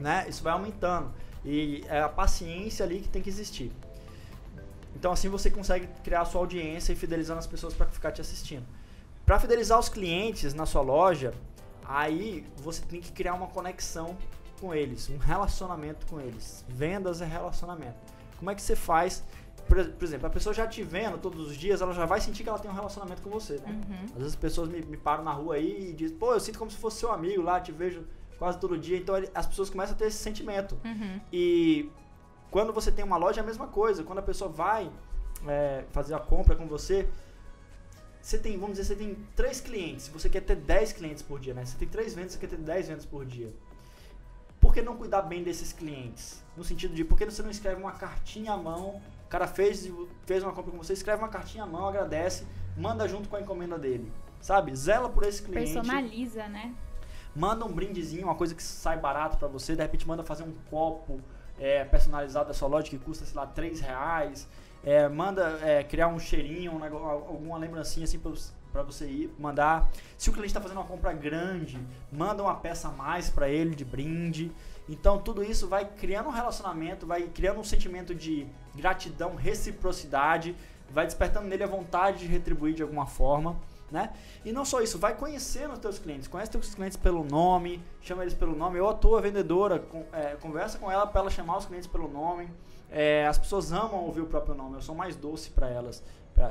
né? 0.00 0.26
Isso 0.28 0.42
vai 0.42 0.52
aumentando. 0.52 1.12
E 1.44 1.84
é 1.88 2.00
a 2.00 2.08
paciência 2.08 2.84
ali 2.84 3.00
que 3.00 3.08
tem 3.08 3.22
que 3.22 3.28
existir. 3.28 3.70
Então 4.96 5.12
assim 5.12 5.28
você 5.28 5.50
consegue 5.50 5.88
criar 6.02 6.22
a 6.22 6.24
sua 6.24 6.40
audiência 6.40 6.92
e 6.92 6.96
fidelizando 6.96 7.38
as 7.38 7.46
pessoas 7.46 7.74
para 7.74 7.86
ficar 7.86 8.12
te 8.12 8.20
assistindo. 8.20 8.64
Para 9.26 9.38
fidelizar 9.38 9.78
os 9.78 9.88
clientes 9.88 10.54
na 10.54 10.66
sua 10.66 10.82
loja, 10.82 11.34
aí 11.86 12.46
você 12.56 12.82
tem 12.82 13.00
que 13.00 13.12
criar 13.12 13.34
uma 13.34 13.46
conexão 13.46 14.16
com 14.60 14.74
eles, 14.74 15.08
um 15.10 15.18
relacionamento 15.18 16.06
com 16.06 16.20
eles. 16.20 16.64
Vendas 16.68 17.20
é 17.20 17.24
relacionamento. 17.24 17.96
Como 18.38 18.50
é 18.50 18.54
que 18.54 18.62
você 18.62 18.76
faz? 18.76 19.22
Por, 19.66 19.84
por 19.92 20.04
exemplo, 20.04 20.26
a 20.26 20.30
pessoa 20.30 20.54
já 20.54 20.66
te 20.66 20.82
vendo 20.82 21.18
todos 21.18 21.48
os 21.48 21.56
dias, 21.56 21.80
ela 21.80 21.92
já 21.92 22.04
vai 22.04 22.20
sentir 22.20 22.42
que 22.42 22.48
ela 22.48 22.58
tem 22.58 22.70
um 22.70 22.74
relacionamento 22.74 23.22
com 23.22 23.30
você. 23.30 23.54
Né? 23.58 23.70
Uhum. 23.88 24.04
Às 24.04 24.12
vezes 24.12 24.32
as 24.34 24.36
pessoas 24.36 24.68
me, 24.68 24.82
me 24.82 24.96
param 24.96 25.24
na 25.24 25.32
rua 25.32 25.56
aí 25.56 25.90
e 25.90 25.92
dizem, 25.92 26.16
pô, 26.16 26.34
eu 26.34 26.40
sinto 26.40 26.58
como 26.58 26.70
se 26.70 26.76
fosse 26.76 26.98
seu 26.98 27.10
amigo 27.10 27.42
lá, 27.42 27.60
te 27.60 27.72
vejo 27.72 28.04
quase 28.38 28.58
todo 28.58 28.76
dia. 28.76 28.98
Então 28.98 29.14
as 29.34 29.46
pessoas 29.46 29.70
começam 29.70 29.94
a 29.94 29.98
ter 29.98 30.06
esse 30.06 30.18
sentimento. 30.18 30.78
Uhum. 30.84 31.20
E 31.32 31.90
quando 32.50 32.72
você 32.72 32.92
tem 32.92 33.04
uma 33.04 33.16
loja 33.16 33.40
é 33.40 33.42
a 33.42 33.46
mesma 33.46 33.66
coisa. 33.66 34.02
Quando 34.02 34.18
a 34.18 34.22
pessoa 34.22 34.50
vai 34.50 34.90
é, 35.46 35.84
fazer 35.90 36.14
a 36.14 36.20
compra 36.20 36.54
com 36.54 36.66
você, 36.66 37.08
você 38.24 38.38
tem, 38.38 38.56
vamos 38.56 38.78
dizer, 38.78 38.84
você 38.84 38.96
tem 38.96 39.14
três 39.36 39.60
clientes, 39.60 40.08
você 40.08 40.30
quer 40.30 40.40
ter 40.40 40.56
10 40.56 40.94
clientes 40.94 41.22
por 41.22 41.38
dia, 41.38 41.52
né? 41.52 41.62
Você 41.62 41.76
tem 41.76 41.86
três 41.86 42.14
vendas, 42.14 42.32
você 42.32 42.38
quer 42.38 42.46
ter 42.46 42.56
10 42.56 42.88
vendas 42.88 43.04
por 43.04 43.26
dia. 43.26 43.52
Por 44.58 44.72
que 44.72 44.80
não 44.80 44.96
cuidar 44.96 45.20
bem 45.20 45.42
desses 45.42 45.74
clientes? 45.74 46.42
No 46.56 46.64
sentido 46.64 46.94
de, 46.94 47.04
por 47.04 47.18
que 47.18 47.26
você 47.26 47.42
não 47.42 47.50
escreve 47.50 47.82
uma 47.82 47.92
cartinha 47.92 48.52
à 48.52 48.56
mão? 48.56 49.02
O 49.26 49.28
cara 49.28 49.46
fez, 49.46 49.92
fez 50.24 50.42
uma 50.42 50.54
compra 50.54 50.70
com 50.70 50.78
você, 50.78 50.94
escreve 50.94 51.22
uma 51.22 51.28
cartinha 51.28 51.64
à 51.64 51.66
mão, 51.66 51.86
agradece, 51.86 52.46
manda 52.74 53.06
junto 53.06 53.28
com 53.28 53.36
a 53.36 53.42
encomenda 53.42 53.78
dele. 53.78 54.10
Sabe? 54.40 54.74
Zela 54.74 55.10
por 55.10 55.24
esse 55.24 55.42
cliente. 55.42 55.74
Personaliza, 55.74 56.48
né? 56.48 56.74
Manda 57.36 57.66
um 57.66 57.72
brindezinho, 57.74 58.24
uma 58.24 58.36
coisa 58.36 58.54
que 58.54 58.62
sai 58.62 58.98
barato 58.98 59.36
para 59.36 59.48
você, 59.48 59.76
de 59.76 59.82
repente 59.82 60.08
manda 60.08 60.24
fazer 60.24 60.44
um 60.44 60.54
copo 60.70 61.20
é, 61.58 61.84
personalizado 61.84 62.48
da 62.48 62.54
sua 62.54 62.68
loja 62.68 62.88
que 62.88 62.98
custa, 62.98 63.26
sei 63.26 63.36
lá, 63.36 63.46
3 63.46 63.80
reais. 63.80 64.48
É, 64.84 65.08
manda 65.08 65.58
é, 65.62 65.82
criar 65.82 66.08
um 66.08 66.18
cheirinho, 66.18 66.72
um 66.72 66.84
alguma 66.84 67.56
lembrancinha 67.56 68.04
assim 68.04 68.18
para 68.18 68.82
você 68.82 69.06
ir 69.06 69.34
mandar. 69.38 69.90
Se 70.18 70.28
o 70.28 70.32
cliente 70.32 70.50
está 70.50 70.60
fazendo 70.60 70.78
uma 70.78 70.86
compra 70.86 71.12
grande, 71.12 71.80
manda 72.12 72.42
uma 72.42 72.54
peça 72.54 72.88
a 72.88 72.90
mais 72.90 73.30
para 73.30 73.48
ele 73.48 73.74
de 73.74 73.84
brinde. 73.84 74.52
Então 74.88 75.18
tudo 75.18 75.42
isso 75.42 75.66
vai 75.66 75.86
criando 75.86 76.28
um 76.28 76.32
relacionamento, 76.32 77.06
vai 77.06 77.22
criando 77.22 77.60
um 77.60 77.64
sentimento 77.64 78.14
de 78.14 78.46
gratidão, 78.74 79.34
reciprocidade, 79.34 80.54
vai 80.90 81.06
despertando 81.06 81.48
nele 81.48 81.64
a 81.64 81.66
vontade 81.66 82.18
de 82.18 82.26
retribuir 82.26 82.74
de 82.74 82.82
alguma 82.82 83.06
forma. 83.06 83.56
Né? 83.90 84.12
E 84.44 84.50
não 84.50 84.64
só 84.64 84.80
isso, 84.80 84.98
vai 84.98 85.14
conhecendo 85.14 85.72
os 85.74 85.78
teus 85.78 85.98
clientes, 85.98 86.26
conhece 86.26 86.50
teus 86.50 86.74
clientes 86.74 86.96
pelo 86.96 87.22
nome, 87.22 87.80
chama 88.00 88.22
eles 88.22 88.34
pelo 88.34 88.56
nome, 88.56 88.80
ou 88.80 88.88
a 88.90 88.94
tua 88.94 89.20
vendedora, 89.20 89.78
com, 89.78 90.04
é, 90.12 90.34
conversa 90.36 90.78
com 90.78 90.90
ela 90.90 91.06
para 91.06 91.20
ela 91.20 91.30
chamar 91.30 91.58
os 91.58 91.66
clientes 91.66 91.86
pelo 91.86 92.08
nome. 92.08 92.50
É, 92.96 93.26
as 93.26 93.36
pessoas 93.36 93.72
amam 93.72 94.04
ouvir 94.04 94.20
o 94.20 94.26
próprio 94.26 94.54
nome, 94.54 94.76
eu 94.76 94.80
sou 94.80 94.94
mais 94.94 95.16
doce 95.16 95.50
para 95.50 95.68
elas, 95.68 96.00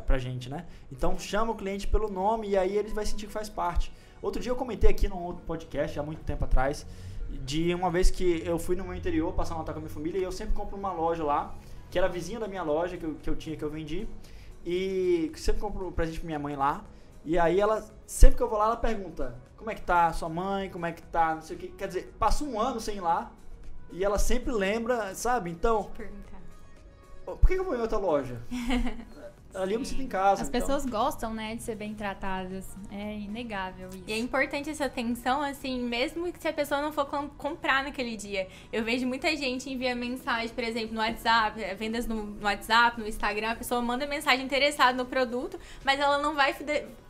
pra, 0.06 0.18
gente, 0.18 0.50
né? 0.50 0.66
Então 0.92 1.18
chama 1.18 1.54
o 1.54 1.56
cliente 1.56 1.88
pelo 1.88 2.10
nome 2.10 2.50
e 2.50 2.58
aí 2.58 2.76
ele 2.76 2.90
vai 2.94 3.06
sentir 3.06 3.28
que 3.28 3.32
faz 3.32 3.48
parte. 3.48 3.94
Outro 4.22 4.42
dia 4.42 4.52
eu 4.52 4.56
comentei 4.58 4.90
aqui 4.90 5.08
num 5.08 5.24
outro 5.24 5.42
podcast, 5.46 5.98
há 5.98 6.04
muito 6.04 6.22
tempo 6.26 6.44
atrás, 6.44 6.86
de 7.30 7.74
uma 7.74 7.90
vez 7.90 8.12
que 8.12 8.44
eu 8.46 8.60
fui 8.60 8.76
no 8.76 8.84
meu 8.84 8.94
interior 8.94 9.32
passar 9.32 9.56
um 9.56 9.60
Natal 9.60 9.74
com 9.74 9.80
a 9.80 9.84
minha 9.84 9.94
família 9.94 10.20
e 10.20 10.24
eu 10.24 10.34
sempre 10.34 10.54
compro 10.54 10.76
uma 10.76 10.92
loja 10.92 11.24
lá, 11.24 11.56
que 11.90 11.98
era 11.98 12.10
vizinha 12.10 12.42
da 12.42 12.48
minha 12.48 12.62
loja, 12.62 12.98
que 12.98 13.06
eu, 13.06 13.16
que 13.16 13.30
eu 13.30 13.38
tinha, 13.38 13.56
que 13.56 13.64
eu 13.64 13.70
vendi, 13.70 14.06
e 14.66 15.32
sempre 15.38 15.62
compro 15.62 15.88
um 15.88 15.92
presente 15.94 16.20
pra 16.20 16.28
minha 16.28 16.40
mãe 16.40 16.58
lá. 16.58 16.84
E 17.24 17.40
aí 17.40 17.58
ela, 17.58 17.90
sempre 18.06 18.36
que 18.36 18.44
eu 18.44 18.50
vou 18.50 18.60
lá, 18.60 18.66
ela 18.66 18.76
pergunta, 18.76 19.34
como 19.56 19.72
é 19.72 19.76
que 19.76 19.82
tá 19.82 20.12
sua 20.12 20.28
mãe, 20.28 20.70
como 20.70 20.86
é 20.86 20.92
que 20.92 21.04
tá, 21.04 21.36
não 21.36 21.42
sei 21.42 21.56
o 21.56 21.60
que. 21.60 21.70
Quer 21.70 21.88
dizer, 21.88 22.14
passa 22.20 22.44
um 22.44 22.60
ano 22.60 22.82
sem 22.82 22.98
ir 22.98 23.02
lá 23.02 23.32
e 23.94 24.04
ela 24.04 24.18
sempre 24.18 24.52
lembra, 24.52 25.14
sabe? 25.14 25.52
Então, 25.52 25.92
por 27.26 27.48
que 27.48 27.54
eu 27.54 27.64
vou 27.64 27.76
em 27.76 27.82
outra 27.82 27.98
loja? 27.98 28.42
Ali 29.54 29.76
eu 29.76 29.80
me 29.80 29.86
sinto 29.86 30.02
em 30.02 30.08
casa. 30.08 30.42
As 30.42 30.50
então. 30.50 30.60
pessoas 30.60 30.86
gostam, 30.86 31.32
né, 31.34 31.56
de 31.56 31.62
ser 31.62 31.76
bem 31.76 31.94
tratadas. 31.94 32.68
É 32.92 33.20
inegável 33.20 33.90
isso. 33.90 34.04
E 34.08 34.14
é 34.14 34.18
importante 34.18 34.70
essa 34.70 34.86
atenção, 34.86 35.44
assim, 35.44 35.80
mesmo 35.84 36.32
que 36.34 36.42
se 36.42 36.48
a 36.48 36.54
pessoa 36.54 36.82
não 36.82 36.92
for 36.92 37.06
com- 37.06 37.30
comprar 37.30 37.84
naquele 37.84 38.16
dia. 38.18 38.48
Eu 38.72 38.84
vejo 38.84 39.06
muita 39.06 39.36
gente 39.36 39.70
envia 39.70 39.96
mensagem, 39.96 40.50
por 40.50 40.64
exemplo, 40.64 40.96
no 40.96 41.02
WhatsApp, 41.02 41.62
eh, 41.62 41.76
vendas 41.76 42.08
no, 42.08 42.24
no 42.24 42.44
WhatsApp, 42.44 43.00
no 43.00 43.08
Instagram, 43.08 43.52
a 43.52 43.56
pessoa 43.56 43.80
manda 43.80 44.08
mensagem 44.08 44.44
interessada 44.44 44.98
no 44.98 45.06
produto, 45.06 45.60
mas 45.84 46.00
ela 46.00 46.18
não 46.18 46.34
vai 46.34 46.54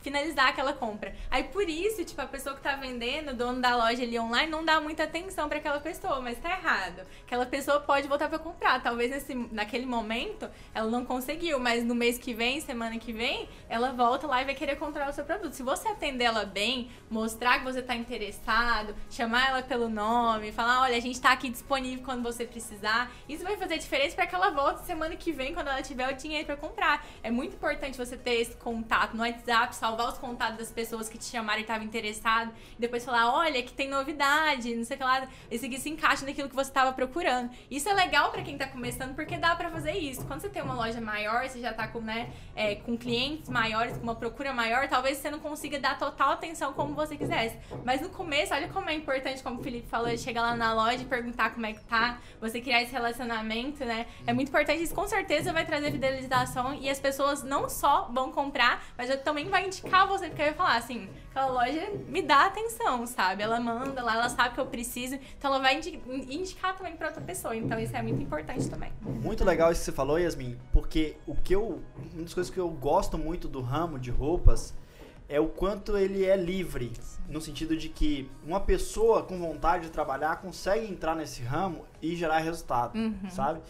finalizar 0.03 0.49
aquela 0.49 0.73
compra. 0.73 1.15
Aí 1.31 1.45
por 1.45 1.67
isso, 1.67 2.03
tipo, 2.03 2.21
a 2.21 2.25
pessoa 2.25 2.55
que 2.55 2.61
tá 2.61 2.75
vendendo, 2.75 3.31
o 3.31 3.33
dono 3.33 3.61
da 3.61 3.75
loja 3.75 4.03
ali 4.03 4.19
online, 4.19 4.51
não 4.51 4.63
dá 4.63 4.79
muita 4.79 5.03
atenção 5.03 5.47
pra 5.47 5.57
aquela 5.57 5.79
pessoa, 5.79 6.19
mas 6.19 6.37
tá 6.37 6.51
errado. 6.51 7.01
Aquela 7.25 7.45
pessoa 7.45 7.79
pode 7.79 8.07
voltar 8.07 8.27
pra 8.27 8.37
comprar. 8.37 8.83
Talvez 8.83 9.09
nesse, 9.09 9.33
naquele 9.33 9.85
momento 9.85 10.49
ela 10.73 10.89
não 10.89 11.05
conseguiu, 11.05 11.59
mas 11.59 11.83
no 11.83 11.95
mês 11.95 12.17
que 12.17 12.33
vem, 12.33 12.59
semana 12.59 12.99
que 12.99 13.13
vem, 13.13 13.47
ela 13.69 13.91
volta 13.91 14.27
lá 14.27 14.41
e 14.41 14.45
vai 14.45 14.53
querer 14.53 14.75
comprar 14.75 15.09
o 15.09 15.13
seu 15.13 15.23
produto. 15.23 15.53
Se 15.53 15.63
você 15.63 15.87
atender 15.87 16.25
ela 16.25 16.45
bem, 16.45 16.91
mostrar 17.09 17.59
que 17.59 17.63
você 17.63 17.81
tá 17.81 17.95
interessado, 17.95 18.93
chamar 19.09 19.49
ela 19.49 19.63
pelo 19.63 19.87
nome, 19.87 20.51
falar, 20.51 20.81
olha, 20.81 20.97
a 20.97 20.99
gente 20.99 21.19
tá 21.21 21.31
aqui 21.31 21.49
disponível 21.49 22.03
quando 22.03 22.21
você 22.21 22.45
precisar, 22.45 23.11
isso 23.29 23.43
vai 23.43 23.55
fazer 23.55 23.77
diferença 23.77 24.15
para 24.15 24.27
que 24.27 24.35
ela 24.35 24.49
volte 24.49 24.85
semana 24.85 25.15
que 25.15 25.31
vem, 25.31 25.53
quando 25.53 25.67
ela 25.67 25.81
tiver 25.81 26.11
o 26.11 26.15
dinheiro 26.15 26.45
para 26.45 26.57
comprar. 26.57 27.05
É 27.21 27.31
muito 27.31 27.55
importante 27.55 27.97
você 27.97 28.17
ter 28.17 28.41
esse 28.41 28.55
contato 28.57 29.15
no 29.15 29.23
WhatsApp, 29.23 29.75
salvar 29.93 30.09
os 30.09 30.17
contatos 30.17 30.57
das 30.57 30.71
pessoas 30.71 31.07
que 31.07 31.17
te 31.17 31.25
chamaram 31.25 31.59
e 31.59 31.61
estavam 31.61 31.85
interessadas, 31.85 32.53
e 32.77 32.81
depois 32.81 33.05
falar, 33.05 33.31
olha, 33.31 33.61
que 33.61 33.71
tem 33.71 33.87
novidade, 33.87 34.75
não 34.75 34.83
sei 34.83 34.95
o 34.95 34.99
que 34.99 35.03
lá, 35.03 35.27
esse 35.51 35.65
aqui 35.65 35.79
se 35.79 35.89
encaixa 35.89 36.25
naquilo 36.25 36.49
que 36.49 36.55
você 36.55 36.69
estava 36.69 36.91
procurando. 36.91 37.51
Isso 37.69 37.87
é 37.87 37.93
legal 37.93 38.31
para 38.31 38.41
quem 38.41 38.57
tá 38.57 38.67
começando, 38.67 39.13
porque 39.13 39.37
dá 39.37 39.55
para 39.55 39.69
fazer 39.69 39.93
isso. 39.93 40.25
Quando 40.25 40.41
você 40.41 40.49
tem 40.49 40.61
uma 40.63 40.73
loja 40.73 40.99
maior, 40.99 41.47
você 41.47 41.59
já 41.59 41.73
tá 41.73 41.87
com, 41.87 42.01
né, 42.01 42.31
é, 42.55 42.75
com 42.75 42.97
clientes 42.97 43.49
maiores, 43.49 43.95
com 43.97 44.03
uma 44.03 44.15
procura 44.15 44.51
maior, 44.51 44.87
talvez 44.87 45.17
você 45.17 45.29
não 45.29 45.39
consiga 45.39 45.79
dar 45.79 45.97
total 45.97 46.31
atenção 46.31 46.73
como 46.73 46.95
você 46.95 47.15
quisesse. 47.15 47.57
Mas 47.85 48.01
no 48.01 48.09
começo, 48.09 48.53
olha 48.53 48.67
como 48.69 48.89
é 48.89 48.95
importante, 48.95 49.43
como 49.43 49.59
o 49.59 49.63
Felipe 49.63 49.87
falou, 49.87 50.15
chegar 50.17 50.41
lá 50.41 50.55
na 50.55 50.73
loja 50.73 51.03
e 51.03 51.05
perguntar 51.05 51.51
como 51.51 51.65
é 51.65 51.73
que 51.73 51.83
tá, 51.83 52.19
você 52.41 52.59
criar 52.59 52.81
esse 52.81 52.91
relacionamento, 52.91 53.85
né? 53.85 54.07
É 54.25 54.33
muito 54.33 54.49
importante, 54.49 54.81
isso 54.81 54.95
com 54.95 55.07
certeza 55.07 55.53
vai 55.53 55.65
trazer 55.65 55.91
fidelização 55.91 56.73
e 56.73 56.89
as 56.89 56.99
pessoas 56.99 57.43
não 57.43 57.69
só 57.69 58.09
vão 58.11 58.31
comprar, 58.31 58.83
mas 58.97 59.13
também 59.23 59.49
vai 59.49 59.65
indicar 59.67 59.82
você, 60.07 60.27
porque 60.27 60.41
vai 60.43 60.53
falar 60.53 60.75
assim, 60.77 61.09
aquela 61.29 61.47
loja 61.47 61.91
me 62.07 62.21
dá 62.21 62.45
atenção, 62.45 63.05
sabe? 63.05 63.43
Ela 63.43 63.59
manda 63.59 64.01
lá, 64.03 64.13
ela 64.15 64.29
sabe 64.29 64.55
que 64.55 64.59
eu 64.61 64.65
preciso, 64.65 65.15
então 65.37 65.53
ela 65.53 65.59
vai 65.61 65.77
indi- 65.77 66.01
indicar 66.07 66.75
também 66.75 66.95
pra 66.95 67.07
outra 67.07 67.21
pessoa. 67.21 67.55
Então 67.55 67.79
isso 67.79 67.95
é 67.95 68.01
muito 68.01 68.21
importante 68.21 68.69
também. 68.69 68.91
Muito 69.01 69.43
legal 69.43 69.71
isso 69.71 69.81
que 69.81 69.85
você 69.85 69.91
falou, 69.91 70.17
Yasmin, 70.19 70.57
porque 70.71 71.15
o 71.27 71.35
que 71.35 71.53
eu. 71.53 71.81
Uma 72.13 72.23
das 72.23 72.33
coisas 72.33 72.53
que 72.53 72.59
eu 72.59 72.69
gosto 72.69 73.17
muito 73.17 73.47
do 73.47 73.61
ramo 73.61 73.99
de 73.99 74.11
roupas 74.11 74.73
é 75.29 75.39
o 75.39 75.47
quanto 75.47 75.97
ele 75.97 76.25
é 76.25 76.35
livre. 76.37 76.91
No 77.27 77.41
sentido 77.41 77.75
de 77.75 77.89
que 77.89 78.29
uma 78.45 78.59
pessoa 78.59 79.23
com 79.23 79.39
vontade 79.39 79.85
de 79.85 79.89
trabalhar 79.91 80.35
consegue 80.41 80.85
entrar 80.85 81.15
nesse 81.15 81.41
ramo 81.41 81.85
e 82.01 82.15
gerar 82.15 82.39
resultado, 82.39 82.97
Uhum. 82.97 83.29
sabe? 83.29 83.61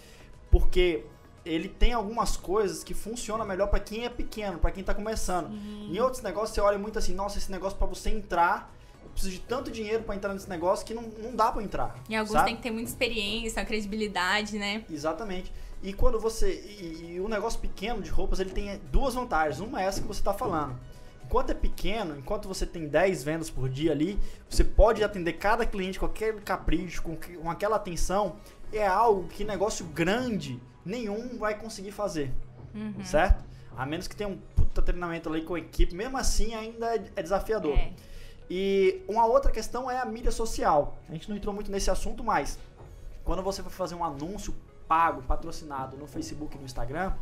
Porque 0.52 1.06
ele 1.46 1.68
tem 1.68 1.94
algumas 1.94 2.38
coisas 2.38 2.84
que 2.84 2.94
funcionam 2.94 3.46
melhor 3.46 3.68
para 3.68 3.80
quem 3.80 4.06
é 4.06 4.10
pequeno, 4.10 4.60
para 4.60 4.72
quem 4.72 4.84
tá 4.84 4.94
começando. 4.94 5.54
Em 5.54 6.00
outros 6.00 6.22
negócios 6.22 6.52
você 6.52 6.62
olha 6.62 6.78
muito 6.78 6.98
assim, 6.98 7.14
nossa, 7.14 7.38
esse 7.38 7.52
negócio 7.52 7.78
para 7.78 7.88
você 7.88 8.10
entrar, 8.10 8.74
eu 9.04 9.10
preciso 9.10 9.34
de 9.34 9.40
tanto 9.42 9.70
dinheiro 9.70 10.04
para 10.04 10.16
entrar 10.16 10.34
nesse 10.34 10.50
negócio 10.50 10.86
que 10.86 10.94
não, 10.94 11.04
não 11.04 11.36
dá 11.36 11.52
para 11.52 11.62
entrar. 11.62 11.96
E 12.08 12.16
alguns 12.16 12.34
sabe? 12.34 12.46
têm 12.46 12.56
que 12.56 12.64
ter 12.64 12.72
muita 12.72 12.90
experiência, 12.90 13.64
credibilidade, 13.66 14.58
né? 14.58 14.86
Exatamente. 14.90 15.52
E 15.82 15.92
quando 15.92 16.18
você. 16.20 16.54
E, 16.54 17.16
e 17.16 17.20
o 17.20 17.28
negócio 17.28 17.60
pequeno 17.60 18.02
de 18.02 18.10
roupas 18.10 18.40
ele 18.40 18.52
tem 18.52 18.80
duas 18.90 19.14
vantagens. 19.14 19.60
Uma 19.60 19.82
é 19.82 19.86
essa 19.86 20.02
que 20.02 20.08
você 20.08 20.22
está 20.22 20.34
falando. 20.34 20.80
Enquanto 21.26 21.50
é 21.50 21.54
pequeno, 21.54 22.18
enquanto 22.18 22.48
você 22.48 22.66
tem 22.66 22.88
10 22.88 23.24
vendas 23.24 23.50
por 23.50 23.68
dia 23.68 23.92
ali, 23.92 24.20
você 24.50 24.64
pode 24.64 25.04
atender 25.04 25.34
cada 25.34 25.66
cliente 25.66 26.00
com 26.00 26.06
aquele 26.06 26.40
capricho, 26.42 27.02
com, 27.02 27.18
com 27.18 27.50
aquela 27.50 27.76
atenção. 27.76 28.38
É 28.72 28.86
algo 28.88 29.28
que 29.28 29.44
negócio 29.44 29.86
grande 29.86 30.60
nenhum 30.86 31.38
vai 31.38 31.58
conseguir 31.58 31.92
fazer. 31.92 32.32
Uhum. 32.74 33.04
Certo? 33.04 33.44
A 33.76 33.86
menos 33.86 34.08
que 34.08 34.16
tenha 34.16 34.30
um 34.30 34.38
puta 34.56 34.82
treinamento 34.82 35.30
ali 35.30 35.42
com 35.44 35.56
a 35.56 35.60
equipe, 35.60 35.96
mesmo 35.96 36.18
assim 36.18 36.54
ainda 36.54 36.96
é, 36.96 37.04
é 37.16 37.22
desafiador. 37.24 37.78
É. 37.78 37.94
E 38.50 39.04
uma 39.08 39.26
outra 39.26 39.52
questão 39.52 39.90
é 39.90 40.00
a 40.00 40.06
mídia 40.06 40.32
social. 40.32 40.98
A 41.10 41.14
gente 41.14 41.30
não 41.30 41.38
entrou 41.38 41.54
muito 41.54 41.72
nesse 41.72 41.90
assunto, 41.90 42.24
mas 42.24 42.60
quando 43.24 43.42
você 43.42 43.64
for 43.64 43.72
fazer 43.72 43.96
um 43.96 44.04
anúncio 44.04 44.54
pago, 44.88 45.22
patrocinado 45.24 45.98
no 45.98 46.06
Facebook 46.06 46.56
e 46.56 46.60
no 46.60 46.66
Instagram, 46.66 47.14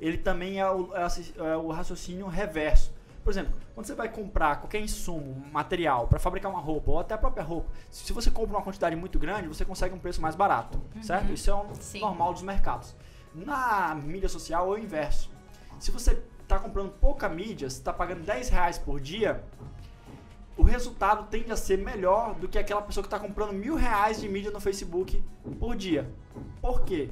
ele 0.00 0.18
também 0.18 0.60
é 0.60 0.70
o, 0.70 0.90
é 0.94 1.56
o 1.56 1.68
raciocínio 1.70 2.26
reverso. 2.26 2.92
Por 3.28 3.32
exemplo, 3.32 3.52
quando 3.74 3.84
você 3.84 3.94
vai 3.94 4.08
comprar 4.08 4.56
qualquer 4.56 4.80
insumo, 4.80 5.44
material 5.52 6.08
para 6.08 6.18
fabricar 6.18 6.50
uma 6.50 6.62
roupa 6.62 6.92
ou 6.92 6.98
até 6.98 7.12
a 7.12 7.18
própria 7.18 7.44
roupa, 7.44 7.68
se 7.90 8.10
você 8.10 8.30
compra 8.30 8.56
uma 8.56 8.62
quantidade 8.62 8.96
muito 8.96 9.18
grande, 9.18 9.46
você 9.46 9.66
consegue 9.66 9.94
um 9.94 9.98
preço 9.98 10.18
mais 10.18 10.34
barato, 10.34 10.80
certo? 11.02 11.30
Isso 11.30 11.50
é 11.50 11.54
um 11.54 11.74
Sim. 11.74 12.00
normal 12.00 12.32
dos 12.32 12.40
mercados. 12.40 12.96
Na 13.34 13.94
mídia 13.94 14.30
social 14.30 14.74
é 14.74 14.78
o 14.78 14.82
inverso. 14.82 15.30
Se 15.78 15.90
você 15.90 16.18
está 16.42 16.58
comprando 16.58 16.90
pouca 16.92 17.28
mídia, 17.28 17.68
você 17.68 17.76
está 17.76 17.92
pagando 17.92 18.22
10 18.22 18.48
reais 18.48 18.78
por 18.78 18.98
dia, 18.98 19.44
o 20.56 20.62
resultado 20.62 21.26
tende 21.28 21.52
a 21.52 21.56
ser 21.56 21.76
melhor 21.76 22.34
do 22.34 22.48
que 22.48 22.58
aquela 22.58 22.80
pessoa 22.80 23.02
que 23.02 23.08
está 23.08 23.18
comprando 23.18 23.52
mil 23.52 23.74
reais 23.74 24.22
de 24.22 24.26
mídia 24.26 24.50
no 24.50 24.58
Facebook 24.58 25.22
por 25.60 25.76
dia. 25.76 26.10
Por 26.62 26.80
quê? 26.80 27.10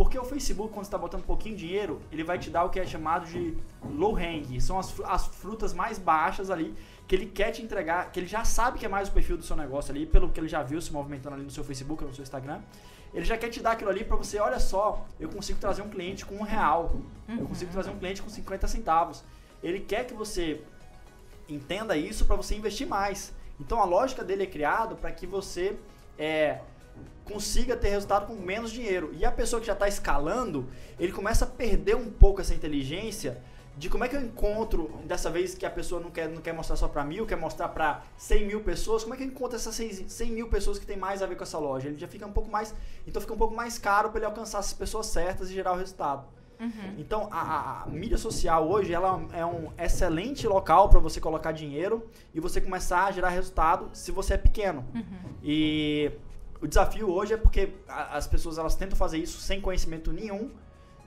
Porque 0.00 0.18
o 0.18 0.24
Facebook, 0.24 0.72
quando 0.72 0.86
você 0.86 0.88
está 0.88 0.96
botando 0.96 1.20
um 1.20 1.26
pouquinho 1.26 1.54
de 1.54 1.66
dinheiro, 1.66 2.00
ele 2.10 2.24
vai 2.24 2.38
te 2.38 2.48
dar 2.48 2.64
o 2.64 2.70
que 2.70 2.80
é 2.80 2.86
chamado 2.86 3.26
de 3.26 3.54
low 3.84 4.16
hang. 4.16 4.58
São 4.58 4.78
as, 4.78 4.98
as 5.00 5.26
frutas 5.26 5.74
mais 5.74 5.98
baixas 5.98 6.48
ali 6.48 6.74
que 7.06 7.14
ele 7.14 7.26
quer 7.26 7.50
te 7.50 7.60
entregar, 7.60 8.10
que 8.10 8.18
ele 8.18 8.26
já 8.26 8.42
sabe 8.42 8.78
que 8.78 8.86
é 8.86 8.88
mais 8.88 9.10
o 9.10 9.12
perfil 9.12 9.36
do 9.36 9.42
seu 9.42 9.54
negócio 9.54 9.92
ali, 9.92 10.06
pelo 10.06 10.30
que 10.30 10.40
ele 10.40 10.48
já 10.48 10.62
viu 10.62 10.80
se 10.80 10.90
movimentando 10.90 11.34
ali 11.34 11.44
no 11.44 11.50
seu 11.50 11.62
Facebook 11.62 12.02
ou 12.02 12.08
no 12.08 12.14
seu 12.14 12.22
Instagram. 12.22 12.62
Ele 13.12 13.26
já 13.26 13.36
quer 13.36 13.50
te 13.50 13.60
dar 13.60 13.72
aquilo 13.72 13.90
ali 13.90 14.02
para 14.02 14.16
você, 14.16 14.38
olha 14.38 14.58
só, 14.58 15.06
eu 15.20 15.28
consigo 15.28 15.60
trazer 15.60 15.82
um 15.82 15.90
cliente 15.90 16.24
com 16.24 16.36
um 16.36 16.44
real, 16.44 16.96
eu 17.28 17.44
consigo 17.44 17.70
trazer 17.70 17.90
um 17.90 17.98
cliente 17.98 18.22
com 18.22 18.30
50 18.30 18.68
centavos. 18.68 19.22
Ele 19.62 19.80
quer 19.80 20.06
que 20.06 20.14
você 20.14 20.62
entenda 21.46 21.94
isso 21.94 22.24
para 22.24 22.36
você 22.36 22.54
investir 22.54 22.86
mais. 22.86 23.34
Então 23.60 23.78
a 23.78 23.84
lógica 23.84 24.24
dele 24.24 24.44
é 24.44 24.46
criado 24.46 24.96
para 24.96 25.12
que 25.12 25.26
você 25.26 25.76
é, 26.18 26.60
consiga 27.24 27.76
ter 27.76 27.90
resultado 27.90 28.26
com 28.26 28.34
menos 28.34 28.70
dinheiro. 28.72 29.10
E 29.14 29.24
a 29.24 29.30
pessoa 29.32 29.60
que 29.60 29.66
já 29.66 29.72
está 29.74 29.86
escalando, 29.88 30.66
ele 30.98 31.12
começa 31.12 31.44
a 31.44 31.48
perder 31.48 31.96
um 31.96 32.10
pouco 32.10 32.40
essa 32.40 32.54
inteligência 32.54 33.38
de 33.78 33.88
como 33.88 34.04
é 34.04 34.08
que 34.08 34.16
eu 34.16 34.20
encontro, 34.20 34.90
dessa 35.06 35.30
vez 35.30 35.54
que 35.54 35.64
a 35.64 35.70
pessoa 35.70 36.00
não 36.00 36.10
quer, 36.10 36.28
não 36.28 36.42
quer 36.42 36.52
mostrar 36.52 36.76
só 36.76 36.88
para 36.88 37.02
mil, 37.04 37.24
quer 37.24 37.36
mostrar 37.36 37.68
para 37.68 38.02
100 38.18 38.46
mil 38.46 38.60
pessoas, 38.62 39.02
como 39.04 39.14
é 39.14 39.16
que 39.16 39.22
eu 39.22 39.28
encontro 39.28 39.56
essas 39.56 39.74
100 39.74 40.08
100 40.08 40.32
mil 40.32 40.48
pessoas 40.48 40.78
que 40.78 40.84
tem 40.84 40.96
mais 40.98 41.22
a 41.22 41.26
ver 41.26 41.36
com 41.36 41.44
essa 41.44 41.56
loja? 41.56 41.88
Ele 41.88 41.96
já 41.96 42.08
fica 42.08 42.26
um 42.26 42.32
pouco 42.32 42.50
mais, 42.50 42.74
então 43.06 43.22
fica 43.22 43.32
um 43.32 43.38
pouco 43.38 43.54
mais 43.54 43.78
caro 43.78 44.10
para 44.10 44.18
ele 44.18 44.26
alcançar 44.26 44.58
essas 44.58 44.74
pessoas 44.74 45.06
certas 45.06 45.50
e 45.50 45.54
gerar 45.54 45.72
o 45.72 45.76
resultado. 45.76 46.24
Então, 46.98 47.28
a, 47.30 47.40
a- 47.40 47.82
a 47.84 47.86
mídia 47.86 48.18
social 48.18 48.68
hoje 48.68 48.92
ela 48.92 49.24
é 49.32 49.46
um 49.46 49.72
excelente 49.78 50.46
local 50.46 50.90
para 50.90 50.98
você 50.98 51.18
colocar 51.18 51.52
dinheiro 51.52 52.06
e 52.34 52.40
você 52.40 52.60
começar 52.60 53.06
a 53.06 53.12
gerar 53.12 53.30
resultado 53.30 53.88
se 53.94 54.10
você 54.12 54.34
é 54.34 54.36
pequeno. 54.36 54.84
E 55.42 56.10
o 56.60 56.66
desafio 56.66 57.10
hoje 57.10 57.34
é 57.34 57.36
porque 57.36 57.70
a- 57.88 58.16
as 58.16 58.26
pessoas 58.26 58.58
elas 58.58 58.74
tentam 58.74 58.96
fazer 58.96 59.18
isso 59.18 59.40
sem 59.40 59.60
conhecimento 59.60 60.12
nenhum, 60.12 60.50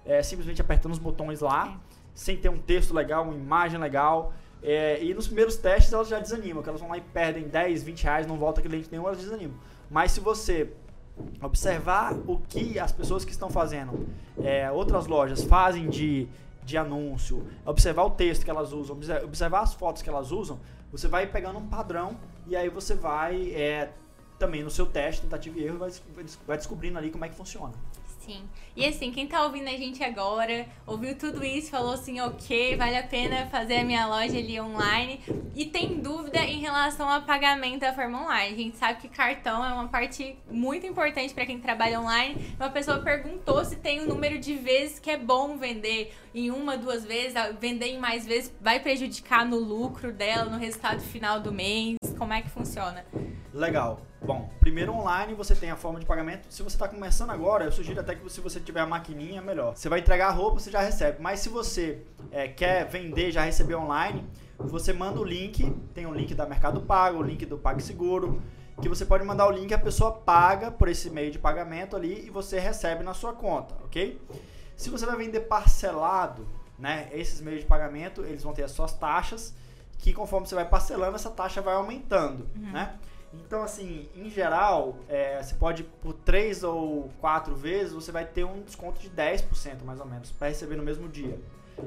é, 0.05 0.21
simplesmente 0.23 0.61
apertando 0.61 0.91
os 0.93 0.99
botões 0.99 1.39
lá, 1.41 1.79
sem 2.13 2.35
ter 2.37 2.49
um 2.49 2.57
texto 2.59 2.93
legal, 2.93 3.23
uma 3.23 3.33
imagem 3.35 3.79
legal. 3.79 4.33
é, 4.65 5.03
e 5.03 5.13
nos 5.13 5.25
primeiros 5.27 5.57
testes 5.57 5.91
elas 5.91 6.07
já 6.07 6.19
desanimam, 6.19 6.63
que 6.63 6.69
elas 6.69 6.79
vão 6.79 6.89
lá 6.89 6.97
e 6.97 7.01
perdem 7.01 7.49
10, 7.49 7.83
20 7.83 8.03
reais, 8.05 8.25
não 8.25 8.37
volta 8.37 8.61
cliente 8.61 8.87
nenhum, 8.89 9.05
elas 9.05 9.17
desanimam. 9.17 9.57
Mas 9.91 10.13
se 10.13 10.21
você 10.21 10.71
observar 11.41 12.13
o 12.27 12.37
que 12.39 12.79
as 12.79 12.91
pessoas 12.91 13.25
que 13.25 13.31
estão 13.31 13.49
fazendo, 13.49 14.07
é, 14.41 14.71
outras 14.71 15.05
lojas 15.05 15.43
fazem 15.43 15.89
de, 15.89 16.27
de 16.63 16.77
anúncio, 16.77 17.45
observar 17.65 18.03
o 18.05 18.11
texto 18.11 18.43
que 18.45 18.49
elas 18.49 18.71
usam, 18.71 18.95
obser- 18.95 19.23
observar 19.23 19.61
as 19.61 19.73
fotos 19.73 20.01
que 20.01 20.09
elas 20.09 20.31
usam, 20.31 20.59
você 20.91 21.07
vai 21.07 21.27
pegando 21.27 21.59
um 21.59 21.67
padrão 21.67 22.17
e 22.47 22.55
aí 22.55 22.69
você 22.69 22.95
vai 22.95 23.51
é, 23.51 23.91
também 24.39 24.63
no 24.63 24.69
seu 24.69 24.85
teste, 24.85 25.21
tentativa 25.21 25.59
e 25.59 25.63
erro, 25.65 25.77
vai, 25.79 25.91
vai 26.13 26.23
des- 26.23 26.39
vai 26.47 26.57
descobrindo 26.57 26.97
ali 26.97 27.09
como 27.09 27.23
é 27.25 27.29
que 27.29 27.35
funciona. 27.35 27.73
Sim. 28.19 28.43
E 28.73 28.85
assim, 28.85 29.11
quem 29.11 29.27
tá 29.27 29.43
ouvindo 29.43 29.67
a 29.67 29.75
gente 29.75 30.01
agora, 30.01 30.65
ouviu 30.87 31.13
tudo 31.17 31.43
isso, 31.43 31.69
falou 31.69 31.91
assim, 31.91 32.21
ok, 32.21 32.77
vale 32.77 32.95
a 32.97 33.03
pena 33.03 33.47
fazer 33.47 33.79
a 33.79 33.83
minha 33.83 34.07
loja 34.07 34.37
ali 34.37 34.61
online 34.61 35.19
e 35.53 35.65
tem 35.65 35.99
dúvida 35.99 36.39
em 36.39 36.61
relação 36.61 37.09
ao 37.09 37.23
pagamento 37.23 37.81
da 37.81 37.91
forma 37.91 38.23
online. 38.23 38.53
A 38.53 38.57
gente 38.57 38.77
sabe 38.77 39.01
que 39.01 39.09
cartão 39.09 39.63
é 39.65 39.73
uma 39.73 39.89
parte 39.89 40.37
muito 40.49 40.87
importante 40.87 41.33
para 41.33 41.45
quem 41.45 41.59
trabalha 41.59 41.99
online. 41.99 42.55
Uma 42.57 42.69
pessoa 42.69 42.99
perguntou 42.99 43.63
se 43.65 43.75
tem 43.75 43.99
um 44.01 44.05
número 44.07 44.39
de 44.39 44.53
vezes 44.55 44.99
que 44.99 45.11
é 45.11 45.17
bom 45.17 45.57
vender 45.57 46.15
em 46.33 46.49
uma, 46.49 46.77
duas 46.77 47.03
vezes, 47.03 47.33
vender 47.59 47.87
em 47.87 47.99
mais 47.99 48.25
vezes 48.25 48.53
vai 48.61 48.79
prejudicar 48.79 49.45
no 49.45 49.57
lucro 49.57 50.13
dela, 50.13 50.45
no 50.49 50.57
resultado 50.57 51.01
final 51.01 51.41
do 51.41 51.51
mês. 51.51 51.97
Como 52.17 52.31
é 52.31 52.41
que 52.41 52.49
funciona? 52.49 53.05
Legal. 53.53 54.01
Bom, 54.19 54.49
primeiro 54.59 54.91
online 54.93 55.33
você 55.35 55.53
tem 55.53 55.69
a 55.69 55.75
forma 55.75 55.99
de 55.99 56.05
pagamento. 56.05 56.47
Se 56.49 56.63
você 56.63 56.75
está 56.75 56.87
começando 56.87 57.29
agora, 57.29 57.65
eu 57.65 57.71
sugiro 57.71 57.99
até 57.99 58.15
que 58.15 58.27
se 58.29 58.41
você 58.41 58.59
tiver 58.59 58.79
a 58.79 58.85
maquininha, 58.85 59.41
melhor. 59.41 59.75
Você 59.75 59.87
vai 59.87 59.99
entregar 59.99 60.29
a 60.29 60.31
roupa, 60.31 60.59
você 60.59 60.71
já 60.71 60.81
recebe. 60.81 61.21
Mas 61.21 61.39
se 61.39 61.49
você 61.49 62.03
é, 62.31 62.47
quer 62.47 62.85
vender, 62.85 63.31
já 63.31 63.43
receber 63.43 63.75
online, 63.75 64.27
você 64.57 64.91
manda 64.91 65.19
o 65.19 65.23
link. 65.23 65.69
Tem 65.93 66.07
o 66.07 66.13
link 66.13 66.33
da 66.33 66.47
Mercado 66.47 66.81
Pago, 66.81 67.19
o 67.19 67.21
link 67.21 67.45
do 67.45 67.57
PagSeguro, 67.57 68.41
que 68.81 68.89
você 68.89 69.05
pode 69.05 69.23
mandar 69.23 69.47
o 69.47 69.51
link, 69.51 69.71
a 69.71 69.77
pessoa 69.77 70.11
paga 70.11 70.71
por 70.71 70.87
esse 70.87 71.09
meio 71.09 71.31
de 71.31 71.37
pagamento 71.37 71.95
ali 71.95 72.25
e 72.25 72.29
você 72.29 72.59
recebe 72.59 73.03
na 73.03 73.13
sua 73.13 73.33
conta, 73.33 73.75
ok? 73.83 74.19
Se 74.75 74.89
você 74.89 75.05
vai 75.05 75.15
vender 75.15 75.41
parcelado, 75.41 76.47
né, 76.77 77.07
esses 77.13 77.39
meios 77.39 77.61
de 77.61 77.67
pagamento, 77.67 78.21
eles 78.25 78.41
vão 78.41 78.51
ter 78.51 78.63
as 78.63 78.71
suas 78.71 78.93
taxas, 78.93 79.53
que 79.99 80.11
conforme 80.11 80.47
você 80.47 80.55
vai 80.55 80.67
parcelando, 80.67 81.15
essa 81.15 81.29
taxa 81.29 81.61
vai 81.61 81.75
aumentando, 81.75 82.49
né? 82.55 82.95
Então, 83.33 83.63
assim, 83.63 84.07
em 84.15 84.29
geral, 84.29 84.95
é, 85.09 85.41
você 85.41 85.55
pode, 85.55 85.83
por 85.83 86.13
três 86.13 86.63
ou 86.63 87.09
quatro 87.19 87.55
vezes, 87.55 87.93
você 87.93 88.11
vai 88.11 88.25
ter 88.25 88.43
um 88.43 88.61
desconto 88.61 88.99
de 88.99 89.09
10% 89.09 89.83
mais 89.83 89.99
ou 89.99 90.05
menos, 90.05 90.31
para 90.31 90.47
receber 90.47 90.75
no 90.75 90.83
mesmo 90.83 91.07
dia. 91.07 91.39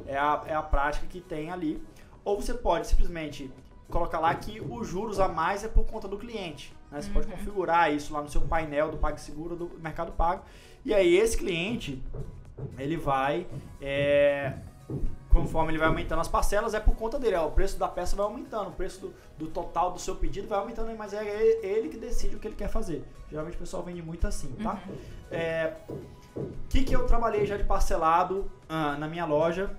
É 0.06 0.16
a, 0.16 0.42
é 0.46 0.54
a 0.54 0.62
prática 0.62 1.06
que 1.06 1.20
tem 1.20 1.50
ali. 1.50 1.82
Ou 2.24 2.40
você 2.40 2.54
pode 2.54 2.88
simplesmente 2.88 3.50
colocar 3.88 4.18
lá 4.18 4.34
que 4.34 4.60
os 4.60 4.88
juros 4.88 5.20
a 5.20 5.28
mais 5.28 5.64
é 5.64 5.68
por 5.68 5.84
conta 5.84 6.08
do 6.08 6.18
cliente. 6.18 6.74
né? 6.90 7.00
Você 7.00 7.10
pode 7.10 7.26
configurar 7.28 7.92
isso 7.92 8.12
lá 8.12 8.20
no 8.20 8.28
seu 8.28 8.40
painel 8.40 8.90
do 8.90 8.96
PagSeguro 8.96 9.54
do 9.54 9.70
Mercado 9.78 10.12
Pago. 10.12 10.42
E 10.84 10.92
aí 10.92 11.16
esse 11.16 11.36
cliente, 11.36 12.02
ele 12.78 12.96
vai, 12.96 13.46
é, 13.80 14.54
conforme 15.36 15.72
ele 15.72 15.78
vai 15.78 15.88
aumentando 15.88 16.20
as 16.20 16.28
parcelas, 16.28 16.72
é 16.72 16.80
por 16.80 16.96
conta 16.96 17.18
dele. 17.18 17.36
ó, 17.36 17.46
o 17.46 17.50
preço 17.50 17.78
da 17.78 17.86
peça 17.86 18.16
vai 18.16 18.24
aumentando, 18.24 18.70
o 18.70 18.72
preço 18.72 19.00
do, 19.02 19.14
do 19.36 19.46
total 19.48 19.92
do 19.92 19.98
seu 19.98 20.16
pedido 20.16 20.48
vai 20.48 20.58
aumentando, 20.58 20.96
mas 20.96 21.12
é 21.12 21.24
ele, 21.62 21.90
que 21.90 21.98
decide 21.98 22.36
o 22.36 22.38
que 22.38 22.48
ele 22.48 22.56
quer 22.56 22.68
fazer. 22.68 23.04
Geralmente 23.30 23.56
o 23.56 23.58
pessoal 23.58 23.82
vende 23.82 24.00
muito 24.00 24.26
assim, 24.26 24.50
tá? 24.62 24.80
É, 25.30 25.74
o 26.34 26.48
que, 26.70 26.84
que 26.84 26.96
eu 26.96 27.06
trabalhei 27.06 27.44
já 27.44 27.56
de 27.56 27.64
parcelado 27.64 28.50
ah, 28.66 28.96
na 28.96 29.06
minha 29.06 29.26
loja? 29.26 29.76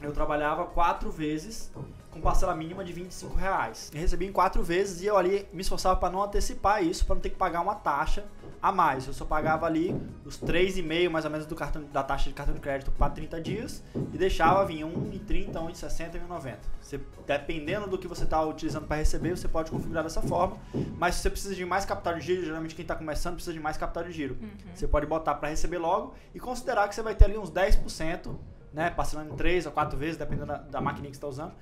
Eu 0.00 0.12
trabalhava 0.12 0.64
quatro 0.66 1.10
vezes 1.10 1.72
com 2.12 2.20
parcela 2.20 2.54
mínima 2.54 2.84
de 2.84 2.92
25 2.92 3.34
reais. 3.34 3.90
Eu 3.92 4.00
recebi 4.00 4.26
em 4.26 4.32
quatro 4.32 4.62
vezes 4.62 5.00
e 5.00 5.06
eu 5.06 5.16
ali 5.16 5.48
me 5.52 5.62
esforçava 5.62 5.98
para 5.98 6.10
não 6.10 6.22
antecipar 6.22 6.84
isso, 6.84 7.06
para 7.06 7.14
não 7.14 7.22
ter 7.22 7.30
que 7.30 7.36
pagar 7.36 7.62
uma 7.62 7.74
taxa 7.74 8.24
a 8.60 8.70
mais. 8.70 9.06
Eu 9.06 9.14
só 9.14 9.24
pagava 9.24 9.64
ali 9.64 9.98
os 10.24 10.38
3,5 10.38 11.08
mais 11.08 11.24
ou 11.24 11.30
menos 11.30 11.46
do 11.46 11.56
cartão, 11.56 11.82
da 11.90 12.02
taxa 12.02 12.28
de 12.28 12.34
cartão 12.34 12.54
de 12.54 12.60
crédito 12.60 12.90
para 12.90 13.10
30 13.10 13.40
dias 13.40 13.82
e 13.94 14.18
deixava 14.18 14.64
vir 14.66 14.84
1,30, 14.84 15.52
1,60 15.52 16.14
e 16.14 16.18
1,90. 16.18 16.56
Você, 16.80 17.00
dependendo 17.26 17.88
do 17.88 17.96
que 17.96 18.06
você 18.06 18.24
está 18.24 18.42
utilizando 18.44 18.86
para 18.86 18.98
receber, 18.98 19.34
você 19.34 19.48
pode 19.48 19.70
configurar 19.70 20.04
dessa 20.04 20.20
forma. 20.20 20.58
Mas 20.98 21.14
se 21.14 21.22
você 21.22 21.30
precisa 21.30 21.54
de 21.54 21.64
mais 21.64 21.86
capital 21.86 22.14
de 22.14 22.20
giro, 22.20 22.44
geralmente 22.44 22.74
quem 22.74 22.82
está 22.82 22.94
começando 22.94 23.34
precisa 23.34 23.54
de 23.54 23.60
mais 23.60 23.78
capital 23.78 24.04
de 24.04 24.12
giro. 24.12 24.36
Você 24.74 24.86
pode 24.86 25.06
botar 25.06 25.34
para 25.36 25.48
receber 25.48 25.78
logo 25.78 26.14
e 26.34 26.38
considerar 26.38 26.86
que 26.88 26.94
você 26.94 27.02
vai 27.02 27.14
ter 27.14 27.24
ali 27.24 27.38
uns 27.38 27.50
10%, 27.50 28.36
né, 28.70 28.90
parcelando 28.90 29.32
em 29.32 29.36
3 29.36 29.64
ou 29.66 29.72
4 29.72 29.98
vezes, 29.98 30.16
dependendo 30.18 30.46
da, 30.46 30.58
da 30.58 30.80
maquininha 30.80 31.10
que 31.10 31.16
você 31.16 31.18
está 31.18 31.28
usando, 31.28 31.52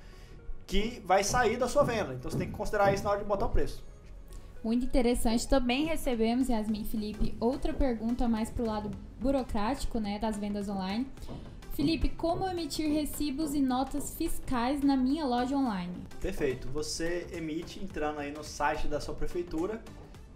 que 0.67 1.01
vai 1.05 1.23
sair 1.23 1.57
da 1.57 1.67
sua 1.67 1.83
venda. 1.83 2.13
Então 2.13 2.29
você 2.29 2.37
tem 2.37 2.47
que 2.47 2.53
considerar 2.53 2.93
isso 2.93 3.03
na 3.03 3.11
hora 3.11 3.19
de 3.19 3.25
botar 3.25 3.45
o 3.45 3.49
preço. 3.49 3.83
Muito 4.63 4.85
interessante. 4.85 5.47
Também 5.47 5.85
recebemos, 5.85 6.49
Yasmin 6.49 6.81
e 6.81 6.85
Felipe, 6.85 7.35
outra 7.39 7.73
pergunta 7.73 8.27
mais 8.27 8.49
pro 8.49 8.65
lado 8.65 8.91
burocrático, 9.19 9.99
né, 9.99 10.19
das 10.19 10.37
vendas 10.37 10.69
online. 10.69 11.07
Felipe, 11.73 12.09
como 12.09 12.47
emitir 12.47 12.91
recibos 12.91 13.55
e 13.55 13.61
notas 13.61 14.15
fiscais 14.15 14.83
na 14.83 14.95
minha 14.95 15.25
loja 15.25 15.55
online? 15.55 15.93
Perfeito. 16.19 16.67
Você 16.69 17.25
emite 17.31 17.79
entrando 17.81 18.19
aí 18.19 18.31
no 18.31 18.43
site 18.43 18.87
da 18.87 18.99
sua 18.99 19.15
prefeitura 19.15 19.81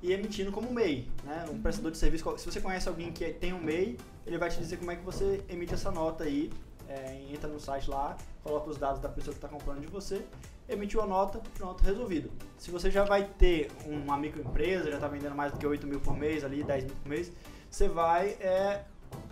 e 0.01 0.11
emitindo 0.11 0.51
como 0.51 0.71
MEI, 0.71 1.07
né? 1.23 1.45
Um 1.51 1.61
prestador 1.61 1.91
de 1.91 1.97
serviço. 1.97 2.37
Se 2.37 2.45
você 2.45 2.61
conhece 2.61 2.87
alguém 2.87 3.11
que 3.11 3.25
tem 3.33 3.53
um 3.53 3.61
MEI, 3.61 3.97
ele 4.25 4.37
vai 4.37 4.49
te 4.49 4.57
dizer 4.57 4.77
como 4.77 4.91
é 4.91 4.95
que 4.95 5.03
você 5.03 5.43
emite 5.49 5.73
essa 5.73 5.91
nota 5.91 6.23
aí. 6.23 6.51
É, 6.87 7.21
entra 7.31 7.49
no 7.49 7.59
site 7.59 7.89
lá, 7.89 8.15
coloca 8.43 8.69
os 8.69 8.77
dados 8.77 8.99
da 8.99 9.09
pessoa 9.09 9.33
que 9.33 9.37
está 9.37 9.47
comprando 9.47 9.81
de 9.81 9.87
você, 9.87 10.25
emitiu 10.69 11.01
a 11.01 11.05
nota, 11.05 11.41
pronto, 11.57 11.83
resolvido. 11.83 12.31
Se 12.57 12.71
você 12.71 12.91
já 12.91 13.03
vai 13.03 13.25
ter 13.25 13.71
uma 13.85 14.17
microempresa, 14.17 14.89
já 14.89 14.95
está 14.95 15.07
vendendo 15.07 15.35
mais 15.35 15.51
do 15.51 15.57
que 15.57 15.65
8 15.65 15.85
mil 15.87 15.99
por 15.99 16.15
mês 16.15 16.43
ali, 16.43 16.63
10 16.63 16.85
mil 16.85 16.95
por 16.95 17.09
mês, 17.09 17.31
você 17.69 17.87
vai 17.87 18.29
é, 18.39 18.85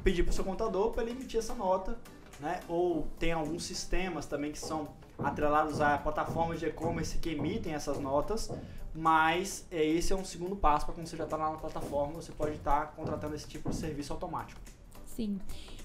pedir 0.04 0.24
para 0.24 0.32
o 0.32 0.34
seu 0.34 0.44
contador 0.44 0.92
para 0.92 1.04
ele 1.04 1.12
emitir 1.12 1.40
essa 1.40 1.54
nota 1.54 1.98
né? 2.40 2.60
Ou 2.68 3.08
tem 3.20 3.32
alguns 3.32 3.64
sistemas 3.64 4.26
também 4.26 4.52
que 4.52 4.60
são 4.60 4.90
atrelados 5.18 5.80
a 5.80 5.98
plataformas 5.98 6.60
de 6.60 6.66
e-commerce 6.66 7.18
que 7.18 7.30
emitem 7.30 7.74
essas 7.74 8.00
notas, 8.00 8.52
mas 8.94 9.66
é, 9.72 9.84
esse 9.84 10.12
é 10.12 10.16
um 10.16 10.26
segundo 10.26 10.56
passo 10.56 10.86
para 10.86 10.96
quando 10.96 11.08
você 11.08 11.16
já 11.16 11.24
está 11.24 11.38
na 11.38 11.52
plataforma, 11.52 12.16
você 12.16 12.32
pode 12.32 12.56
estar 12.56 12.82
tá 12.82 12.86
contratando 12.88 13.36
esse 13.36 13.48
tipo 13.48 13.70
de 13.70 13.76
serviço 13.76 14.12
automático. 14.14 14.60
Sim. 15.06 15.40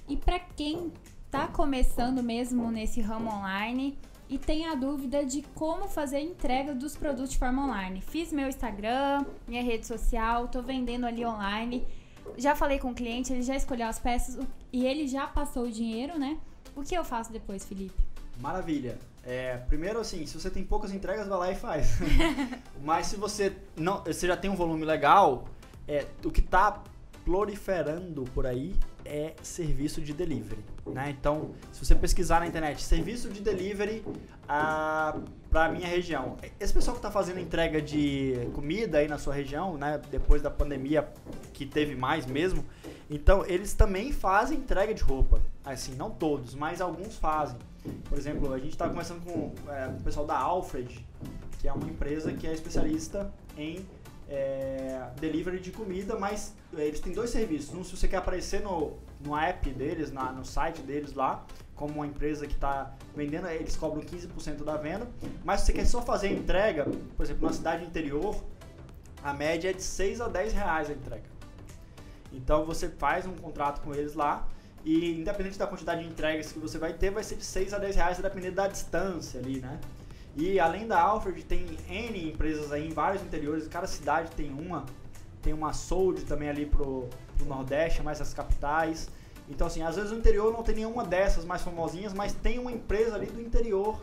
E 0.09 0.17
para 0.17 0.39
quem 0.39 0.93
está 1.29 1.47
começando 1.47 2.23
mesmo 2.23 2.71
nesse 2.71 3.03
ramo 3.03 3.31
online 3.31 3.99
e 4.31 4.39
tem 4.39 4.67
a 4.67 4.75
dúvida 4.75 5.27
de 5.27 5.43
como 5.55 5.87
fazer 5.87 6.17
a 6.17 6.21
entrega 6.23 6.75
dos 6.75 6.97
produtos 6.97 7.33
de 7.33 7.39
forma 7.39 7.65
online. 7.65 8.01
Fiz 8.01 8.33
meu 8.33 8.49
Instagram, 8.49 9.27
minha 9.47 9.63
rede 9.63 9.87
social, 9.87 10.47
estou 10.47 10.63
vendendo 10.63 11.05
ali 11.05 11.25
online. 11.27 11.87
Já 12.39 12.57
falei 12.57 12.79
com 12.79 12.93
o 12.93 12.95
cliente, 12.95 13.31
ele 13.31 13.43
já 13.43 13.55
escolheu 13.55 13.87
as 13.87 13.99
peças 13.99 14.39
e 14.73 14.87
ele 14.87 15.07
já 15.07 15.27
passou 15.27 15.65
o 15.65 15.71
dinheiro, 15.71 16.19
né? 16.19 16.39
O 16.75 16.83
que 16.83 16.95
eu 16.95 17.05
faço 17.05 17.31
depois, 17.31 17.63
Felipe? 17.63 17.95
Maravilha. 18.41 18.99
É, 19.23 19.59
primeiro, 19.69 20.01
assim, 20.01 20.25
se 20.25 20.41
você 20.41 20.49
tem 20.49 20.65
poucas 20.65 20.93
entregas, 20.93 21.29
vai 21.29 21.39
lá 21.39 21.53
e 21.53 21.55
faz. 21.55 21.99
Mas 22.83 23.09
se 23.09 23.17
você 23.17 23.55
não, 23.77 24.03
você 24.03 24.27
já 24.27 24.37
tem 24.37 24.51
um 24.51 24.57
volume 24.57 24.87
legal, 24.87 25.45
é, 25.87 26.07
o 26.25 26.31
que 26.31 26.41
está 26.41 26.83
proliferando 27.23 28.25
por 28.33 28.47
aí 28.47 28.75
é 29.05 29.35
serviço 29.43 30.01
de 30.01 30.15
delivery. 30.15 30.65
Né? 30.89 31.15
Então, 31.19 31.51
se 31.73 31.85
você 31.85 31.95
pesquisar 31.95 32.41
na 32.41 32.47
internet, 32.47 32.83
serviço 32.83 33.29
de 33.29 33.41
delivery 33.41 34.05
ah, 34.49 35.17
para 35.51 35.67
a 35.67 35.69
minha 35.69 35.87
região. 35.87 36.37
Esse 36.59 36.73
pessoal 36.73 36.95
que 36.95 36.99
está 36.99 37.11
fazendo 37.11 37.41
entrega 37.41 37.81
de 37.81 38.49
comida 38.55 38.99
aí 38.99 39.09
na 39.09 39.19
sua 39.19 39.35
região, 39.35 39.77
né, 39.77 40.01
depois 40.11 40.43
da 40.43 40.51
pandemia 40.51 41.09
que 41.53 41.67
teve 41.67 41.95
mais 41.95 42.27
mesmo, 42.27 42.65
então 43.11 43.45
eles 43.47 43.73
também 43.73 44.13
fazem 44.13 44.59
entrega 44.59 44.93
de 44.93 45.03
roupa. 45.03 45.41
Assim, 45.65 45.95
não 45.95 46.11
todos, 46.11 46.55
mas 46.55 46.81
alguns 46.81 47.17
fazem. 47.17 47.57
Por 48.09 48.19
exemplo, 48.19 48.53
a 48.53 48.59
gente 48.59 48.71
está 48.71 48.89
conversando 48.89 49.21
com 49.25 49.53
é, 49.71 49.89
o 49.89 50.03
pessoal 50.03 50.27
da 50.27 50.37
Alfred, 50.39 51.05
que 51.59 51.69
é 51.69 51.73
uma 51.73 51.89
empresa 51.89 52.33
que 52.33 52.47
é 52.47 52.53
especialista 52.53 53.33
em 53.57 53.85
é, 54.29 55.09
delivery 55.19 55.59
de 55.59 55.71
comida, 55.71 56.17
mas 56.19 56.55
é, 56.77 56.83
eles 56.83 57.01
têm 57.01 57.13
dois 57.13 57.31
serviços. 57.31 57.75
Um, 57.75 57.83
se 57.83 57.97
você 57.97 58.07
quer 58.07 58.19
aparecer 58.19 58.61
no, 58.61 58.99
no 59.21 59.37
app 59.37 59.69
deles, 59.71 60.13
na, 60.13 60.31
no 60.33 60.45
site 60.45 60.83
deles 60.83 61.15
lá, 61.15 61.45
como 61.75 61.95
uma 61.95 62.07
empresa 62.07 62.47
que 62.47 62.55
está 62.55 62.95
vendendo, 63.17 63.49
eles 63.49 63.77
cobram 63.77 64.03
15% 64.03 64.65
da 64.65 64.77
venda. 64.77 65.09
Mas 65.45 65.61
se 65.61 65.67
você 65.67 65.73
quer 65.73 65.87
só 65.87 66.03
fazer 66.03 66.31
entrega, 66.31 66.87
por 67.17 67.25
exemplo, 67.25 67.47
na 67.47 67.53
cidade 67.53 67.85
interior, 67.85 68.37
a 69.23 69.33
média 69.33 69.71
é 69.71 69.73
de 69.73 69.83
6 69.83 70.21
a 70.21 70.29
10 70.29 70.53
reais 70.53 70.91
a 70.91 70.93
entrega. 70.93 71.39
Então 72.33 72.65
você 72.65 72.89
faz 72.89 73.27
um 73.27 73.35
contrato 73.35 73.81
com 73.81 73.95
eles 73.95 74.15
lá 74.15 74.47
e 74.85 75.19
independente 75.19 75.59
da 75.59 75.67
quantidade 75.67 76.03
de 76.03 76.09
entregas 76.09 76.53
que 76.53 76.59
você 76.59 76.79
vai 76.79 76.93
ter, 76.93 77.11
vai 77.11 77.25
ser 77.25 77.37
de 77.37 77.45
6 77.45 77.73
a 77.73 77.79
10 77.79 77.97
reais, 77.97 78.19
dependendo 78.19 78.57
da 78.57 78.69
distância 78.69 79.41
ali, 79.41 79.61
né? 79.61 79.81
E 80.39 80.61
além 80.61 80.87
da 80.87 81.01
Alfred, 81.01 81.45
tem 81.45 81.67
N 81.89 82.31
empresas 82.31 82.71
aí 82.71 82.87
em 82.87 82.93
vários 82.93 83.23
interiores, 83.23 83.67
cada 83.67 83.89
cidade 83.89 84.31
tem 84.37 84.53
uma. 84.53 84.87
Tem 85.43 85.53
uma 85.53 85.73
Sold 85.73 86.25
também 86.25 86.49
ali 86.49 86.65
pro, 86.65 87.09
pro 87.37 87.47
Nordeste, 87.47 88.03
mais 88.03 88.21
as 88.21 88.33
capitais. 88.33 89.09
Então, 89.49 89.67
assim, 89.67 89.83
às 89.83 89.97
vezes 89.97 90.13
o 90.13 90.15
interior 90.15 90.53
não 90.53 90.63
tem 90.63 90.77
nenhuma 90.77 91.05
dessas 91.05 91.45
mais 91.45 91.63
famosinhas, 91.63 92.13
mas 92.13 92.33
tem 92.33 92.59
uma 92.59 92.71
empresa 92.71 93.17
ali 93.17 93.27
do 93.27 93.41
interior 93.41 94.01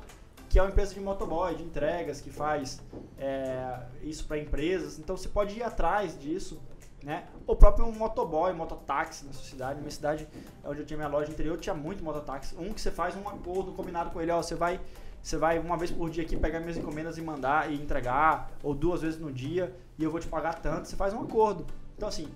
que 0.50 0.60
é 0.60 0.62
uma 0.62 0.70
empresa 0.70 0.94
de 0.94 1.00
motoboy, 1.02 1.56
de 1.56 1.64
entregas, 1.64 2.22
que 2.22 2.30
faz 2.30 2.82
é, 3.18 3.78
isso 4.04 4.26
para 4.26 4.38
empresas. 4.38 4.98
Então, 5.00 5.18
você 5.18 5.28
pode 5.28 5.58
ir 5.58 5.64
atrás 5.64 6.18
disso 6.18 6.62
né? 7.06 7.26
O 7.46 7.56
próprio 7.56 7.90
motoboy, 7.92 8.52
mototáxi 8.52 9.26
na 9.28 9.32
sua 9.32 9.44
cidade. 9.44 9.80
Minha 9.80 9.92
cidade, 9.92 10.28
onde 10.64 10.80
eu 10.80 10.86
tinha 10.86 10.98
minha 10.98 11.08
loja 11.08 11.32
interior, 11.32 11.56
tinha 11.60 11.76
muito 11.76 12.04
mototáxi. 12.04 12.56
Um 12.58 12.74
que 12.74 12.82
você 12.82 12.90
faz 12.90 13.16
um 13.16 13.30
acordo 13.30 13.72
combinado 13.74 14.10
com 14.10 14.20
ele, 14.20 14.32
ó, 14.32 14.42
você 14.42 14.56
vai, 14.56 14.82
você 15.26 15.38
vai 15.38 15.58
uma 15.58 15.76
vez 15.76 15.90
por 15.90 16.08
dia 16.08 16.24
aqui 16.24 16.38
pegar 16.38 16.60
minhas 16.60 16.78
encomendas 16.78 17.18
e 17.18 17.22
mandar 17.22 17.72
e 17.72 17.82
entregar, 17.82 18.52
ou 18.62 18.76
duas 18.76 19.02
vezes 19.02 19.20
no 19.20 19.32
dia, 19.32 19.76
e 19.98 20.04
eu 20.04 20.12
vou 20.12 20.20
te 20.20 20.28
pagar 20.28 20.54
tanto. 20.54 20.88
Você 20.88 20.96
faz 20.96 21.16
um 21.16 21.22
acordo. 21.22 21.66
Então 21.98 22.08
assim, 22.08 22.28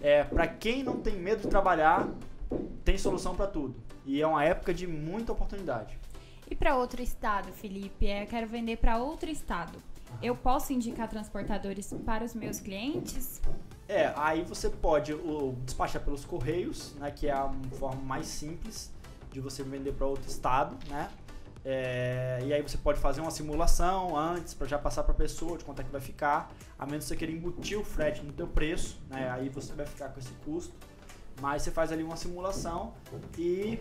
é, 0.00 0.24
para 0.24 0.48
quem 0.48 0.82
não 0.82 1.00
tem 1.00 1.14
medo 1.14 1.42
de 1.42 1.46
trabalhar, 1.46 2.08
tem 2.84 2.98
solução 2.98 3.36
para 3.36 3.46
tudo. 3.46 3.76
E 4.04 4.20
é 4.20 4.26
uma 4.26 4.42
época 4.42 4.74
de 4.74 4.88
muita 4.88 5.30
oportunidade. 5.30 5.96
E 6.50 6.56
para 6.56 6.76
outro 6.76 7.00
estado, 7.00 7.52
Felipe? 7.52 8.08
É, 8.08 8.24
eu 8.24 8.26
quero 8.26 8.48
vender 8.48 8.76
para 8.78 8.98
outro 8.98 9.30
estado. 9.30 9.78
Eu 10.20 10.34
posso 10.34 10.72
indicar 10.72 11.08
transportadores 11.08 11.94
para 12.04 12.24
os 12.24 12.34
meus 12.34 12.58
clientes? 12.58 13.40
É, 13.88 14.12
aí 14.16 14.42
você 14.42 14.68
pode 14.68 15.12
o, 15.12 15.54
despachar 15.64 16.02
pelos 16.02 16.24
correios, 16.24 16.92
né, 16.94 17.12
que 17.12 17.28
é 17.28 17.32
a 17.32 17.48
forma 17.78 18.02
mais 18.02 18.26
simples 18.26 18.90
de 19.30 19.38
você 19.38 19.62
vender 19.62 19.92
para 19.92 20.08
outro 20.08 20.28
estado, 20.28 20.76
né? 20.90 21.08
É, 21.64 22.40
e 22.44 22.52
aí 22.52 22.60
você 22.60 22.76
pode 22.76 22.98
fazer 22.98 23.20
uma 23.20 23.30
simulação 23.30 24.16
antes 24.16 24.52
para 24.52 24.66
já 24.66 24.78
passar 24.78 25.04
para 25.04 25.12
a 25.12 25.16
pessoa 25.16 25.56
de 25.56 25.64
quanto 25.64 25.80
é 25.80 25.84
que 25.84 25.90
vai 25.90 26.00
ficar, 26.00 26.50
a 26.78 26.84
menos 26.84 27.04
que 27.04 27.10
você 27.10 27.16
queira 27.16 27.32
embutir 27.32 27.78
o 27.78 27.84
frete 27.84 28.22
no 28.22 28.32
teu 28.32 28.48
preço, 28.48 29.00
né? 29.08 29.30
Aí 29.30 29.48
você 29.48 29.72
vai 29.72 29.86
ficar 29.86 30.08
com 30.08 30.18
esse 30.18 30.32
custo. 30.44 30.74
Mas 31.40 31.62
você 31.62 31.70
faz 31.70 31.90
ali 31.90 32.02
uma 32.02 32.16
simulação 32.16 32.92
e 33.38 33.78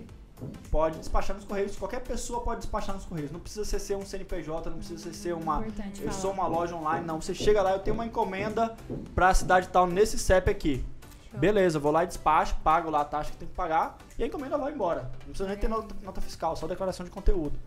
pode 0.69 0.97
despachar 0.99 1.36
nos 1.36 1.45
correios. 1.45 1.75
Qualquer 1.75 2.01
pessoa 2.01 2.41
pode 2.41 2.61
despachar 2.61 2.95
nos 2.95 3.05
correios. 3.05 3.32
Não 3.32 3.39
precisa 3.39 3.65
ser 3.77 3.95
um 3.95 4.05
CNPJ, 4.05 4.69
não 4.69 4.77
precisa 4.77 5.13
ser 5.13 5.34
uma. 5.34 5.59
Importante 5.59 6.01
eu 6.01 6.09
falar. 6.09 6.21
sou 6.21 6.32
uma 6.32 6.47
loja 6.47 6.75
online. 6.75 7.05
Não, 7.05 7.21
você 7.21 7.34
chega 7.34 7.61
lá, 7.61 7.73
eu 7.73 7.79
tenho 7.79 7.93
uma 7.93 8.05
encomenda 8.05 8.75
para 9.13 9.29
a 9.29 9.34
cidade 9.34 9.67
tal 9.69 9.86
nesse 9.86 10.17
CEP 10.17 10.49
aqui. 10.49 10.86
Show. 11.32 11.39
Beleza, 11.39 11.79
vou 11.79 11.91
lá 11.91 12.03
e 12.03 12.07
despacho, 12.07 12.55
pago 12.63 12.89
lá 12.89 13.01
a 13.01 13.05
taxa 13.05 13.32
que 13.32 13.38
tem 13.38 13.47
que 13.47 13.53
pagar 13.53 13.97
e 14.19 14.23
a 14.23 14.27
encomenda 14.27 14.57
vai 14.57 14.73
embora. 14.73 15.03
Não 15.21 15.29
precisa 15.29 15.47
nem 15.47 15.57
ter 15.57 15.69
nota, 15.69 15.95
nota 16.03 16.19
fiscal, 16.19 16.55
só 16.57 16.67
declaração 16.67 17.05
de 17.05 17.11
conteúdo. 17.11 17.57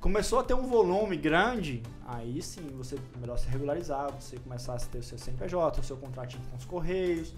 Começou 0.00 0.38
a 0.38 0.44
ter 0.44 0.54
um 0.54 0.68
volume 0.68 1.16
grande, 1.16 1.82
aí 2.06 2.40
sim 2.40 2.62
você 2.76 2.96
melhor 3.20 3.36
se 3.36 3.48
regularizar, 3.48 4.12
você 4.12 4.38
começar 4.38 4.74
a 4.74 4.78
ter 4.78 4.98
o 4.98 5.02
seu 5.02 5.18
CNPJ, 5.18 5.80
o 5.80 5.82
seu 5.82 5.96
contratinho 5.96 6.44
com 6.48 6.56
os 6.56 6.64
correios, 6.64 7.34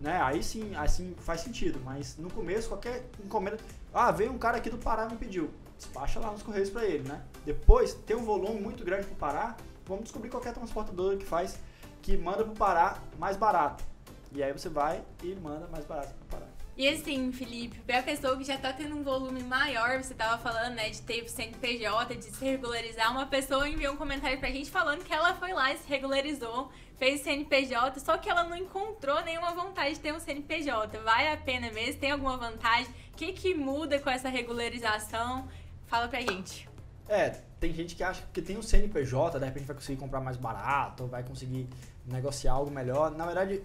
né? 0.00 0.20
Aí 0.20 0.42
sim, 0.42 0.74
assim 0.74 1.14
faz 1.20 1.42
sentido, 1.42 1.80
mas 1.84 2.16
no 2.18 2.28
começo 2.28 2.68
qualquer 2.68 3.08
encomenda, 3.24 3.58
ah, 3.94 4.10
veio 4.10 4.32
um 4.32 4.38
cara 4.38 4.56
aqui 4.56 4.68
do 4.68 4.78
Pará 4.78 5.08
me 5.08 5.16
pediu, 5.16 5.50
despacha 5.78 6.18
lá 6.18 6.32
nos 6.32 6.42
correios 6.42 6.70
para 6.70 6.84
ele, 6.84 7.08
né? 7.08 7.22
Depois 7.46 7.94
tem 7.94 8.16
um 8.16 8.24
volume 8.24 8.60
muito 8.60 8.84
grande 8.84 9.06
pro 9.06 9.14
Pará, 9.14 9.56
vamos 9.86 10.02
descobrir 10.02 10.28
qualquer 10.28 10.52
transportadora 10.52 11.16
que 11.16 11.24
faz 11.24 11.56
que 12.02 12.16
manda 12.16 12.42
pro 12.42 12.54
Pará 12.54 12.98
mais 13.16 13.36
barato. 13.36 13.91
E 14.34 14.42
aí 14.42 14.52
você 14.52 14.68
vai 14.68 15.02
e 15.22 15.34
manda 15.34 15.66
mais 15.68 15.84
barato 15.84 16.14
pro 16.14 16.38
Pará. 16.38 16.46
E 16.74 16.88
assim, 16.88 17.30
Felipe, 17.32 17.78
pra 17.80 18.02
pessoa 18.02 18.36
que 18.36 18.44
já 18.44 18.56
tá 18.56 18.72
tendo 18.72 18.96
um 18.96 19.02
volume 19.02 19.42
maior, 19.42 20.02
você 20.02 20.14
tava 20.14 20.42
falando, 20.42 20.74
né, 20.74 20.88
de 20.88 21.02
ter 21.02 21.28
CNPJ, 21.28 22.16
de 22.16 22.24
se 22.24 22.42
regularizar, 22.42 23.12
uma 23.12 23.26
pessoa 23.26 23.68
enviou 23.68 23.92
um 23.92 23.96
comentário 23.96 24.38
pra 24.38 24.50
gente 24.50 24.70
falando 24.70 25.04
que 25.04 25.12
ela 25.12 25.34
foi 25.34 25.52
lá 25.52 25.70
e 25.74 25.76
se 25.76 25.86
regularizou, 25.86 26.70
fez 26.96 27.20
CNPJ, 27.20 28.00
só 28.00 28.16
que 28.16 28.30
ela 28.30 28.44
não 28.44 28.56
encontrou 28.56 29.22
nenhuma 29.22 29.52
vontade 29.52 29.94
de 29.94 30.00
ter 30.00 30.14
um 30.14 30.20
CNPJ. 30.20 30.98
Vale 31.00 31.28
a 31.28 31.36
pena 31.36 31.70
mesmo? 31.70 32.00
Tem 32.00 32.10
alguma 32.10 32.38
vantagem? 32.38 32.90
O 33.12 33.16
que, 33.16 33.32
que 33.34 33.54
muda 33.54 33.98
com 33.98 34.08
essa 34.08 34.30
regularização? 34.30 35.46
Fala 35.86 36.08
pra 36.08 36.22
gente. 36.22 36.66
É, 37.06 37.30
tem 37.60 37.74
gente 37.74 37.94
que 37.94 38.02
acha 38.02 38.24
que 38.32 38.40
tem 38.40 38.56
um 38.56 38.62
CNPJ, 38.62 39.38
de 39.38 39.44
repente 39.44 39.66
vai 39.66 39.76
conseguir 39.76 40.00
comprar 40.00 40.22
mais 40.22 40.38
barato, 40.38 41.06
vai 41.06 41.22
conseguir 41.22 41.68
negociar 42.06 42.54
algo 42.54 42.70
melhor. 42.70 43.10
Na 43.10 43.26
verdade, 43.26 43.62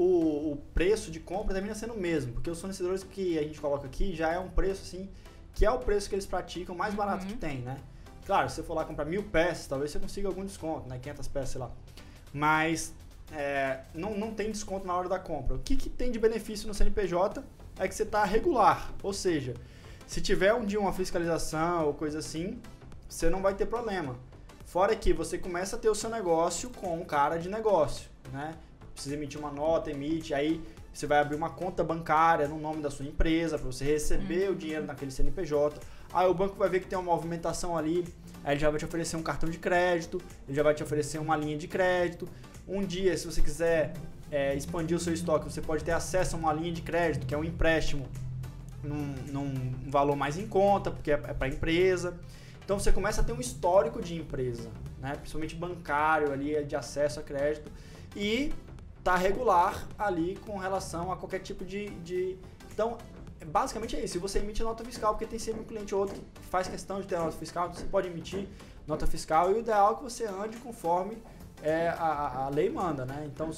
o, 0.00 0.52
o 0.52 0.56
preço 0.72 1.10
de 1.10 1.18
compra 1.18 1.52
termina 1.54 1.74
sendo 1.74 1.94
o 1.94 1.98
mesmo, 1.98 2.32
porque 2.34 2.48
os 2.48 2.60
fornecedores 2.60 3.02
que 3.02 3.36
a 3.36 3.42
gente 3.42 3.60
coloca 3.60 3.84
aqui 3.86 4.14
já 4.14 4.32
é 4.32 4.38
um 4.38 4.48
preço 4.48 4.82
assim, 4.82 5.08
que 5.52 5.66
é 5.66 5.70
o 5.70 5.78
preço 5.80 6.08
que 6.08 6.14
eles 6.14 6.24
praticam 6.24 6.72
mais 6.76 6.94
barato 6.94 7.24
Uhum. 7.24 7.32
que 7.32 7.36
tem, 7.36 7.58
né? 7.62 7.76
Claro, 8.24 8.48
se 8.48 8.54
você 8.56 8.62
for 8.62 8.74
lá 8.74 8.84
comprar 8.84 9.04
mil 9.04 9.24
peças, 9.24 9.66
talvez 9.66 9.90
você 9.90 9.98
consiga 9.98 10.28
algum 10.28 10.44
desconto, 10.44 10.88
né? 10.88 11.00
500 11.00 11.28
peças, 11.28 11.48
sei 11.50 11.60
lá. 11.60 11.70
Mas 12.32 12.94
é, 13.32 13.80
não, 13.92 14.16
não 14.16 14.32
tem 14.32 14.52
desconto 14.52 14.86
na 14.86 14.94
hora 14.94 15.08
da 15.08 15.18
compra. 15.18 15.56
O 15.56 15.58
que, 15.58 15.74
que 15.74 15.90
tem 15.90 16.12
de 16.12 16.18
benefício 16.20 16.68
no 16.68 16.74
CNPJ 16.74 17.42
é 17.80 17.88
que 17.88 17.94
você 17.94 18.04
está 18.04 18.24
regular, 18.24 18.92
ou 19.02 19.12
seja, 19.12 19.54
se 20.06 20.20
tiver 20.20 20.54
um 20.54 20.64
dia 20.64 20.78
uma 20.78 20.92
fiscalização 20.92 21.86
ou 21.86 21.94
coisa 21.94 22.20
assim, 22.20 22.60
você 23.08 23.28
não 23.28 23.42
vai 23.42 23.54
ter 23.54 23.66
problema. 23.66 24.16
Fora 24.64 24.94
que 24.94 25.12
você 25.12 25.38
começa 25.38 25.74
a 25.74 25.78
ter 25.78 25.88
o 25.88 25.94
seu 25.94 26.08
negócio 26.10 26.70
com 26.70 26.94
um 27.00 27.04
cara 27.04 27.36
de 27.38 27.48
negócio, 27.48 28.08
né? 28.32 28.54
Precisa 28.98 29.14
emitir 29.14 29.38
uma 29.38 29.52
nota, 29.52 29.92
emite, 29.92 30.34
aí 30.34 30.60
você 30.92 31.06
vai 31.06 31.20
abrir 31.20 31.36
uma 31.36 31.50
conta 31.50 31.84
bancária 31.84 32.48
no 32.48 32.58
nome 32.58 32.82
da 32.82 32.90
sua 32.90 33.06
empresa 33.06 33.56
para 33.56 33.64
você 33.64 33.84
receber 33.84 34.50
o 34.50 34.56
dinheiro 34.56 34.84
naquele 34.84 35.12
CNPJ. 35.12 35.80
Aí 36.12 36.26
o 36.26 36.34
banco 36.34 36.56
vai 36.56 36.68
ver 36.68 36.80
que 36.80 36.88
tem 36.88 36.98
uma 36.98 37.14
movimentação 37.14 37.78
ali, 37.78 38.04
aí 38.42 38.54
ele 38.54 38.60
já 38.60 38.68
vai 38.68 38.80
te 38.80 38.84
oferecer 38.84 39.16
um 39.16 39.22
cartão 39.22 39.48
de 39.48 39.56
crédito, 39.56 40.20
ele 40.48 40.56
já 40.56 40.64
vai 40.64 40.74
te 40.74 40.82
oferecer 40.82 41.18
uma 41.18 41.36
linha 41.36 41.56
de 41.56 41.68
crédito. 41.68 42.28
Um 42.66 42.84
dia, 42.84 43.16
se 43.16 43.24
você 43.26 43.40
quiser 43.40 43.94
é, 44.32 44.56
expandir 44.56 44.96
o 44.96 45.00
seu 45.00 45.14
estoque, 45.14 45.44
você 45.44 45.60
pode 45.60 45.84
ter 45.84 45.92
acesso 45.92 46.34
a 46.34 46.38
uma 46.40 46.52
linha 46.52 46.72
de 46.72 46.82
crédito, 46.82 47.24
que 47.24 47.32
é 47.32 47.38
um 47.38 47.44
empréstimo 47.44 48.04
num, 48.82 49.14
num 49.30 49.72
valor 49.88 50.16
mais 50.16 50.36
em 50.36 50.48
conta, 50.48 50.90
porque 50.90 51.12
é, 51.12 51.14
é 51.14 51.32
para 51.32 51.46
a 51.46 51.48
empresa. 51.48 52.18
Então 52.64 52.76
você 52.76 52.90
começa 52.90 53.20
a 53.20 53.24
ter 53.24 53.32
um 53.32 53.40
histórico 53.40 54.02
de 54.02 54.16
empresa, 54.16 54.68
né? 54.98 55.14
principalmente 55.14 55.54
bancário 55.54 56.32
ali, 56.32 56.60
de 56.64 56.74
acesso 56.74 57.20
a 57.20 57.22
crédito, 57.22 57.70
e 58.16 58.52
tá 59.08 59.16
regular 59.16 59.88
ali 59.98 60.38
com 60.44 60.58
relação 60.58 61.10
a 61.10 61.16
qualquer 61.16 61.38
tipo 61.40 61.64
de. 61.64 61.88
de... 62.00 62.36
Então 62.70 62.98
basicamente 63.46 63.96
é 63.96 64.00
isso. 64.04 64.14
Se 64.14 64.18
você 64.18 64.40
emite 64.40 64.62
nota 64.62 64.84
fiscal, 64.84 65.14
porque 65.14 65.24
tem 65.24 65.38
sempre 65.38 65.62
um 65.62 65.64
cliente 65.64 65.94
ou 65.94 66.02
outro 66.02 66.16
que 66.16 66.46
faz 66.50 66.68
questão 66.68 67.00
de 67.00 67.06
ter 67.06 67.16
nota 67.16 67.32
fiscal, 67.32 67.72
você 67.72 67.84
pode 67.84 68.08
emitir 68.08 68.46
nota 68.86 69.06
fiscal 69.06 69.50
e 69.50 69.54
o 69.54 69.58
ideal 69.60 69.92
é 69.92 69.96
que 69.96 70.02
você 70.02 70.26
ande 70.26 70.56
conforme 70.58 71.16
é, 71.62 71.88
a, 71.88 72.46
a 72.46 72.48
lei 72.50 72.68
manda, 72.68 73.06
né? 73.06 73.26
Então 73.32 73.50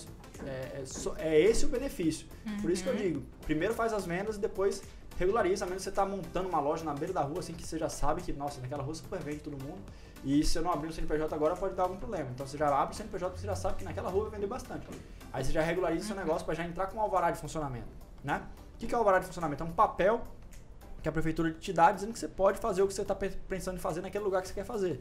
é, 0.47 0.83
é, 1.19 1.29
é 1.29 1.41
esse 1.41 1.65
o 1.65 1.69
benefício. 1.69 2.27
Uhum. 2.47 2.61
Por 2.61 2.71
isso 2.71 2.85
que 2.85 2.89
eu 2.89 2.93
uhum. 2.93 3.01
digo, 3.01 3.23
primeiro 3.43 3.75
faz 3.75 3.93
as 3.93 4.07
vendas 4.07 4.37
e 4.37 4.39
depois 4.39 4.83
regulariza, 5.19 5.65
a 5.65 5.69
menos 5.69 5.83
que 5.83 5.85
você 5.85 5.91
está 5.91 6.07
montando 6.07 6.49
uma 6.49 6.61
loja 6.61 6.85
na 6.85 6.95
beira 6.95 7.13
da 7.13 7.23
rua, 7.23 7.41
assim 7.41 7.53
que 7.53 7.67
você 7.67 7.79
já 7.79 7.89
sabe 7.89 8.23
que, 8.23 8.33
nossa, 8.33 8.61
naquela 8.61 8.83
rua 8.83 8.95
super 8.95 9.19
vende 9.19 9.41
todo 9.41 9.53
mundo. 9.63 9.81
E 10.25 10.45
se 10.45 10.59
eu 10.59 10.63
não 10.63 10.73
abrir 10.73 10.89
o 10.89 10.93
CNPJ 10.93 11.35
agora, 11.35 11.57
pode 11.57 11.75
dar 11.75 11.85
algum 11.85 11.97
problema. 11.97 12.29
Então 12.35 12.47
você 12.47 12.59
já 12.59 12.69
abre 12.69 12.95
o 12.95 12.97
CNPJ 12.97 13.39
você 13.39 13.47
já 13.47 13.57
sabe 13.57 13.77
que 13.77 13.85
naquela 13.85 14.11
rua 14.11 14.25
vai 14.25 14.33
vender 14.33 14.47
bastante. 14.47 14.87
Aí 15.33 15.45
você 15.45 15.53
já 15.53 15.63
regulariza 15.63 16.05
o 16.05 16.07
seu 16.09 16.17
negócio 16.17 16.45
para 16.45 16.55
já 16.55 16.65
entrar 16.65 16.87
com 16.89 16.99
o 16.99 17.01
alvará 17.01 17.31
de 17.31 17.39
funcionamento, 17.39 17.89
né? 18.23 18.43
O 18.75 18.79
que 18.79 18.93
é 18.93 18.97
o 18.97 19.01
alvará 19.01 19.19
de 19.19 19.27
funcionamento? 19.27 19.63
É 19.63 19.67
um 19.67 19.73
papel 19.73 20.23
que 21.03 21.09
a 21.09 21.13
prefeitura 21.13 21.53
te 21.53 21.73
dá 21.73 21.91
dizendo 21.93 22.13
que 22.13 22.19
você 22.19 22.29
pode 22.29 22.59
fazer 22.59 22.83
o 22.83 22.89
que 22.89 22.95
você 22.95 23.03
está 23.03 23.15
pensando 23.15 23.77
em 23.77 23.81
fazer 23.81 24.01
naquele 24.01 24.25
lugar 24.25 24.43
que 24.43 24.49
você 24.49 24.55
quer 24.55 24.65
fazer. 24.65 25.01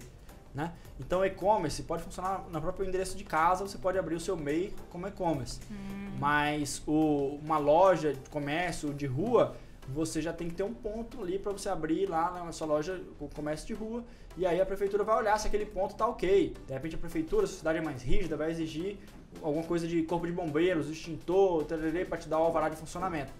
Né? 0.54 0.74
Então, 1.00 1.24
e-commerce 1.24 1.84
pode 1.84 2.04
funcionar 2.04 2.44
no 2.50 2.62
próprio 2.62 2.88
endereço 2.88 3.16
de 3.16 3.24
casa, 3.24 3.68
você 3.68 3.78
pode 3.78 4.00
abrir 4.00 4.16
o 4.16 4.20
seu 4.20 4.36
MEI 4.36 4.74
como 4.90 5.08
e-commerce. 5.08 5.60
Hum. 5.70 6.18
Mas 6.18 6.82
o, 6.88 7.40
uma 7.44 7.58
loja 7.58 8.14
de 8.14 8.30
comércio 8.30 8.94
de 8.94 9.06
rua, 9.06 9.56
você 9.94 10.22
já 10.22 10.32
tem 10.32 10.48
que 10.48 10.56
ter 10.56 10.64
um 10.64 10.74
ponto 10.74 11.22
ali 11.22 11.40
para 11.40 11.52
você 11.52 11.70
abrir 11.70 12.08
lá 12.08 12.44
na 12.44 12.52
sua 12.52 12.68
loja, 12.68 13.02
o 13.20 13.28
comércio 13.30 13.68
de 13.68 13.74
rua, 13.74 14.04
e 14.38 14.46
aí 14.46 14.60
a 14.62 14.66
prefeitura 14.66 15.04
vai 15.04 15.18
olhar 15.18 15.38
se 15.40 15.48
aquele 15.48 15.66
ponto 15.66 15.92
está 15.92 16.08
ok. 16.08 16.56
De 16.68 16.74
repente 16.74 16.96
a 16.96 16.98
prefeitura, 16.98 17.46
a 17.46 17.48
cidade 17.48 17.80
é 17.80 17.82
mais 17.82 18.02
rígida, 18.02 18.38
vai 18.38 18.52
exigir 18.52 18.98
alguma 19.42 19.64
coisa 19.64 19.88
de 19.88 20.02
corpo 20.04 20.26
de 20.26 20.32
bombeiros, 20.32 20.90
extintor, 20.90 21.66
para 22.08 22.18
te 22.18 22.28
dar 22.28 22.40
o 22.40 22.44
alvará 22.44 22.70
de 22.70 22.76
funcionamento. 22.76 23.32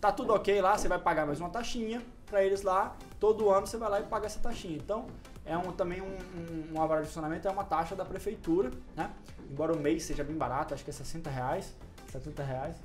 Tá 0.00 0.12
tudo 0.12 0.32
ok 0.32 0.60
lá, 0.60 0.76
você 0.76 0.88
vai 0.88 0.98
pagar 0.98 1.26
mais 1.26 1.40
uma 1.40 1.50
taxinha 1.50 2.02
para 2.26 2.44
eles 2.44 2.62
lá, 2.62 2.96
todo 3.18 3.50
ano 3.50 3.66
você 3.66 3.76
vai 3.76 3.90
lá 3.90 4.00
e 4.00 4.04
paga 4.04 4.26
essa 4.26 4.38
taxinha. 4.38 4.76
Então, 4.76 5.06
é 5.44 5.56
um, 5.56 5.72
também 5.72 6.02
um, 6.02 6.06
um, 6.06 6.74
um 6.74 6.80
alvará 6.80 7.00
de 7.00 7.06
funcionamento, 7.06 7.48
é 7.48 7.50
uma 7.50 7.64
taxa 7.64 7.96
da 7.96 8.04
prefeitura, 8.04 8.70
né? 8.94 9.10
Embora 9.50 9.72
o 9.72 9.78
mês 9.78 10.02
seja 10.02 10.22
bem 10.22 10.36
barato, 10.36 10.74
acho 10.74 10.84
que 10.84 10.90
é 10.90 10.92
60 10.92 11.30
reais, 11.30 11.74
70 12.12 12.42
reais, 12.42 12.76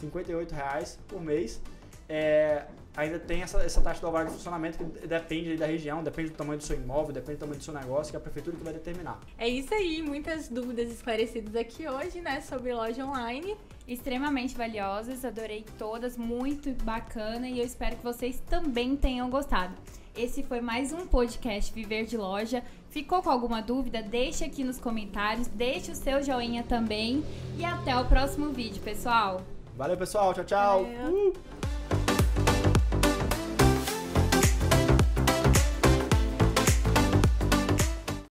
58 0.00 0.54
reais 0.54 0.98
por 1.08 1.20
mês. 1.22 1.60
É, 2.08 2.64
ainda 2.96 3.18
tem 3.18 3.42
essa, 3.42 3.58
essa 3.62 3.80
taxa 3.80 4.00
do 4.00 4.06
alvará 4.06 4.24
de 4.24 4.32
funcionamento 4.32 4.78
que 4.78 5.06
depende 5.06 5.56
da 5.56 5.66
região, 5.66 6.02
depende 6.02 6.30
do 6.30 6.36
tamanho 6.36 6.58
do 6.58 6.64
seu 6.64 6.76
imóvel, 6.76 7.12
depende 7.12 7.36
do 7.36 7.40
tamanho 7.40 7.58
do 7.58 7.64
seu 7.64 7.74
negócio, 7.74 8.10
que 8.10 8.16
é 8.16 8.18
a 8.18 8.22
prefeitura 8.22 8.56
que 8.56 8.64
vai 8.64 8.72
determinar. 8.72 9.20
É 9.36 9.48
isso 9.48 9.74
aí, 9.74 10.02
muitas 10.02 10.48
dúvidas 10.48 10.90
esclarecidas 10.90 11.54
aqui 11.54 11.88
hoje, 11.88 12.20
né, 12.20 12.40
sobre 12.40 12.72
loja 12.72 13.04
online. 13.04 13.56
Extremamente 13.86 14.56
valiosas, 14.56 15.24
adorei 15.24 15.64
todas, 15.78 16.16
muito 16.16 16.72
bacana 16.82 17.48
e 17.48 17.60
eu 17.60 17.64
espero 17.64 17.96
que 17.96 18.02
vocês 18.02 18.42
também 18.48 18.96
tenham 18.96 19.30
gostado. 19.30 19.74
Esse 20.16 20.42
foi 20.42 20.60
mais 20.62 20.92
um 20.92 21.06
podcast 21.06 21.72
Viver 21.74 22.06
de 22.06 22.16
Loja. 22.16 22.62
Ficou 22.88 23.22
com 23.22 23.28
alguma 23.28 23.60
dúvida? 23.60 24.02
Deixe 24.02 24.42
aqui 24.42 24.64
nos 24.64 24.80
comentários, 24.80 25.46
deixe 25.46 25.92
o 25.92 25.94
seu 25.94 26.22
joinha 26.22 26.62
também 26.62 27.22
e 27.58 27.64
até 27.64 27.94
o 27.96 28.06
próximo 28.06 28.48
vídeo, 28.48 28.82
pessoal. 28.82 29.42
Valeu, 29.76 29.96
pessoal. 29.96 30.32
Tchau, 30.32 30.44
tchau. 30.44 30.82
Uh! 30.84 31.75